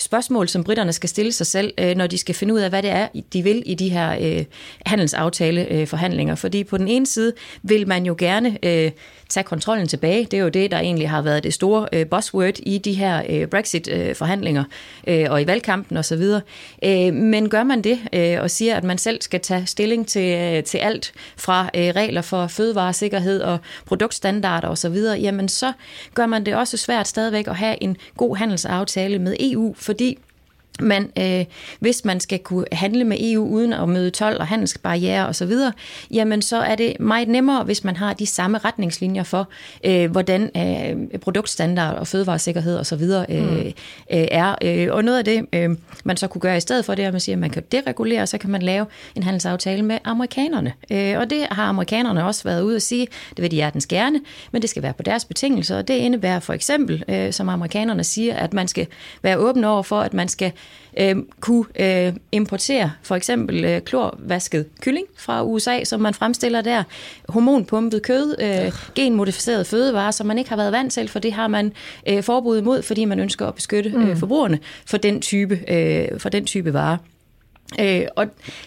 spørgsmål, 0.02 0.48
som 0.48 0.64
britterne 0.64 0.94
skal 0.94 1.10
stille 1.10 1.32
sig 1.32 1.48
selv, 1.48 1.74
øh, 1.78 1.96
når 1.96 2.08
de 2.08 2.18
skal 2.18 2.36
finde 2.36 2.54
ud 2.54 2.60
af, 2.60 2.70
hvad 2.70 2.84
det 2.84 2.90
er, 2.90 3.08
de 3.34 3.44
vil 3.44 3.64
i 3.66 3.76
de 3.76 3.90
her 3.90 4.18
øh, 4.22 4.46
handelsaftale-forhandlinger. 4.86 6.34
Øh, 6.34 6.38
Fordi 6.38 6.64
på 6.64 6.78
den 6.78 6.88
ene 6.88 7.06
side 7.06 7.34
vil 7.64 7.88
man 7.88 8.06
jo 8.06 8.16
gerne 8.18 8.58
øh, 8.64 8.92
tage 9.30 9.44
kontrollen 9.44 9.88
tilbage. 9.88 10.26
Det 10.26 10.38
er 10.38 10.44
jo 10.44 10.50
det, 10.50 10.72
der 10.72 10.80
egentlig 10.80 11.10
har 11.10 11.22
været 11.22 11.44
det 11.44 11.54
store 11.54 11.88
øh, 11.94 12.06
buzzword 12.06 12.60
i 12.60 12.78
de 12.78 12.94
her 12.94 13.24
øh, 13.30 13.48
Brexit-forhandlinger 13.48 14.64
øh, 15.08 15.26
og 15.30 15.42
i 15.42 15.48
valgkampen 15.48 15.98
osv. 15.98 16.24
Øh, 16.84 17.14
men 17.14 17.50
gør 17.50 17.64
man 17.64 17.82
det 17.82 18.00
øh, 18.14 18.42
og 18.42 18.52
siger, 18.52 18.76
at 18.76 18.84
man 18.84 18.98
selv 18.98 19.22
skal 19.22 19.40
tage 19.40 19.66
stilling 19.66 20.08
til, 20.08 20.38
øh, 20.38 20.64
til 20.64 20.78
alt 20.78 21.14
fra 21.38 21.70
øh, 21.76 21.88
regler 21.96 22.22
for 22.22 22.48
fødevaresikkerhed 22.48 23.42
og 23.42 23.60
produktstandarder 23.86 24.68
osv., 24.68 24.96
jamen 25.22 25.50
så 25.50 25.74
gør 26.14 26.26
man 26.26 26.46
det 26.46 26.56
også 26.56 26.78
svært 26.78 27.08
stadigvæk 27.08 27.48
at 27.48 27.56
have 27.56 27.84
en 27.84 27.98
god 28.18 28.38
handelsaftale 28.38 29.20
med 29.20 29.36
EU, 29.40 29.74
fordi 29.92 30.18
men 30.80 31.12
øh, 31.18 31.46
hvis 31.80 32.06
man 32.06 32.20
skal 32.20 32.40
kunne 32.40 32.66
handle 32.72 33.04
med 33.04 33.18
EU 33.20 33.48
uden 33.48 33.74
at 33.74 33.90
møde 33.90 34.10
12 34.10 34.40
og 34.40 34.48
handelsbarriere 34.48 35.28
osv., 35.28 35.52
jamen 36.12 36.42
så 36.42 36.58
er 36.58 36.76
det 36.76 37.00
meget 37.00 37.28
nemmere, 37.28 37.64
hvis 37.64 37.84
man 37.84 37.96
har 37.96 38.14
de 38.14 38.26
samme 38.26 38.58
retningslinjer 38.58 39.24
for, 39.24 39.48
øh, 39.84 40.12
hvordan 40.12 40.50
øh, 40.58 41.20
produktstandard 41.20 41.96
og 41.96 42.08
fødevaresikkerhed 42.08 42.80
osv. 42.80 43.02
Øh, 43.02 43.26
mm. 43.30 43.58
øh, 43.58 43.74
er. 44.10 44.56
Øh, 44.62 44.88
og 44.92 45.04
noget 45.04 45.18
af 45.18 45.26
det, 45.26 45.46
øh, 45.54 45.70
man 46.04 46.18
så 46.18 46.28
kunne 46.28 46.42
gøre 46.42 46.58
i 46.58 46.60
stedet 46.60 46.86
for, 46.86 46.96
det 46.96 47.04
er, 47.04 47.08
at 47.08 47.14
man 47.14 47.22
siger, 47.22 47.36
at 47.36 47.40
man 47.40 47.50
kan 47.50 47.64
deregulere, 47.72 48.22
og 48.22 48.28
så 48.28 48.38
kan 48.38 48.50
man 48.50 48.62
lave 48.62 48.86
en 49.16 49.24
handelsaftale 49.24 49.82
med 49.82 49.98
amerikanerne. 50.04 50.74
Øh, 50.92 51.20
og 51.20 51.30
det 51.30 51.48
har 51.52 51.64
amerikanerne 51.64 52.26
også 52.26 52.44
været 52.44 52.62
ude 52.62 52.76
at 52.76 52.82
sige, 52.82 53.08
det 53.30 53.42
vil 53.42 53.52
de 53.52 53.56
hjertens 53.56 53.86
gerne, 53.86 54.20
men 54.52 54.62
det 54.62 54.70
skal 54.70 54.84
være 54.84 54.94
på 54.94 55.04
deres 55.04 55.26
betingelser, 55.26 55.78
og 55.78 55.88
det 55.88 55.94
indebærer 55.94 56.40
for 56.40 56.54
eksempel, 56.54 57.04
øh, 57.08 57.34
som 57.34 57.50
amerikanerne 57.50 58.04
siger, 58.04 58.36
at 58.36 58.54
man 58.54 58.68
skal 58.68 58.88
være 59.22 59.38
åben 59.38 59.64
over 59.64 59.84
for, 59.84 60.02
at 60.02 60.14
man 60.14 60.28
skal 60.28 60.52
øh, 61.00 61.16
kunne 61.40 61.66
øh, 61.80 62.14
importere 62.32 62.92
for 63.02 63.16
eksempel 63.16 63.66
øh, 63.66 63.82
klorvasket 63.82 64.66
kylling 64.82 65.06
fra 65.18 65.44
USA, 65.44 65.84
som 65.84 66.02
man 66.02 66.14
fremstiller 66.14 66.62
der, 66.62 66.84
hormonpumpet 67.30 68.04
kød, 68.04 68.36
øh, 68.42 68.72
genmodificeret 68.96 69.68
fødevarer, 69.68 70.12
som 70.12 70.28
man 70.28 70.38
ikke 70.38 70.50
har 70.50 70.58
været 70.58 70.72
vant 70.72 70.94
til, 70.94 71.08
for 71.08 71.20
det 71.20 71.34
har 71.34 71.48
man 71.48 71.74
øh, 72.10 72.24
forbud 72.24 72.58
imod, 72.58 72.82
fordi 72.82 73.06
man 73.06 73.20
ønsker 73.20 73.48
at 73.48 73.56
beskytte 73.56 73.90
øh, 73.90 74.08
mm. 74.08 74.18
forbrugerne 74.18 74.60
for 74.86 74.98
den 74.98 75.22
type, 75.22 75.60
øh, 75.68 76.20
for 76.20 76.30
den 76.30 76.46
type 76.46 76.74
varer. 76.74 76.98
Øh, 77.80 78.02
og 78.16 78.26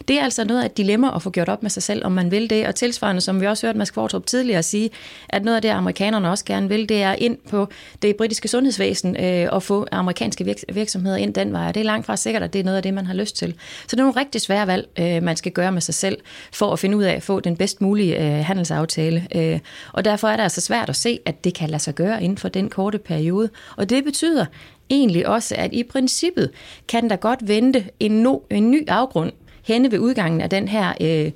det 0.09 0.19
er 0.19 0.25
altså 0.25 0.45
noget 0.45 0.61
af 0.61 0.67
et 0.67 0.77
dilemma 0.77 1.15
at 1.17 1.23
få 1.23 1.31
gjort 1.31 1.49
op 1.49 1.63
med 1.63 1.71
sig 1.71 1.83
selv, 1.83 2.05
om 2.05 2.13
man 2.13 2.31
vil 2.31 2.51
det. 2.51 2.67
Og 2.67 2.75
tilsvarende, 2.75 3.21
som 3.21 3.41
vi 3.41 3.47
også 3.47 3.67
hørte 3.67 3.79
Mads 3.79 3.91
Kvartrup 3.91 4.27
tidligere 4.27 4.63
sige, 4.63 4.91
at 5.29 5.45
noget 5.45 5.57
af 5.57 5.63
det, 5.63 5.69
amerikanerne 5.69 6.31
også 6.31 6.45
gerne 6.45 6.69
vil, 6.69 6.89
det 6.89 7.03
er 7.03 7.13
ind 7.13 7.39
på 7.51 7.69
det 8.03 8.17
britiske 8.17 8.49
sundhedsvæsen 8.49 9.17
øh, 9.17 9.49
og 9.53 9.63
få 9.63 9.87
amerikanske 9.93 10.57
virksomheder 10.73 11.17
ind 11.17 11.35
den 11.35 11.53
vej. 11.53 11.69
Og 11.69 11.75
det 11.75 11.81
er 11.81 11.85
langt 11.85 12.07
fra 12.07 12.17
sikkert, 12.17 12.43
at 12.43 12.53
det 12.53 12.59
er 12.59 12.65
noget 12.65 12.77
af 12.77 12.83
det, 12.83 12.95
man 12.95 13.07
har 13.07 13.15
lyst 13.15 13.37
til. 13.37 13.55
Så 13.87 13.97
det 13.97 14.01
er 14.01 14.05
nogle 14.05 14.21
rigtig 14.21 14.41
svære 14.41 14.67
valg, 14.67 14.89
øh, 14.99 15.23
man 15.23 15.37
skal 15.37 15.53
gøre 15.53 15.73
med 15.73 15.81
sig 15.81 15.95
selv, 15.95 16.19
for 16.53 16.73
at 16.73 16.79
finde 16.79 16.97
ud 16.97 17.03
af 17.03 17.13
at 17.13 17.23
få 17.23 17.41
den 17.41 17.57
bedst 17.57 17.81
mulige 17.81 18.17
øh, 18.17 18.45
handelsaftale. 18.45 19.27
Øh, 19.35 19.59
og 19.93 20.05
derfor 20.05 20.29
er 20.29 20.37
det 20.37 20.43
altså 20.43 20.61
svært 20.61 20.89
at 20.89 20.97
se, 20.97 21.19
at 21.27 21.45
det 21.45 21.55
kan 21.55 21.71
lade 21.71 21.83
sig 21.83 21.95
gøre 21.95 22.23
inden 22.23 22.39
for 22.39 22.49
den 22.49 22.71
korte 22.71 22.99
periode. 22.99 23.49
Og 23.77 23.91
det 23.91 24.05
betyder, 24.05 24.47
egentlig 24.91 25.29
også, 25.29 25.55
at 25.59 25.73
i 25.73 25.83
princippet 25.83 26.51
kan 26.89 27.11
der 27.11 27.17
godt 27.17 27.49
vente 27.49 27.85
en, 28.01 28.11
no, 28.11 28.39
en 28.51 28.71
ny 28.71 28.89
afgrund 28.89 29.33
henne 29.65 29.93
ved 29.93 29.99
udgangen 29.99 30.41
af 30.41 30.51
den 30.51 30.69
her 30.69 30.93
øh, 31.01 31.33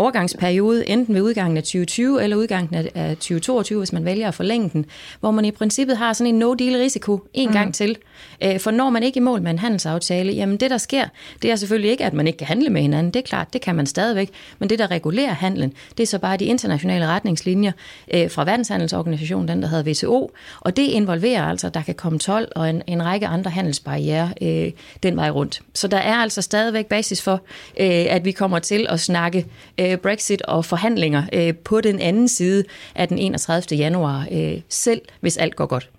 overgangsperiode, 0.00 0.88
enten 0.88 1.14
ved 1.14 1.22
udgangen 1.22 1.56
af 1.56 1.62
2020 1.62 2.22
eller 2.22 2.36
udgangen 2.36 2.88
af 2.94 3.16
2022, 3.16 3.78
hvis 3.78 3.92
man 3.92 4.04
vælger 4.04 4.28
at 4.28 4.34
forlænge 4.34 4.70
den, 4.72 4.86
hvor 5.20 5.30
man 5.30 5.44
i 5.44 5.50
princippet 5.50 5.96
har 5.96 6.12
sådan 6.12 6.34
en 6.34 6.38
no-deal-risiko 6.38 7.20
en 7.34 7.48
mm. 7.48 7.52
gang 7.52 7.74
til. 7.74 7.96
Øh, 8.44 8.60
for 8.60 8.70
når 8.70 8.90
man 8.90 9.02
ikke 9.02 9.16
er 9.16 9.20
i 9.20 9.24
mål 9.24 9.42
med 9.42 9.50
en 9.50 9.58
handelsaftale, 9.58 10.32
jamen 10.32 10.56
det 10.56 10.70
der 10.70 10.78
sker, 10.78 11.04
det 11.42 11.50
er 11.50 11.56
selvfølgelig 11.56 11.90
ikke, 11.90 12.04
at 12.04 12.14
man 12.14 12.26
ikke 12.26 12.36
kan 12.36 12.46
handle 12.46 12.70
med 12.70 12.82
hinanden. 12.82 13.12
Det 13.12 13.20
er 13.20 13.26
klart, 13.26 13.52
det 13.52 13.60
kan 13.60 13.74
man 13.74 13.86
stadigvæk. 13.86 14.30
Men 14.58 14.70
det, 14.70 14.78
der 14.78 14.90
regulerer 14.90 15.32
handlen, 15.32 15.72
det 15.96 16.02
er 16.02 16.06
så 16.06 16.18
bare 16.18 16.36
de 16.36 16.44
internationale 16.44 17.06
retningslinjer 17.06 17.72
øh, 18.14 18.30
fra 18.30 18.44
Verdenshandelsorganisationen, 18.44 19.48
den 19.48 19.62
der 19.62 19.68
hedder 19.68 19.90
WTO. 19.90 20.30
Og 20.60 20.76
det 20.76 20.82
involverer 20.82 21.44
altså, 21.44 21.66
at 21.66 21.74
der 21.74 21.82
kan 21.82 21.94
komme 21.94 22.18
12 22.18 22.52
og 22.56 22.70
en, 22.70 22.82
en 22.86 23.04
række 23.04 23.26
andre 23.26 23.50
handelsbarriere 23.50 24.32
øh, 24.42 24.72
den 25.02 25.16
vej 25.16 25.30
rundt. 25.30 25.62
Så 25.74 25.88
der 25.88 25.98
er 25.98 26.14
altså 26.14 26.42
stadigvæk 26.42 26.86
basis 26.86 27.22
for, 27.22 27.42
øh, 27.80 28.06
at 28.08 28.24
vi 28.24 28.32
kommer 28.32 28.58
til 28.58 28.86
at 28.88 29.00
snakke 29.00 29.46
øh, 29.80 29.89
Øh, 29.90 29.98
Brexit 29.98 30.42
og 30.42 30.64
forhandlinger 30.64 31.22
øh, 31.32 31.54
på 31.54 31.80
den 31.80 31.98
anden 31.98 32.28
side 32.28 32.64
af 32.94 33.08
den 33.08 33.18
31. 33.18 33.78
januar, 33.78 34.26
øh, 34.32 34.60
selv 34.68 35.00
hvis 35.20 35.36
alt 35.36 35.56
går 35.56 35.66
godt. 35.66 35.90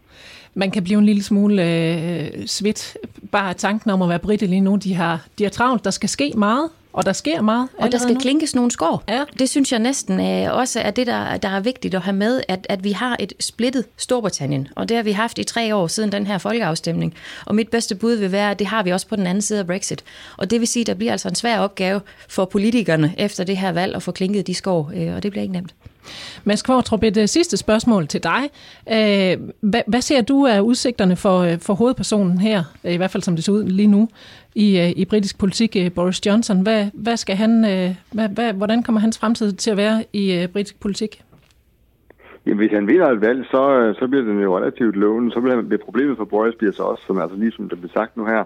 Man 0.53 0.71
kan 0.71 0.83
blive 0.83 0.99
en 0.99 1.05
lille 1.05 1.23
smule 1.23 1.63
øh, 1.63 2.47
svedt 2.47 2.97
bare 3.31 3.53
tanken 3.53 3.91
om 3.91 4.01
at 4.01 4.09
være 4.09 4.19
britte 4.19 4.45
lige 4.45 4.61
nu. 4.61 4.75
De 4.75 4.93
har, 4.93 5.25
de 5.37 5.43
har 5.43 5.49
travlt, 5.49 5.85
der 5.85 5.91
skal 5.91 6.09
ske 6.09 6.33
meget. 6.37 6.69
Og 6.93 7.05
der 7.05 7.13
sker 7.13 7.41
meget. 7.41 7.69
Og 7.77 7.91
der 7.91 7.97
skal 7.97 8.13
nu. 8.13 8.19
klinkes 8.19 8.55
nogle 8.55 8.71
skår. 8.71 9.03
Ja. 9.09 9.23
Det 9.39 9.49
synes 9.49 9.71
jeg 9.71 9.79
næsten 9.79 10.19
øh, 10.19 10.57
også 10.57 10.79
er 10.79 10.91
det, 10.91 11.07
der, 11.07 11.37
der 11.37 11.49
er 11.49 11.59
vigtigt 11.59 11.95
at 11.95 12.01
have 12.01 12.15
med, 12.15 12.41
at, 12.47 12.67
at 12.69 12.83
vi 12.83 12.91
har 12.91 13.15
et 13.19 13.33
splittet 13.39 13.85
Storbritannien. 13.97 14.67
Og 14.75 14.89
det 14.89 14.97
har 14.97 15.03
vi 15.03 15.11
haft 15.11 15.37
i 15.37 15.43
tre 15.43 15.75
år 15.75 15.87
siden 15.87 16.11
den 16.11 16.27
her 16.27 16.37
folkeafstemning. 16.37 17.13
Og 17.45 17.55
mit 17.55 17.69
bedste 17.69 17.95
bud 17.95 18.13
vil 18.13 18.31
være, 18.31 18.51
at 18.51 18.59
det 18.59 18.67
har 18.67 18.83
vi 18.83 18.91
også 18.91 19.07
på 19.07 19.15
den 19.15 19.27
anden 19.27 19.41
side 19.41 19.59
af 19.59 19.67
Brexit. 19.67 20.03
Og 20.37 20.51
det 20.51 20.59
vil 20.59 20.67
sige, 20.67 20.81
at 20.81 20.87
der 20.87 20.93
bliver 20.93 21.11
altså 21.11 21.27
en 21.27 21.35
svær 21.35 21.59
opgave 21.59 22.01
for 22.29 22.45
politikerne 22.45 23.13
efter 23.17 23.43
det 23.43 23.57
her 23.57 23.71
valg 23.71 23.95
at 23.95 24.03
få 24.03 24.11
klinket 24.11 24.47
de 24.47 24.53
skår. 24.53 24.91
Øh, 24.95 25.15
og 25.15 25.23
det 25.23 25.31
bliver 25.31 25.41
ikke 25.41 25.53
nemt. 25.53 25.75
Mads 26.43 26.61
Kvartrup, 26.61 27.03
et 27.03 27.17
øh, 27.17 27.27
sidste 27.27 27.57
spørgsmål 27.57 28.07
til 28.07 28.23
dig. 28.23 28.49
Hvad, 29.61 29.81
hvad 29.87 30.01
ser 30.01 30.21
du 30.21 30.47
af 30.47 30.59
udsigterne 30.59 31.15
for, 31.15 31.55
for 31.59 31.73
hovedpersonen 31.73 32.37
her, 32.37 32.63
i 32.83 32.97
hvert 32.97 33.11
fald 33.11 33.23
som 33.23 33.35
det 33.35 33.45
ser 33.45 33.51
ud 33.51 33.63
lige 33.63 33.87
nu, 33.87 34.09
i, 34.55 34.79
øh, 34.79 34.89
i 34.95 35.05
britisk 35.05 35.39
politik, 35.39 35.75
øh, 35.75 35.91
Boris 35.91 36.25
Johnson? 36.25 36.61
Hvad, 36.61 36.85
hvad 36.93 37.17
skal 37.17 37.35
han, 37.35 37.65
øh, 37.65 37.95
hvad, 38.13 38.29
hvad, 38.29 38.53
hvordan 38.53 38.83
kommer 38.83 38.99
hans 39.01 39.19
fremtid 39.19 39.51
til 39.51 39.71
at 39.71 39.77
være 39.77 40.03
i 40.13 40.47
britisk 40.53 40.79
politik? 40.79 41.23
Jamen, 42.45 42.57
hvis 42.57 42.71
han 42.71 42.87
vinder 42.87 43.07
et 43.07 43.21
valg, 43.21 43.45
så, 43.45 43.93
så 43.99 44.07
bliver 44.07 44.25
det 44.25 44.43
jo 44.43 44.57
relativt 44.57 44.95
lovende. 44.95 45.31
Så 45.31 45.41
bliver 45.41 45.61
det 45.61 45.81
problemet 45.81 46.17
for 46.17 46.25
Boris 46.25 46.55
bliver 46.55 46.73
så 46.73 46.83
også, 46.83 47.03
som 47.07 47.17
altså 47.17 47.37
lige 47.37 47.51
som 47.51 47.69
det 47.69 47.77
bliver 47.77 47.93
sagt 47.93 48.17
nu 48.17 48.25
her, 48.25 48.43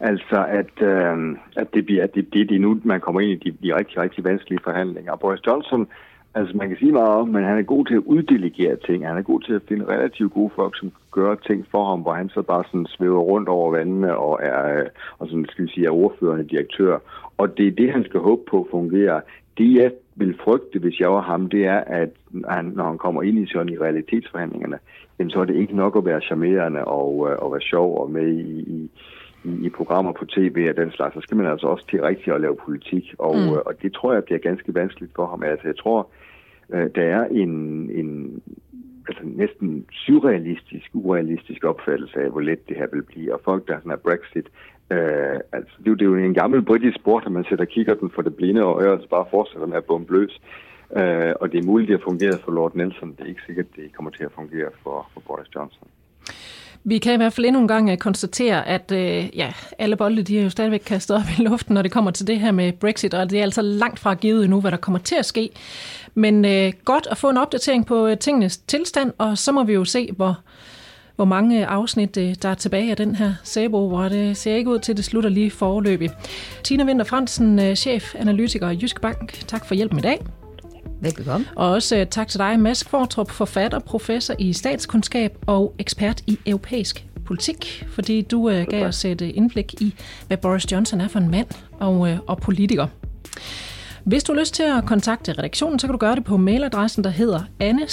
altså 0.00 0.44
at, 0.48 0.82
øh, 0.82 1.36
at 1.56 1.74
det 1.74 1.86
bliver 1.86 2.06
det, 2.06 2.32
det, 2.32 2.48
det 2.48 2.60
nu, 2.60 2.80
man 2.84 3.00
kommer 3.00 3.20
ind 3.20 3.30
i 3.30 3.50
de, 3.50 3.56
de 3.62 3.76
rigtig, 3.76 3.98
rigtig 3.98 4.24
vanskelige 4.24 4.60
forhandlinger. 4.64 5.12
Og 5.12 5.20
Boris 5.20 5.46
Johnson, 5.46 5.88
altså 6.34 6.56
man 6.56 6.68
kan 6.68 6.78
sige 6.78 6.92
meget 6.92 7.08
om, 7.08 7.28
men 7.28 7.44
han 7.44 7.58
er 7.58 7.62
god 7.62 7.86
til 7.86 7.94
at 7.94 8.02
uddelegere 8.06 8.76
ting. 8.76 9.06
Han 9.06 9.16
er 9.16 9.22
god 9.22 9.40
til 9.40 9.52
at 9.52 9.62
finde 9.68 9.84
relativt 9.88 10.32
gode 10.32 10.50
folk, 10.56 10.78
som 10.78 10.92
gør 11.14 11.34
ting 11.34 11.66
for 11.70 11.84
ham, 11.90 12.00
hvor 12.00 12.14
han 12.14 12.28
så 12.28 12.42
bare 12.42 12.64
sådan 12.64 12.86
svæver 12.86 13.20
rundt 13.20 13.48
over 13.48 13.70
vandene 13.70 14.16
og 14.16 14.40
er, 14.42 14.78
øh, 14.78 14.86
og 15.18 15.28
sådan 15.28 15.46
skal 15.50 15.64
vi 15.64 15.70
sige, 15.70 15.86
er 15.86 15.90
ordførende 15.90 16.48
direktør. 16.48 16.98
Og 17.38 17.46
det 17.56 17.66
er 17.66 17.70
det, 17.80 17.92
han 17.92 18.04
skal 18.04 18.20
håbe 18.20 18.42
på 18.50 18.68
fungerer. 18.70 19.20
Det 19.58 19.74
jeg 19.74 19.92
vil 20.16 20.38
frygte, 20.44 20.78
hvis 20.78 21.00
jeg 21.00 21.10
var 21.10 21.20
ham, 21.20 21.48
det 21.48 21.66
er, 21.66 21.80
at 22.00 22.10
han, 22.48 22.64
når 22.64 22.84
han 22.84 22.98
kommer 22.98 23.22
ind 23.22 23.38
i 23.38 23.46
sådan 23.52 23.72
i 23.72 23.78
realitetsforhandlingerne, 23.78 24.78
jamen, 25.18 25.30
så 25.30 25.40
er 25.40 25.44
det 25.44 25.56
ikke 25.56 25.76
nok 25.76 25.96
at 25.96 26.04
være 26.04 26.20
charmerende 26.20 26.84
og, 26.84 27.30
øh, 27.30 27.36
og 27.38 27.52
være 27.52 27.60
sjov 27.60 27.98
og 28.02 28.10
med 28.10 28.28
i, 28.28 28.60
i, 28.76 28.90
i, 29.44 29.66
i 29.66 29.68
programmer 29.68 30.12
på 30.12 30.24
tv 30.24 30.66
og 30.70 30.76
den 30.76 30.90
slags. 30.90 31.14
Så 31.14 31.20
skal 31.20 31.36
man 31.36 31.46
altså 31.46 31.66
også 31.66 31.86
til 31.86 32.02
rigtigt 32.02 32.34
at 32.34 32.40
lave 32.40 32.56
politik, 32.64 33.14
og, 33.18 33.36
mm. 33.36 33.52
Øh, 33.52 33.60
og 33.66 33.74
det 33.82 33.92
tror 33.92 34.12
jeg 34.12 34.24
bliver 34.24 34.38
ganske 34.38 34.74
vanskeligt 34.74 35.12
for 35.16 35.26
ham. 35.26 35.42
Altså, 35.42 35.66
jeg 35.68 35.78
tror, 35.78 36.08
der 36.70 37.02
er 37.02 37.24
en, 37.24 37.50
en 37.90 38.42
altså 39.08 39.22
næsten 39.24 39.86
surrealistisk, 39.92 40.90
urealistisk 40.92 41.64
opfattelse 41.64 42.20
af, 42.20 42.30
hvor 42.30 42.40
let 42.40 42.68
det 42.68 42.76
her 42.76 42.86
vil 42.92 43.02
blive. 43.02 43.34
Og 43.34 43.40
folk, 43.44 43.68
der 43.68 43.78
sådan 43.78 43.92
er 43.92 43.96
Brexit, 43.96 44.46
øh, 44.90 45.38
altså, 45.52 45.74
det, 45.78 45.86
er 45.86 45.90
jo, 45.90 45.94
det 45.94 46.02
er 46.02 46.10
jo 46.10 46.16
en 46.16 46.34
gammel 46.34 46.62
britisk 46.62 46.96
sport, 47.00 47.22
at 47.26 47.32
man 47.32 47.44
sætter 47.48 47.64
kigger 47.64 47.94
den 47.94 48.10
for 48.10 48.22
det 48.22 48.36
blinde 48.36 48.64
og 48.64 49.00
så 49.02 49.08
bare 49.08 49.26
fortsætter 49.30 49.66
med 49.66 49.76
at 49.76 49.84
bombe 49.84 50.12
løs. 50.12 50.40
Øh, 50.96 51.32
og 51.40 51.52
det 51.52 51.58
er 51.58 51.66
muligt, 51.66 51.88
det 51.88 51.98
har 51.98 52.04
fungeret 52.10 52.40
for 52.44 52.52
Lord 52.52 52.74
Nelson. 52.74 53.12
Det 53.12 53.20
er 53.20 53.28
ikke 53.28 53.46
sikkert, 53.46 53.66
det 53.76 53.94
kommer 53.96 54.10
til 54.10 54.24
at 54.24 54.32
fungere 54.32 54.70
for, 54.82 55.10
for 55.12 55.20
Boris 55.26 55.54
Johnson. 55.54 55.88
Vi 56.86 56.98
kan 56.98 57.14
i 57.14 57.16
hvert 57.16 57.32
fald 57.32 57.46
endnu 57.46 57.60
en 57.60 57.68
gang 57.68 57.90
øh, 57.90 57.96
konstatere, 57.96 58.68
at 58.68 58.92
øh, 58.92 59.36
ja, 59.36 59.52
alle 59.78 59.96
bolde 59.96 60.22
de 60.22 60.38
er 60.38 60.42
jo 60.42 60.50
stadigvæk 60.50 60.82
kastet 60.86 61.16
op 61.16 61.22
i 61.38 61.42
luften, 61.42 61.74
når 61.74 61.82
det 61.82 61.92
kommer 61.92 62.10
til 62.10 62.26
det 62.26 62.40
her 62.40 62.52
med 62.52 62.72
Brexit, 62.72 63.14
og 63.14 63.30
det 63.30 63.38
er 63.38 63.42
altså 63.42 63.62
langt 63.62 63.98
fra 63.98 64.14
givet 64.14 64.44
endnu, 64.44 64.60
hvad 64.60 64.70
der 64.70 64.76
kommer 64.76 64.98
til 64.98 65.14
at 65.14 65.26
ske. 65.26 65.50
Men 66.14 66.44
øh, 66.44 66.72
godt 66.84 67.06
at 67.10 67.18
få 67.18 67.30
en 67.30 67.36
opdatering 67.36 67.86
på 67.86 68.06
øh, 68.06 68.18
tingenes 68.18 68.56
tilstand, 68.56 69.12
og 69.18 69.38
så 69.38 69.52
må 69.52 69.64
vi 69.64 69.72
jo 69.72 69.84
se, 69.84 70.08
hvor, 70.16 70.38
hvor 71.16 71.24
mange 71.24 71.66
afsnit 71.66 72.16
øh, 72.16 72.34
der 72.42 72.48
er 72.48 72.54
tilbage 72.54 72.90
af 72.90 72.96
den 72.96 73.14
her 73.14 73.34
sæbeopera. 73.44 73.98
hvor 73.98 74.08
det 74.08 74.36
ser 74.36 74.54
ikke 74.54 74.70
ud 74.70 74.78
til, 74.78 74.92
at 74.92 74.96
det 74.96 75.04
slutter 75.04 75.30
lige 75.30 75.50
forløbig. 75.50 76.10
Tina 76.64 76.84
Winter 76.84 77.04
Fransen, 77.04 77.58
øh, 77.58 77.74
chef 77.74 78.14
analytiker 78.18 78.70
i 78.70 78.78
Jysk 78.82 79.00
Bank. 79.00 79.32
Tak 79.46 79.66
for 79.66 79.74
hjælpen 79.74 79.98
i 79.98 80.02
dag. 80.02 80.43
Velbekomme. 81.00 81.46
Og 81.56 81.70
også 81.70 82.00
uh, 82.00 82.06
tak 82.10 82.28
til 82.28 82.38
dig, 82.38 82.60
Mads 82.60 82.82
Kvartrup, 82.82 83.30
forfatter, 83.30 83.78
professor 83.78 84.34
i 84.38 84.52
statskundskab 84.52 85.38
og 85.46 85.74
ekspert 85.78 86.22
i 86.26 86.38
europæisk 86.46 87.06
politik, 87.24 87.84
fordi 87.88 88.22
du 88.22 88.50
uh, 88.50 88.62
gav 88.70 88.86
os 88.86 89.04
et 89.04 89.22
uh, 89.22 89.28
indblik 89.34 89.74
i, 89.80 89.94
hvad 90.26 90.36
Boris 90.36 90.72
Johnson 90.72 91.00
er 91.00 91.08
for 91.08 91.18
en 91.18 91.30
mand 91.30 91.46
og, 91.80 91.98
uh, 91.98 92.10
og 92.26 92.38
politiker. 92.38 92.86
Hvis 94.04 94.24
du 94.24 94.32
har 94.32 94.40
lyst 94.40 94.54
til 94.54 94.62
at 94.62 94.84
kontakte 94.86 95.32
redaktionen, 95.32 95.78
så 95.78 95.86
kan 95.86 95.92
du 95.92 95.98
gøre 95.98 96.14
det 96.14 96.24
på 96.24 96.36
mailadressen, 96.36 97.04
der 97.04 97.10
hedder 97.10 97.40
anne 97.60 97.86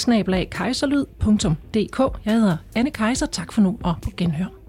Jeg 2.24 2.34
hedder 2.34 2.56
Anne 2.74 2.90
Kejser. 2.90 3.26
Tak 3.26 3.52
for 3.52 3.60
nu 3.60 3.78
og 3.82 3.94
på 4.02 4.10
genhør. 4.16 4.61